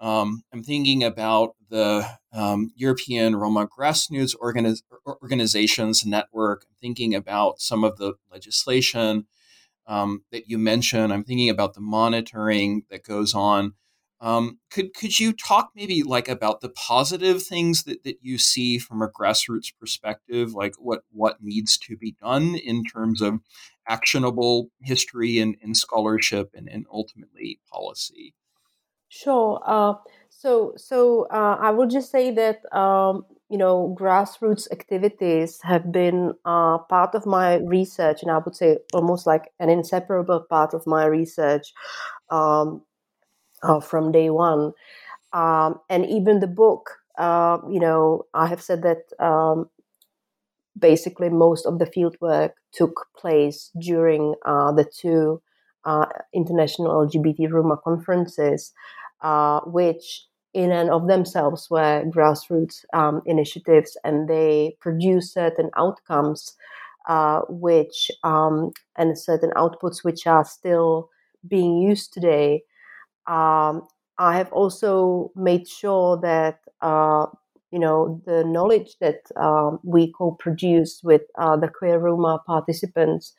Um, 0.00 0.42
I'm 0.52 0.62
thinking 0.62 1.02
about 1.02 1.54
the 1.70 2.06
um, 2.32 2.72
European 2.76 3.36
Roma 3.36 3.66
Grassroots 3.66 4.36
Organiz- 4.36 4.82
Organizations 5.06 6.06
Network. 6.06 6.64
I'm 6.68 6.76
thinking 6.80 7.14
about 7.14 7.60
some 7.60 7.84
of 7.84 7.96
the 7.96 8.14
legislation 8.30 9.26
um, 9.86 10.22
that 10.30 10.48
you 10.48 10.58
mentioned. 10.58 11.12
I'm 11.12 11.24
thinking 11.24 11.50
about 11.50 11.74
the 11.74 11.80
monitoring 11.80 12.84
that 12.90 13.02
goes 13.02 13.34
on. 13.34 13.74
Um, 14.20 14.58
could 14.70 14.94
could 14.94 15.20
you 15.20 15.32
talk 15.32 15.70
maybe 15.76 16.02
like 16.02 16.28
about 16.28 16.60
the 16.60 16.70
positive 16.70 17.40
things 17.42 17.84
that, 17.84 18.02
that 18.02 18.16
you 18.20 18.36
see 18.36 18.78
from 18.78 19.00
a 19.00 19.08
grassroots 19.08 19.72
perspective, 19.78 20.54
like 20.54 20.74
what 20.78 21.02
what 21.12 21.40
needs 21.40 21.78
to 21.78 21.96
be 21.96 22.16
done 22.20 22.56
in 22.56 22.82
terms 22.84 23.20
of 23.20 23.38
actionable 23.88 24.70
history 24.80 25.38
and, 25.38 25.56
and 25.62 25.76
scholarship 25.76 26.50
and, 26.54 26.68
and 26.68 26.86
ultimately 26.92 27.60
policy? 27.70 28.34
Sure. 29.08 29.60
Uh, 29.64 29.94
so 30.28 30.72
so 30.76 31.26
uh, 31.30 31.56
I 31.60 31.70
will 31.70 31.86
just 31.86 32.10
say 32.10 32.30
that 32.32 32.60
um, 32.76 33.24
you 33.48 33.56
know 33.58 33.96
grassroots 33.98 34.70
activities 34.70 35.60
have 35.62 35.90
been 35.90 36.34
uh, 36.44 36.78
part 36.78 37.14
of 37.14 37.24
my 37.26 37.56
research, 37.56 38.22
and 38.22 38.30
I 38.30 38.38
would 38.38 38.54
say 38.54 38.78
almost 38.92 39.26
like 39.26 39.50
an 39.58 39.70
inseparable 39.70 40.40
part 40.48 40.74
of 40.74 40.86
my 40.86 41.06
research. 41.06 41.72
Um, 42.30 42.82
uh, 43.62 43.80
from 43.80 44.12
day 44.12 44.30
one. 44.30 44.72
Um, 45.32 45.80
and 45.90 46.06
even 46.06 46.40
the 46.40 46.46
book 46.48 46.90
uh, 47.18 47.58
you 47.70 47.80
know, 47.80 48.26
I 48.34 48.46
have 48.46 48.62
said 48.62 48.82
that 48.82 49.02
um, 49.20 49.70
basically 50.78 51.28
most 51.28 51.66
of 51.66 51.78
the 51.78 51.86
fieldwork 51.86 52.52
took 52.72 53.06
place 53.16 53.70
during 53.80 54.34
uh, 54.44 54.72
the 54.72 54.84
two 54.84 55.42
uh, 55.84 56.06
international 56.34 56.90
LGBT 57.00 57.46
Roma 57.46 57.76
conferences, 57.82 58.72
uh, 59.22 59.60
which 59.66 60.26
in 60.54 60.72
and 60.72 60.90
of 60.90 61.06
themselves 61.08 61.68
were 61.70 62.04
grassroots 62.06 62.84
um, 62.94 63.22
initiatives 63.26 63.96
and 64.04 64.28
they 64.28 64.76
produce 64.80 65.32
certain 65.32 65.70
outcomes 65.76 66.54
uh, 67.08 67.40
which 67.48 68.10
um, 68.24 68.70
and 68.96 69.18
certain 69.18 69.50
outputs 69.56 70.04
which 70.04 70.26
are 70.26 70.44
still 70.44 71.08
being 71.46 71.78
used 71.78 72.12
today. 72.12 72.62
Um, 73.26 73.82
I 74.18 74.36
have 74.36 74.52
also 74.52 75.30
made 75.36 75.68
sure 75.68 76.18
that 76.20 76.58
uh, 76.80 77.26
you 77.70 77.78
know 77.78 78.20
the 78.26 78.44
knowledge 78.44 78.96
that 79.00 79.20
um, 79.36 79.78
we 79.84 80.12
co-produce 80.12 81.02
with 81.04 81.22
uh, 81.38 81.56
the 81.56 81.68
queer 81.68 81.98
Roma 81.98 82.40
participants 82.46 83.34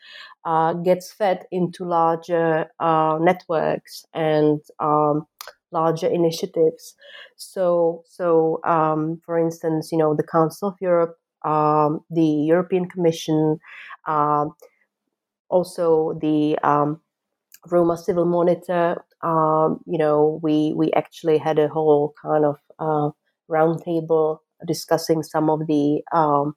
uh, 0.46 0.74
gets 0.74 1.12
fed 1.12 1.46
into 1.52 1.86
larger 1.86 2.68
uh, 2.80 3.18
networks 3.22 4.06
and 4.14 4.62
um, 4.80 5.26
larger 5.72 6.08
initiatives. 6.08 6.96
So, 7.38 8.04
so 8.08 8.60
um, 8.64 9.22
for 9.26 9.38
instance, 9.38 9.92
you 9.92 9.98
know, 9.98 10.16
the 10.16 10.24
Council 10.24 10.70
of 10.70 10.76
Europe, 10.82 11.18
um, 11.46 12.02
the 12.10 12.26
European 12.26 12.88
Commission, 12.90 13.60
uh, 14.08 14.46
also 15.50 16.18
the 16.22 16.58
um, 16.64 17.02
Roma 17.70 17.98
Civil 17.98 18.26
Monitor. 18.26 19.04
Um, 19.22 19.82
you 19.86 19.98
know, 19.98 20.40
we 20.44 20.74
we 20.76 20.92
actually 20.94 21.38
had 21.38 21.60
a 21.60 21.68
whole 21.68 22.14
kind 22.22 22.46
of 22.46 22.58
uh, 22.80 23.10
roundtable 23.50 24.40
discussing 24.68 25.24
some 25.24 25.50
of 25.50 25.68
the 25.68 26.02
um, 26.14 26.56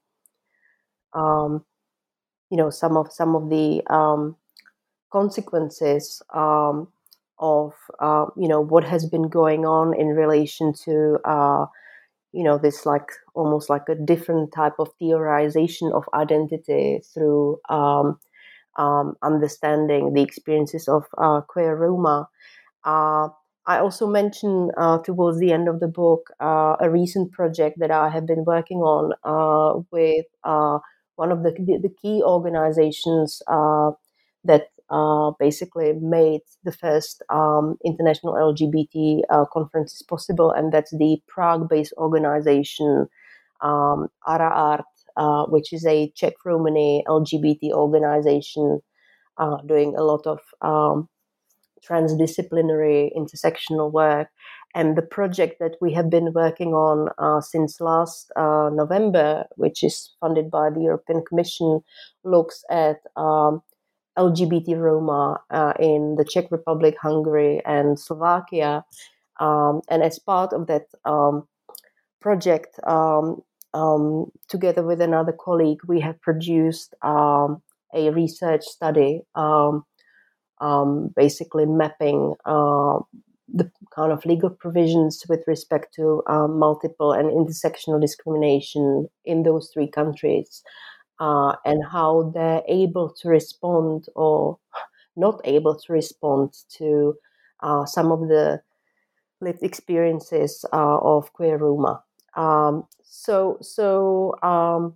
you 2.50 2.56
know 2.56 2.70
some 2.70 2.96
of 2.96 3.12
some 3.12 3.34
of 3.34 3.50
the 3.50 3.82
consequences 5.10 6.22
um, 6.34 6.88
of 7.43 7.74
uh, 8.01 8.26
you 8.38 8.49
know 8.49 8.62
what 8.62 8.84
has 8.84 9.07
been 9.07 9.28
going 9.28 9.66
on 9.66 9.95
in 10.01 10.09
relation 10.09 10.72
to 10.86 11.18
uh, 11.26 11.66
you 12.32 12.45
know 12.45 12.59
this 12.59 12.86
like 12.86 13.09
almost 13.34 13.68
like 13.70 13.88
a 13.88 13.95
different 13.95 14.53
type 14.53 14.74
of 14.78 14.88
theorization 15.01 15.93
of 15.93 16.05
identity 16.14 17.01
through 17.14 17.59
um, 17.68 18.18
um, 18.78 19.16
understanding 19.22 20.14
the 20.14 20.22
experiences 20.22 20.88
of 20.88 21.05
uh, 21.18 21.40
queer 21.43 21.76
Roma. 21.76 22.28
Uh, 22.84 23.28
I 23.66 23.78
also 23.78 24.07
mentioned 24.09 24.72
uh, 24.78 24.99
towards 24.99 25.38
the 25.40 25.53
end 25.53 25.68
of 25.68 25.80
the 25.80 25.88
book 25.88 26.30
uh, 26.40 26.76
a 26.80 26.90
recent 26.90 27.32
project 27.32 27.78
that 27.80 27.90
I 27.93 28.09
have 28.11 28.26
been 28.26 28.45
working 28.45 28.78
on 28.80 29.12
with 29.93 30.26
one 31.16 31.30
of 31.32 31.43
the, 31.43 31.53
the 31.82 31.95
key 32.03 32.22
organizations 32.24 33.43
that 34.45 34.68
uh, 34.93 35.32
basically 35.40 35.95
made 35.95 36.43
the 36.64 36.72
first 36.72 37.22
um, 37.30 37.76
international 37.84 38.34
LGBT 38.34 39.22
uh, 39.30 39.45
conferences 39.53 40.03
possible, 40.03 40.51
and 40.51 40.72
that's 40.72 40.90
the 40.90 41.18
Prague-based 41.26 41.95
organization 41.97 43.09
um, 43.62 44.09
Ara 44.26 44.51
Art, 44.51 44.84
uh, 45.16 45.47
which 45.47 45.72
is 45.72 45.86
a 45.86 46.12
Czech 46.14 46.34
Romani 46.45 47.05
LGBT 47.09 47.72
organization 47.72 48.80
uh, 49.38 49.57
doing 49.66 49.95
a 49.97 50.03
lot 50.03 50.26
of 50.26 50.40
um, 50.61 51.09
transdisciplinary 51.88 53.11
intersectional 53.16 53.90
work. 53.90 54.28
And 54.74 54.97
the 54.97 55.03
project 55.03 55.59
that 55.61 55.76
we 55.82 55.93
have 55.93 56.09
been 56.09 56.32
working 56.32 56.72
on 56.72 57.11
uh, 57.18 57.40
since 57.43 57.80
last 57.80 58.32
uh, 58.36 58.70
November, 58.72 59.45
which 59.57 59.82
is 59.82 60.14
funded 60.20 60.51
by 60.51 60.70
the 60.70 60.80
European 60.80 61.22
Commission, 61.28 61.80
looks 62.24 62.64
at 62.70 63.01
um, 63.16 63.62
LGBT 64.18 64.78
Roma 64.78 65.40
uh, 65.50 65.72
in 65.78 66.16
the 66.16 66.24
Czech 66.24 66.50
Republic, 66.50 66.96
Hungary, 67.00 67.62
and 67.64 67.98
Slovakia. 67.98 68.84
Um, 69.40 69.80
and 69.88 70.02
as 70.02 70.18
part 70.18 70.52
of 70.52 70.66
that 70.66 70.86
um, 71.04 71.48
project, 72.20 72.78
um, 72.86 73.42
um 73.74 74.30
together 74.48 74.82
with 74.82 75.00
another 75.00 75.32
colleague, 75.32 75.80
we 75.88 76.00
have 76.00 76.20
produced 76.20 76.94
um, 77.02 77.62
a 77.94 78.10
research 78.10 78.64
study, 78.64 79.22
basically 81.16 81.66
mapping 81.66 82.34
uh, 82.44 82.98
the 83.48 83.70
kind 83.94 84.12
of 84.12 84.24
legal 84.24 84.50
provisions 84.50 85.24
with 85.28 85.42
respect 85.46 85.94
to 85.94 86.22
multiple 86.48 87.12
and 87.12 87.30
intersectional 87.30 88.00
discrimination 88.00 89.08
in 89.24 89.42
those 89.42 89.70
three 89.72 89.88
countries 89.88 90.62
uh, 91.22 91.54
and 91.64 91.84
how 91.84 92.32
they're 92.34 92.62
able 92.68 93.08
to 93.08 93.28
respond 93.28 94.06
or 94.16 94.58
not 95.14 95.40
able 95.44 95.76
to 95.78 95.92
respond 95.92 96.52
to 96.68 97.14
uh, 97.60 97.84
some 97.86 98.10
of 98.10 98.28
the 98.28 98.60
lived 99.40 99.62
experiences 99.62 100.64
uh, 100.72 100.98
of 100.98 101.32
queer 101.32 101.58
Roma. 101.58 102.02
Um, 102.36 102.86
so, 103.04 103.58
so 103.60 104.34
um, 104.42 104.94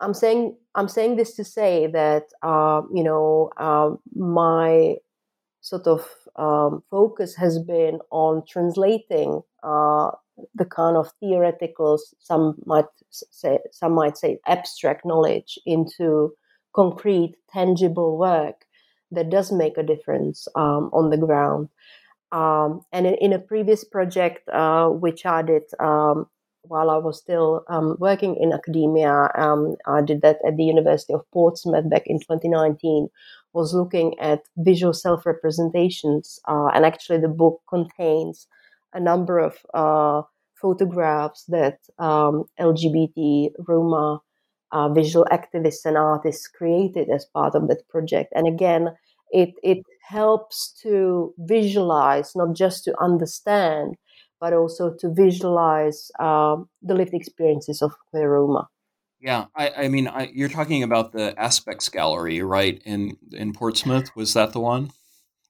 I'm 0.00 0.14
saying 0.14 0.56
I'm 0.74 0.88
saying 0.88 1.16
this 1.16 1.34
to 1.36 1.44
say 1.44 1.86
that 1.88 2.24
uh, 2.42 2.82
you 2.92 3.04
know 3.04 3.50
um, 3.58 3.98
my 4.14 4.96
sort 5.60 5.86
of 5.86 6.08
um, 6.36 6.82
focus 6.90 7.36
has 7.36 7.58
been 7.58 8.00
on 8.10 8.44
translating 8.48 9.42
uh, 9.62 10.10
the 10.54 10.64
kind 10.64 10.96
of 10.96 11.12
theoretical, 11.20 11.98
some 12.18 12.56
might 12.66 12.86
say, 13.10 13.58
some 13.72 13.92
might 13.92 14.16
say 14.16 14.38
abstract 14.46 15.04
knowledge 15.04 15.58
into 15.66 16.32
concrete, 16.74 17.34
tangible 17.52 18.18
work 18.18 18.64
that 19.10 19.30
does 19.30 19.52
make 19.52 19.76
a 19.76 19.82
difference 19.82 20.48
um, 20.54 20.90
on 20.92 21.10
the 21.10 21.18
ground. 21.18 21.68
Um, 22.32 22.80
and 22.92 23.06
in, 23.06 23.14
in, 23.14 23.32
a 23.34 23.38
previous 23.38 23.84
project, 23.84 24.48
uh, 24.48 24.88
which 24.88 25.26
I 25.26 25.42
did 25.42 25.64
um, 25.78 26.26
while 26.62 26.90
I 26.90 26.96
was 26.96 27.18
still 27.18 27.64
um, 27.68 27.96
working 27.98 28.36
in 28.40 28.52
academia, 28.52 29.28
um, 29.34 29.76
I 29.86 30.00
did 30.00 30.22
that 30.22 30.38
at 30.46 30.56
the 30.56 30.64
University 30.64 31.12
of 31.12 31.30
Portsmouth 31.32 31.90
back 31.90 32.04
in 32.06 32.20
2019, 32.20 33.08
was 33.52 33.74
looking 33.74 34.18
at 34.18 34.44
visual 34.56 34.94
self 34.94 35.26
representations. 35.26 36.38
Uh, 36.48 36.68
and 36.68 36.86
actually, 36.86 37.18
the 37.18 37.28
book 37.28 37.60
contains 37.68 38.46
a 38.92 39.00
number 39.00 39.38
of 39.38 39.56
uh, 39.74 40.22
photographs 40.60 41.44
that 41.48 41.78
um, 41.98 42.44
LGBT 42.60 43.50
Roma 43.66 44.20
uh, 44.72 44.88
visual 44.88 45.26
activists 45.30 45.84
and 45.84 45.96
artists 45.96 46.48
created 46.48 47.10
as 47.10 47.26
part 47.26 47.54
of 47.54 47.68
that 47.68 47.86
project. 47.88 48.32
And 48.34 48.46
again, 48.48 48.88
it 49.30 49.54
it 49.62 49.78
helps 50.02 50.72
to 50.82 51.34
visualize, 51.38 52.32
not 52.34 52.54
just 52.54 52.84
to 52.84 52.94
understand, 53.00 53.96
but 54.40 54.52
also 54.52 54.94
to 54.98 55.12
visualize 55.12 56.10
um, 56.18 56.68
the 56.82 56.94
lived 56.94 57.14
experiences 57.14 57.82
of 57.82 57.94
queer 58.10 58.32
Roma. 58.32 58.68
Yeah, 59.20 59.46
I, 59.54 59.70
I 59.84 59.88
mean, 59.88 60.08
I, 60.08 60.32
you're 60.34 60.48
talking 60.48 60.82
about 60.82 61.12
the 61.12 61.32
Aspex 61.38 61.90
Gallery, 61.92 62.42
right? 62.42 62.82
In 62.84 63.16
in 63.32 63.52
Portsmouth, 63.52 64.14
was 64.16 64.34
that 64.34 64.52
the 64.52 64.60
one? 64.60 64.90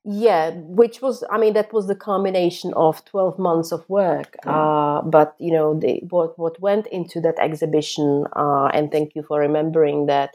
Yeah 0.04 0.50
which 0.50 1.00
was 1.00 1.22
i 1.30 1.38
mean 1.38 1.52
that 1.52 1.72
was 1.72 1.86
the 1.86 1.94
combination 1.94 2.74
of 2.74 3.04
12 3.04 3.38
months 3.38 3.70
of 3.70 3.88
work 3.88 4.36
uh, 4.46 5.00
but 5.02 5.36
you 5.38 5.52
know 5.52 5.78
the, 5.78 6.00
what 6.10 6.36
what 6.40 6.60
went 6.60 6.88
into 6.88 7.20
that 7.20 7.38
exhibition 7.38 8.26
uh, 8.34 8.66
and 8.74 8.90
thank 8.90 9.14
you 9.14 9.22
for 9.22 9.38
remembering 9.38 10.06
that 10.06 10.30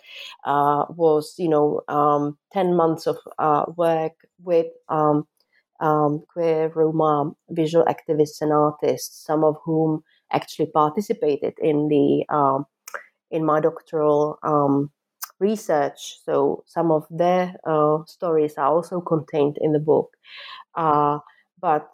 uh, 0.45 0.85
was 0.95 1.35
you 1.37 1.49
know 1.49 1.81
um, 1.89 2.37
10 2.53 2.75
months 2.77 3.07
of 3.07 3.17
uh, 3.39 3.65
work 3.75 4.13
with 4.41 4.67
um, 4.87 5.27
um, 5.81 6.23
queer 6.31 6.71
roma 6.73 7.31
visual 7.49 7.83
activists 7.85 8.41
and 8.41 8.53
artists 8.53 9.25
some 9.25 9.43
of 9.43 9.57
whom 9.65 10.01
actually 10.31 10.67
participated 10.67 11.53
in 11.59 11.89
the 11.89 12.23
um, 12.33 12.65
in 13.31 13.45
my 13.45 13.59
doctoral 13.59 14.39
um, 14.43 14.89
research. 15.39 16.19
So 16.25 16.63
some 16.67 16.91
of 16.91 17.05
their 17.09 17.55
uh, 17.65 17.99
stories 18.05 18.55
are 18.57 18.67
also 18.67 19.01
contained 19.01 19.57
in 19.61 19.73
the 19.73 19.79
book. 19.79 20.15
Uh, 20.75 21.19
but 21.59 21.89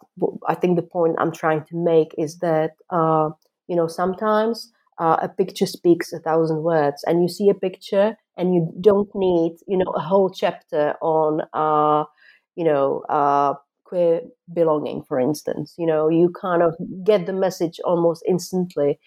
I 0.48 0.54
think 0.54 0.76
the 0.76 0.82
point 0.82 1.16
I'm 1.18 1.32
trying 1.32 1.64
to 1.66 1.76
make 1.76 2.14
is 2.18 2.38
that 2.38 2.72
uh, 2.90 3.30
you 3.66 3.76
know 3.76 3.86
sometimes 3.86 4.72
uh, 4.98 5.16
a 5.22 5.28
picture 5.28 5.66
speaks 5.66 6.12
a 6.12 6.18
thousand 6.20 6.62
words, 6.62 7.02
and 7.06 7.22
you 7.22 7.28
see 7.28 7.48
a 7.48 7.54
picture 7.54 8.16
and 8.36 8.54
you 8.54 8.72
don't 8.80 9.08
need 9.14 9.56
you 9.66 9.76
know 9.78 9.90
a 9.96 10.00
whole 10.00 10.30
chapter 10.30 10.94
on 11.00 11.42
uh, 11.54 12.04
you 12.56 12.64
know 12.64 13.00
uh, 13.08 13.54
queer 13.84 14.20
belonging, 14.52 15.02
for 15.04 15.18
instance. 15.18 15.74
You 15.78 15.86
know, 15.86 16.08
you 16.08 16.30
kind 16.40 16.62
of 16.62 16.74
get 17.04 17.26
the 17.26 17.32
message 17.32 17.80
almost 17.84 18.22
instantly. 18.28 18.98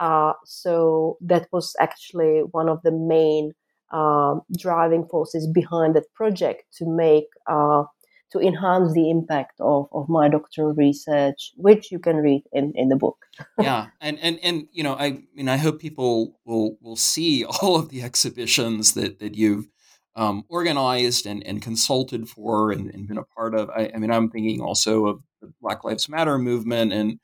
Uh, 0.00 0.32
so 0.44 1.18
that 1.20 1.48
was 1.52 1.74
actually 1.80 2.40
one 2.52 2.68
of 2.68 2.82
the 2.82 2.92
main 2.92 3.52
um, 3.92 4.42
driving 4.58 5.06
forces 5.06 5.46
behind 5.46 5.94
that 5.94 6.12
project 6.14 6.64
to 6.78 6.86
make 6.86 7.26
uh, 7.46 7.84
to 8.32 8.40
enhance 8.40 8.92
the 8.92 9.08
impact 9.08 9.54
of, 9.60 9.86
of 9.92 10.08
my 10.08 10.28
doctoral 10.28 10.74
research, 10.74 11.52
which 11.56 11.92
you 11.92 11.98
can 11.98 12.16
read 12.16 12.42
in, 12.52 12.72
in 12.74 12.88
the 12.88 12.96
book. 12.96 13.18
yeah, 13.60 13.86
and, 14.00 14.18
and 14.20 14.38
and 14.42 14.66
you 14.72 14.82
know, 14.82 14.94
I 14.94 15.22
mean, 15.34 15.48
I 15.48 15.56
hope 15.56 15.80
people 15.80 16.38
will 16.44 16.76
will 16.80 16.96
see 16.96 17.44
all 17.62 17.76
of 17.76 17.90
the 17.90 18.02
exhibitions 18.02 18.94
that 18.94 19.20
that 19.20 19.34
you've 19.34 19.68
um, 20.16 20.44
organized 20.48 21.26
and, 21.26 21.46
and 21.46 21.60
consulted 21.60 22.28
for 22.28 22.72
and, 22.72 22.92
and 22.92 23.06
been 23.06 23.18
a 23.18 23.22
part 23.22 23.54
of. 23.54 23.68
I, 23.70 23.90
I, 23.94 23.98
mean, 23.98 24.10
I'm 24.10 24.30
thinking 24.30 24.62
also 24.62 25.06
of 25.06 25.20
the 25.42 25.52
Black 25.60 25.84
Lives 25.84 26.08
Matter 26.08 26.38
movement 26.38 26.92
and 26.94 27.20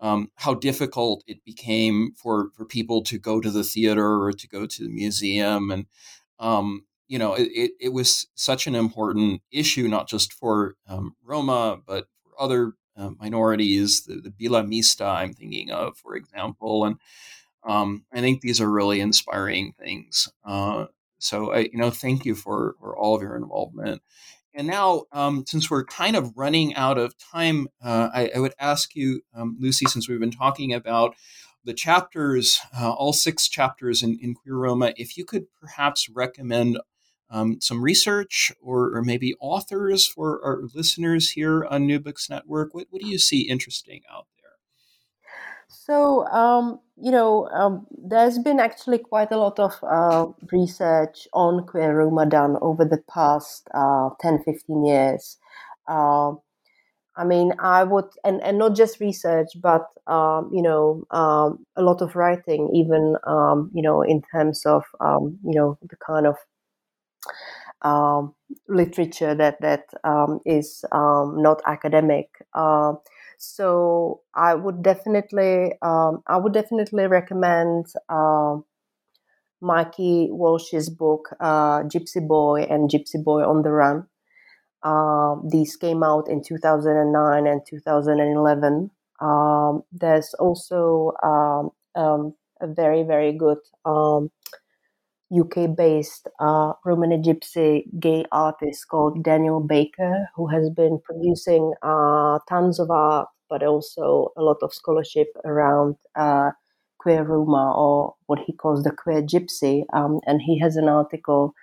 um, 0.00 0.30
how 0.36 0.54
difficult 0.54 1.22
it 1.26 1.44
became 1.44 2.12
for 2.16 2.50
for 2.54 2.64
people 2.64 3.02
to 3.02 3.18
go 3.18 3.40
to 3.40 3.50
the 3.50 3.64
theater 3.64 4.22
or 4.22 4.32
to 4.32 4.48
go 4.48 4.66
to 4.66 4.84
the 4.84 4.90
museum 4.90 5.70
and 5.70 5.86
um, 6.38 6.84
you 7.10 7.18
know, 7.18 7.34
it, 7.34 7.72
it 7.80 7.92
was 7.92 8.28
such 8.36 8.68
an 8.68 8.76
important 8.76 9.42
issue, 9.50 9.88
not 9.88 10.08
just 10.08 10.32
for 10.32 10.76
um, 10.88 11.16
Roma, 11.24 11.80
but 11.84 12.06
for 12.22 12.40
other 12.40 12.74
uh, 12.96 13.10
minorities, 13.18 14.04
the, 14.04 14.20
the 14.20 14.30
Bila 14.30 14.66
Mista 14.66 15.04
I'm 15.04 15.34
thinking 15.34 15.72
of, 15.72 15.96
for 15.96 16.14
example. 16.14 16.84
And 16.84 16.96
um, 17.64 18.04
I 18.12 18.20
think 18.20 18.42
these 18.42 18.60
are 18.60 18.70
really 18.70 19.00
inspiring 19.00 19.74
things. 19.76 20.28
Uh, 20.44 20.86
so, 21.18 21.52
I, 21.52 21.68
you 21.72 21.78
know, 21.78 21.90
thank 21.90 22.24
you 22.24 22.36
for, 22.36 22.76
for 22.78 22.96
all 22.96 23.16
of 23.16 23.22
your 23.22 23.36
involvement. 23.36 24.02
And 24.54 24.66
now, 24.66 25.04
um, 25.12 25.44
since 25.46 25.70
we're 25.70 25.84
kind 25.84 26.16
of 26.16 26.32
running 26.36 26.74
out 26.74 26.98
of 26.98 27.14
time, 27.18 27.68
uh, 27.82 28.08
I, 28.12 28.30
I, 28.34 28.38
would 28.40 28.54
ask 28.58 28.96
you, 28.96 29.22
um, 29.34 29.56
Lucy, 29.60 29.86
since 29.86 30.08
we've 30.08 30.18
been 30.18 30.30
talking 30.32 30.72
about 30.72 31.14
the 31.64 31.74
chapters, 31.74 32.60
uh, 32.78 32.90
all 32.90 33.12
six 33.12 33.48
chapters 33.48 34.02
in, 34.02 34.18
in 34.20 34.34
Queer 34.34 34.56
Roma, 34.56 34.92
if 34.96 35.16
you 35.16 35.24
could 35.24 35.44
perhaps 35.60 36.08
recommend 36.08 36.78
um, 37.30 37.60
some 37.60 37.82
research 37.82 38.50
or, 38.60 38.94
or, 38.94 39.02
maybe 39.02 39.34
authors 39.40 40.06
for 40.06 40.44
our 40.44 40.62
listeners 40.74 41.30
here 41.30 41.64
on 41.64 41.86
New 41.86 42.00
Books 42.00 42.28
Network? 42.28 42.74
What, 42.74 42.88
what 42.90 43.00
do 43.00 43.08
you 43.08 43.18
see 43.18 43.48
interesting 43.48 44.02
out 44.12 44.26
there? 44.34 44.39
So, 45.70 46.26
um, 46.28 46.80
you 46.96 47.10
know, 47.12 47.48
um, 47.50 47.86
there's 47.96 48.38
been 48.38 48.58
actually 48.60 48.98
quite 48.98 49.30
a 49.30 49.36
lot 49.36 49.58
of 49.60 49.78
uh, 49.84 50.26
research 50.52 51.28
on 51.32 51.64
queer 51.66 51.96
Roma 51.96 52.26
done 52.26 52.56
over 52.60 52.84
the 52.84 52.98
past 53.08 53.68
uh, 53.72 54.10
10, 54.20 54.42
15 54.42 54.84
years. 54.84 55.38
Uh, 55.88 56.32
I 57.16 57.24
mean, 57.24 57.54
I 57.60 57.84
would, 57.84 58.06
and, 58.24 58.42
and 58.42 58.58
not 58.58 58.76
just 58.76 59.00
research, 59.00 59.48
but, 59.62 59.86
um, 60.06 60.50
you 60.52 60.62
know, 60.62 61.04
um, 61.12 61.66
a 61.76 61.82
lot 61.82 62.02
of 62.02 62.16
writing, 62.16 62.70
even, 62.74 63.16
um, 63.26 63.70
you 63.74 63.82
know, 63.82 64.02
in 64.02 64.22
terms 64.32 64.66
of, 64.66 64.84
you 65.00 65.36
know, 65.44 65.78
the 65.82 65.96
kind 66.06 66.26
of 66.26 66.36
literature 68.68 69.34
that 69.34 69.60
that 69.60 69.84
is 70.44 70.84
not 70.92 71.60
academic. 71.66 72.28
Uh, 72.54 72.94
so 73.40 74.20
I 74.34 74.54
would 74.54 74.82
definitely 74.82 75.72
um, 75.80 76.22
I 76.26 76.36
would 76.36 76.52
definitely 76.52 77.06
recommend 77.06 77.86
uh, 78.10 78.58
Mikey 79.62 80.28
Walsh's 80.30 80.90
book 80.90 81.30
uh, 81.40 81.80
Gypsy 81.84 82.26
Boy 82.26 82.66
and 82.68 82.90
Gypsy 82.90 83.22
Boy 83.24 83.42
on 83.42 83.62
the 83.62 83.70
Run. 83.70 84.06
these 85.50 85.76
came 85.76 86.02
out 86.02 86.28
in 86.28 86.42
2009 86.42 87.46
and 87.46 87.62
2011. 87.66 88.90
there's 89.90 90.34
also 90.34 91.12
a 91.24 92.66
very 92.66 93.02
very 93.02 93.32
good 93.32 93.58
UK 95.30 95.74
based 95.76 96.28
uh, 96.40 96.72
Romani 96.84 97.18
Gypsy 97.18 97.84
gay 98.00 98.24
artist 98.32 98.88
called 98.88 99.22
Daniel 99.22 99.60
Baker, 99.60 100.28
who 100.34 100.48
has 100.48 100.70
been 100.70 101.00
producing 101.04 101.72
uh, 101.82 102.38
tons 102.48 102.80
of 102.80 102.90
art, 102.90 103.28
but 103.48 103.62
also 103.62 104.32
a 104.36 104.42
lot 104.42 104.58
of 104.62 104.74
scholarship 104.74 105.28
around 105.44 105.96
uh, 106.16 106.50
queer 106.98 107.22
Roma 107.22 107.74
or 107.76 108.14
what 108.26 108.40
he 108.46 108.52
calls 108.52 108.82
the 108.82 108.90
queer 108.90 109.22
gypsy. 109.22 109.84
Um, 109.92 110.20
and 110.26 110.42
he 110.42 110.58
has 110.58 110.76
an 110.76 110.88
article, 110.88 111.54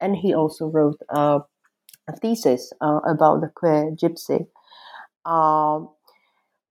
and 0.00 0.16
he 0.16 0.34
also 0.34 0.66
wrote 0.66 0.98
uh, 1.10 1.40
a 2.08 2.16
thesis 2.16 2.72
uh, 2.80 3.00
about 3.06 3.40
the 3.42 3.48
queer 3.54 3.90
gypsy. 3.92 4.46
Um, 5.26 5.90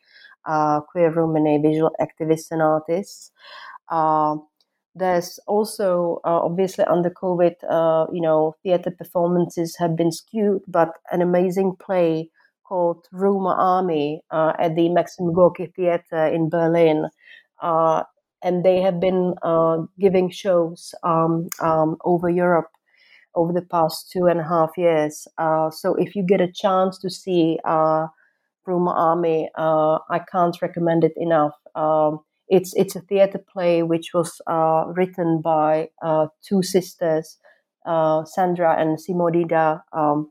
uh, 0.46 0.80
queer 0.80 1.12
Romani 1.12 1.58
visual 1.58 1.90
activists 2.00 2.50
and 2.50 2.62
artists. 2.62 3.30
There's 4.98 5.38
also 5.46 6.20
uh, 6.24 6.40
obviously 6.42 6.84
under 6.84 7.10
COVID, 7.10 7.54
uh, 7.68 8.06
you 8.12 8.20
know, 8.20 8.54
theater 8.62 8.90
performances 8.90 9.76
have 9.78 9.96
been 9.96 10.10
skewed, 10.12 10.62
but 10.66 10.90
an 11.12 11.22
amazing 11.22 11.76
play 11.76 12.30
called 12.64 13.06
Roma 13.12 13.54
Army 13.58 14.22
uh, 14.30 14.52
at 14.58 14.74
the 14.76 14.88
Maxim 14.88 15.32
Gorky 15.32 15.66
Theater 15.66 16.26
in 16.26 16.48
Berlin. 16.50 17.08
Uh, 17.62 18.02
and 18.42 18.64
they 18.64 18.80
have 18.80 19.00
been 19.00 19.34
uh, 19.42 19.78
giving 20.00 20.30
shows 20.30 20.94
um, 21.02 21.48
um, 21.60 21.96
over 22.04 22.28
Europe 22.28 22.70
over 23.34 23.52
the 23.52 23.62
past 23.62 24.10
two 24.10 24.26
and 24.26 24.40
a 24.40 24.44
half 24.44 24.70
years. 24.76 25.28
Uh, 25.38 25.70
so 25.70 25.94
if 25.94 26.16
you 26.16 26.24
get 26.24 26.40
a 26.40 26.52
chance 26.52 26.98
to 26.98 27.10
see 27.10 27.58
Roma 27.64 28.90
Army, 28.90 29.48
I 29.56 30.20
can't 30.30 30.60
recommend 30.60 31.04
it 31.04 31.14
enough. 31.16 31.54
Um, 31.74 32.20
it's 32.48 32.74
it's 32.74 32.96
a 32.96 33.00
theater 33.00 33.38
play 33.52 33.82
which 33.82 34.12
was 34.14 34.40
uh, 34.46 34.84
written 34.96 35.40
by 35.42 35.90
uh, 36.02 36.28
two 36.42 36.62
sisters, 36.62 37.38
uh, 37.86 38.24
Sandra 38.24 38.76
and 38.80 38.98
Simonida, 38.98 39.82
um, 39.92 40.30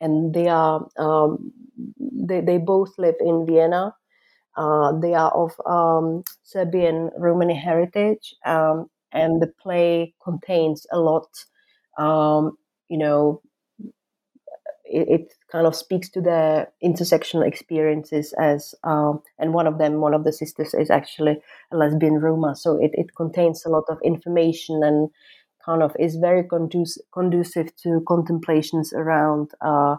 and 0.00 0.34
they 0.34 0.48
are 0.48 0.86
um, 0.98 1.52
they 2.28 2.40
they 2.40 2.58
both 2.58 2.92
live 2.98 3.16
in 3.20 3.46
Vienna. 3.46 3.94
Uh, 4.56 4.92
they 5.00 5.14
are 5.14 5.32
of 5.32 5.52
um, 5.66 6.24
Serbian 6.44 7.10
Romani 7.18 7.54
heritage, 7.56 8.34
um, 8.46 8.86
and 9.12 9.42
the 9.42 9.48
play 9.62 10.14
contains 10.24 10.86
a 10.92 10.98
lot, 10.98 11.26
um, 11.98 12.56
you 12.88 12.98
know, 12.98 13.42
it, 14.84 15.20
it, 15.20 15.34
kind 15.50 15.66
of 15.68 15.76
speaks 15.76 16.08
to 16.08 16.20
their 16.20 16.68
intersectional 16.82 17.46
experiences 17.46 18.34
as 18.40 18.74
um, 18.82 19.22
and 19.38 19.54
one 19.54 19.68
of 19.68 19.78
them 19.78 20.00
one 20.00 20.12
of 20.12 20.24
the 20.24 20.32
sisters 20.32 20.74
is 20.74 20.90
actually 20.90 21.36
a 21.72 21.76
lesbian 21.76 22.14
roma 22.14 22.56
so 22.56 22.76
it, 22.82 22.90
it 22.94 23.14
contains 23.16 23.64
a 23.64 23.68
lot 23.68 23.84
of 23.88 23.98
information 24.04 24.82
and 24.82 25.10
kind 25.64 25.82
of 25.82 25.94
is 25.98 26.16
very 26.16 26.42
conducive, 26.42 27.04
conducive 27.12 27.74
to 27.76 28.02
contemplations 28.08 28.92
around 28.92 29.52
uh, 29.60 29.94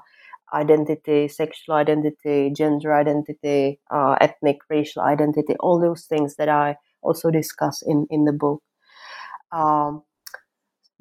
identity 0.53 1.29
sexual 1.29 1.75
identity 1.75 2.51
gender 2.55 2.93
identity 2.93 3.79
uh, 3.91 4.17
ethnic 4.19 4.57
racial 4.69 5.01
identity 5.01 5.55
all 5.61 5.79
those 5.79 6.03
things 6.03 6.35
that 6.35 6.49
i 6.49 6.75
also 7.05 7.31
discuss 7.31 7.81
in 7.85 8.07
in 8.09 8.25
the 8.25 8.33
book. 8.33 8.61
Um, 9.51 10.03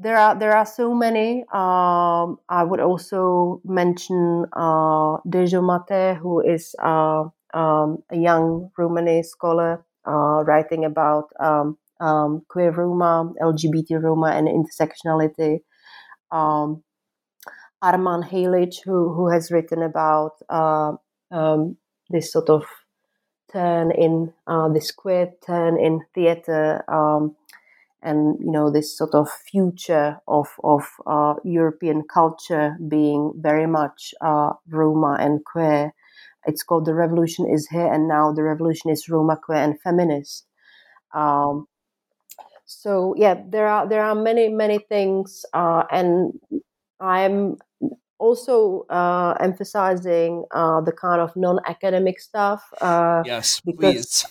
there 0.04 0.18
are 0.18 0.38
there 0.38 0.54
are 0.54 0.66
so 0.66 0.94
many. 0.94 1.44
Um, 1.50 2.38
I 2.48 2.62
would 2.62 2.80
also 2.80 3.60
mention 3.64 4.44
uh, 4.52 5.16
Dezső 5.24 5.60
Máté, 5.64 6.16
who 6.18 6.40
is 6.40 6.76
uh, 6.78 7.24
um, 7.54 8.04
a 8.10 8.16
young 8.16 8.70
Romani 8.76 9.22
scholar 9.22 9.82
uh, 10.06 10.44
writing 10.44 10.84
about 10.84 11.32
um, 11.40 11.78
um 12.00 12.42
queer 12.48 12.70
Roma, 12.70 13.32
LGBT 13.40 14.02
Roma, 14.02 14.28
and 14.36 14.46
intersectionality. 14.46 15.60
Um, 16.30 16.84
Arman 17.82 18.28
Halic, 18.28 18.84
who 18.84 19.14
who 19.14 19.30
has 19.30 19.50
written 19.50 19.82
about 19.82 20.32
uh, 20.50 20.92
um, 21.30 21.76
this 22.10 22.30
sort 22.30 22.50
of 22.50 22.64
turn 23.50 23.90
in 23.90 24.34
uh, 24.46 24.68
this 24.68 24.90
queer 24.92 25.32
turn 25.46 25.78
in 25.78 26.00
theatre 26.14 26.84
um, 26.92 27.36
and 28.04 28.38
you 28.40 28.50
know 28.52 28.70
this 28.70 28.96
sort 28.96 29.14
of 29.14 29.30
future 29.30 30.18
of 30.28 30.48
of 30.64 30.84
uh, 31.06 31.34
European 31.44 32.02
culture 32.12 32.76
being 32.88 33.32
very 33.36 33.66
much 33.66 34.14
uh, 34.20 34.52
Roma 34.68 35.16
and 35.20 35.44
queer. 35.44 35.92
It's 36.46 36.62
called 36.62 36.86
the 36.86 36.94
revolution 36.94 37.48
is 37.50 37.68
here 37.68 37.92
and 37.92 38.08
now. 38.08 38.32
The 38.32 38.42
revolution 38.42 38.90
is 38.90 39.08
Roma, 39.08 39.36
queer, 39.42 39.58
and 39.58 39.80
feminist. 39.80 40.46
Um, 41.14 41.66
so 42.66 43.14
yeah, 43.16 43.42
there 43.48 43.68
are 43.68 43.88
there 43.88 44.02
are 44.04 44.14
many 44.14 44.48
many 44.48 44.78
things, 44.78 45.44
uh, 45.52 45.84
and 45.90 46.32
I'm 47.00 47.56
also 48.18 48.86
uh, 48.90 49.34
emphasizing 49.40 50.44
uh, 50.52 50.80
the 50.80 50.92
kind 50.92 51.20
of 51.20 51.34
non-academic 51.36 52.20
stuff. 52.20 52.62
Uh, 52.80 53.22
yes, 53.26 53.60
because, 53.60 54.24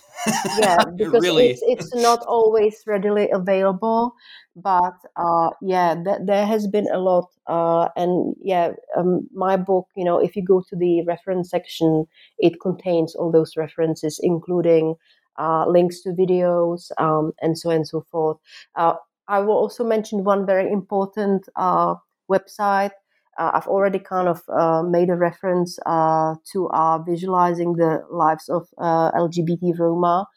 yeah, 0.60 0.78
because 0.98 1.22
really. 1.22 1.52
it's, 1.52 1.62
it's 1.66 1.96
not 1.96 2.24
always 2.26 2.84
readily 2.88 3.30
available. 3.32 4.16
But 4.56 4.96
uh, 5.16 5.50
yeah, 5.62 5.96
th- 5.96 6.20
there 6.26 6.46
has 6.46 6.68
been 6.68 6.88
a 6.92 7.00
lot, 7.00 7.32
uh, 7.48 7.90
and 7.96 8.36
yeah, 8.40 8.74
um, 8.96 9.28
my 9.34 9.58
book. 9.58 9.88
You 9.96 10.06
know, 10.06 10.20
if 10.20 10.36
you 10.36 10.44
go 10.44 10.64
to 10.70 10.76
the 10.76 11.04
reference 11.04 11.50
section, 11.50 12.06
it 12.38 12.62
contains 12.62 13.16
all 13.16 13.32
those 13.32 13.58
references, 13.58 14.20
including 14.22 14.96
uh, 15.40 15.66
links 15.68 16.02
to 16.02 16.10
videos 16.10 16.92
um, 17.00 17.34
and 17.42 17.58
so 17.58 17.70
on 17.70 17.78
and 17.78 17.88
so 17.88 18.06
forth. 18.12 18.38
I 19.26 19.40
will 19.40 19.56
also 19.56 19.86
mention 19.86 20.26
one 20.26 20.46
very 20.46 20.70
important 20.70 21.48
website 22.30 22.92
uh, 23.38 23.52
I've 23.54 23.68
already 23.68 24.00
kind 24.00 24.28
of 24.28 24.42
uh, 24.50 24.84
made 24.84 25.10
a 25.10 25.16
reference 25.16 25.80
uh, 25.86 26.36
to 26.52 26.68
our 26.70 27.04
visualizing 27.04 27.74
the 27.74 28.04
lives 28.12 28.50
of 28.50 28.68
uh, 28.78 29.12
LGBT 29.12 29.78
Roma 29.80 30.28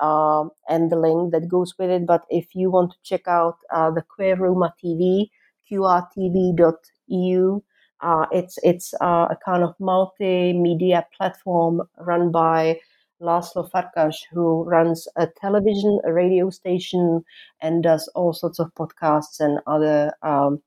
um, 0.00 0.50
and 0.68 0.90
the 0.90 0.96
link 0.96 1.32
that 1.32 1.48
goes 1.48 1.74
with 1.78 1.90
it. 1.90 2.06
But 2.06 2.24
if 2.30 2.54
you 2.54 2.70
want 2.70 2.92
to 2.92 2.96
check 3.02 3.26
out 3.26 3.58
uh, 3.72 3.90
the 3.90 4.02
Queer 4.02 4.36
Roma 4.36 4.72
TV, 4.82 5.30
qrtv.eu, 5.70 7.60
uh, 8.00 8.26
it's 8.30 8.58
it's 8.62 8.92
a 9.00 9.36
kind 9.44 9.64
of 9.64 9.74
multimedia 9.78 11.04
platform 11.16 11.82
run 11.98 12.30
by 12.30 12.78
Laszlo 13.20 13.68
Farkas, 13.70 14.26
who 14.30 14.64
runs 14.64 15.08
a 15.16 15.26
television, 15.40 16.00
a 16.04 16.12
radio 16.12 16.50
station, 16.50 17.24
and 17.62 17.82
does 17.82 18.08
all 18.14 18.32
sorts 18.32 18.58
of 18.58 18.72
podcasts 18.74 19.40
and 19.40 19.60
other. 19.66 20.12
Um, 20.22 20.62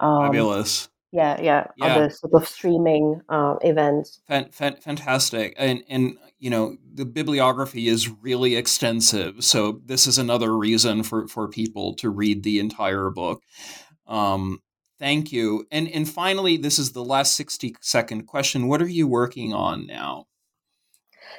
um, 0.00 0.26
Fabulous 0.26 0.88
yeah, 1.12 1.40
yeah, 1.40 1.66
yeah. 1.76 1.86
other 1.86 2.10
sort 2.10 2.34
of 2.34 2.46
streaming 2.46 3.20
uh, 3.28 3.56
events. 3.62 4.20
Fan- 4.28 4.50
fan- 4.50 4.76
fantastic, 4.76 5.54
and 5.56 5.82
and 5.88 6.18
you 6.38 6.50
know 6.50 6.76
the 6.94 7.06
bibliography 7.06 7.88
is 7.88 8.08
really 8.08 8.56
extensive, 8.56 9.42
so 9.42 9.80
this 9.86 10.06
is 10.06 10.18
another 10.18 10.56
reason 10.56 11.02
for 11.02 11.26
for 11.26 11.48
people 11.48 11.94
to 11.94 12.10
read 12.10 12.42
the 12.42 12.58
entire 12.58 13.10
book. 13.10 13.42
Um, 14.06 14.60
thank 14.98 15.32
you, 15.32 15.66
and 15.70 15.88
and 15.88 16.08
finally, 16.08 16.56
this 16.58 16.78
is 16.78 16.92
the 16.92 17.04
last 17.04 17.34
sixty 17.34 17.74
second 17.80 18.26
question. 18.26 18.68
What 18.68 18.82
are 18.82 18.88
you 18.88 19.08
working 19.08 19.54
on 19.54 19.86
now? 19.86 20.26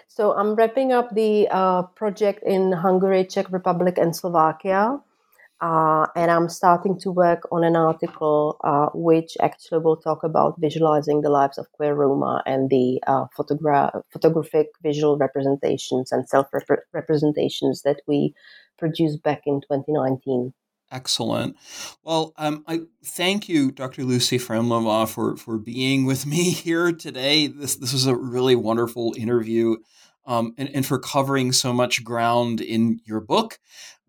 So 0.08 0.34
I'm 0.34 0.56
wrapping 0.56 0.92
up 0.92 1.14
the 1.14 1.48
uh, 1.52 1.84
project 1.84 2.44
in 2.44 2.72
Hungary, 2.72 3.24
Czech 3.26 3.52
Republic, 3.52 3.98
and 3.98 4.16
Slovakia. 4.16 5.00
Uh, 5.62 6.08
and 6.16 6.32
I'm 6.32 6.48
starting 6.48 6.98
to 7.02 7.12
work 7.12 7.42
on 7.52 7.66
an 7.66 7.76
article 7.76 8.58
uh, 8.64 8.88
which 8.94 9.36
actually 9.42 9.80
will 9.80 9.98
talk 9.98 10.24
about 10.24 10.56
visualizing 10.60 11.22
the 11.22 11.30
lives 11.30 11.58
of 11.58 11.70
queer 11.74 11.94
Roma 11.96 12.42
and 12.46 12.70
the 12.70 13.02
uh, 13.08 13.26
photogra- 13.38 14.02
photographic 14.10 14.68
visual 14.82 15.18
representations 15.18 16.14
and 16.14 16.30
self 16.30 16.48
representations 16.94 17.82
that 17.82 18.02
we 18.08 18.34
produced 18.78 19.22
back 19.22 19.42
in 19.46 19.60
2019. 19.60 20.54
Excellent. 20.92 21.56
Well, 22.04 22.34
um, 22.38 22.64
I 22.66 22.82
thank 23.06 23.48
you, 23.48 23.72
Dr. 23.72 24.04
Lucy 24.04 24.40
Fremlova, 24.40 25.08
for 25.08 25.36
for 25.36 25.58
being 25.58 26.06
with 26.06 26.26
me 26.26 26.52
here 26.52 26.94
today. 26.94 27.48
This 27.48 27.76
this 27.76 27.92
was 27.92 28.08
a 28.08 28.16
really 28.16 28.56
wonderful 28.56 29.14
interview, 29.18 29.76
um, 30.26 30.54
and, 30.58 30.70
and 30.74 30.86
for 30.86 30.98
covering 31.00 31.52
so 31.52 31.74
much 31.74 32.04
ground 32.04 32.62
in 32.62 33.02
your 33.06 33.20
book 33.20 33.60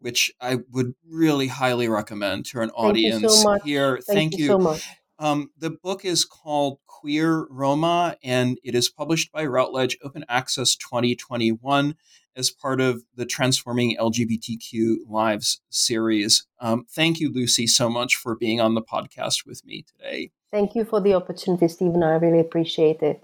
which 0.00 0.32
I 0.40 0.58
would 0.70 0.94
really 1.08 1.46
highly 1.46 1.88
recommend 1.88 2.46
to 2.46 2.60
an 2.60 2.70
audience 2.70 3.42
so 3.42 3.58
here. 3.64 3.98
Thank, 3.98 4.32
Thank 4.32 4.38
you. 4.38 4.44
you. 4.44 4.50
so 4.50 4.58
much. 4.58 4.88
Um, 5.18 5.50
the 5.58 5.70
book 5.70 6.04
is 6.06 6.24
called 6.24 6.78
Queer 6.86 7.46
Roma, 7.50 8.16
and 8.24 8.58
it 8.64 8.74
is 8.74 8.88
published 8.88 9.30
by 9.30 9.44
Routledge 9.44 9.98
Open 10.02 10.24
Access 10.30 10.76
2021 10.76 11.94
as 12.36 12.50
part 12.50 12.80
of 12.80 13.02
the 13.14 13.26
Transforming 13.26 13.96
LGBTQ 13.98 14.96
Lives 15.08 15.60
series. 15.68 16.46
Um, 16.58 16.86
thank 16.88 17.20
you, 17.20 17.30
Lucy, 17.30 17.66
so 17.66 17.90
much 17.90 18.16
for 18.16 18.34
being 18.34 18.60
on 18.60 18.74
the 18.74 18.82
podcast 18.82 19.44
with 19.44 19.64
me 19.64 19.84
today. 19.84 20.30
Thank 20.50 20.74
you 20.74 20.84
for 20.86 21.00
the 21.00 21.14
opportunity, 21.14 21.68
Stephen. 21.68 22.02
I 22.02 22.14
really 22.14 22.40
appreciate 22.40 23.02
it. 23.02 23.22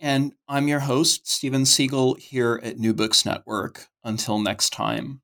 And 0.00 0.34
I'm 0.48 0.68
your 0.68 0.80
host, 0.80 1.28
Stephen 1.28 1.64
Siegel, 1.64 2.14
here 2.14 2.60
at 2.62 2.78
New 2.78 2.94
Books 2.94 3.24
Network. 3.24 3.86
Until 4.04 4.38
next 4.38 4.70
time. 4.70 5.20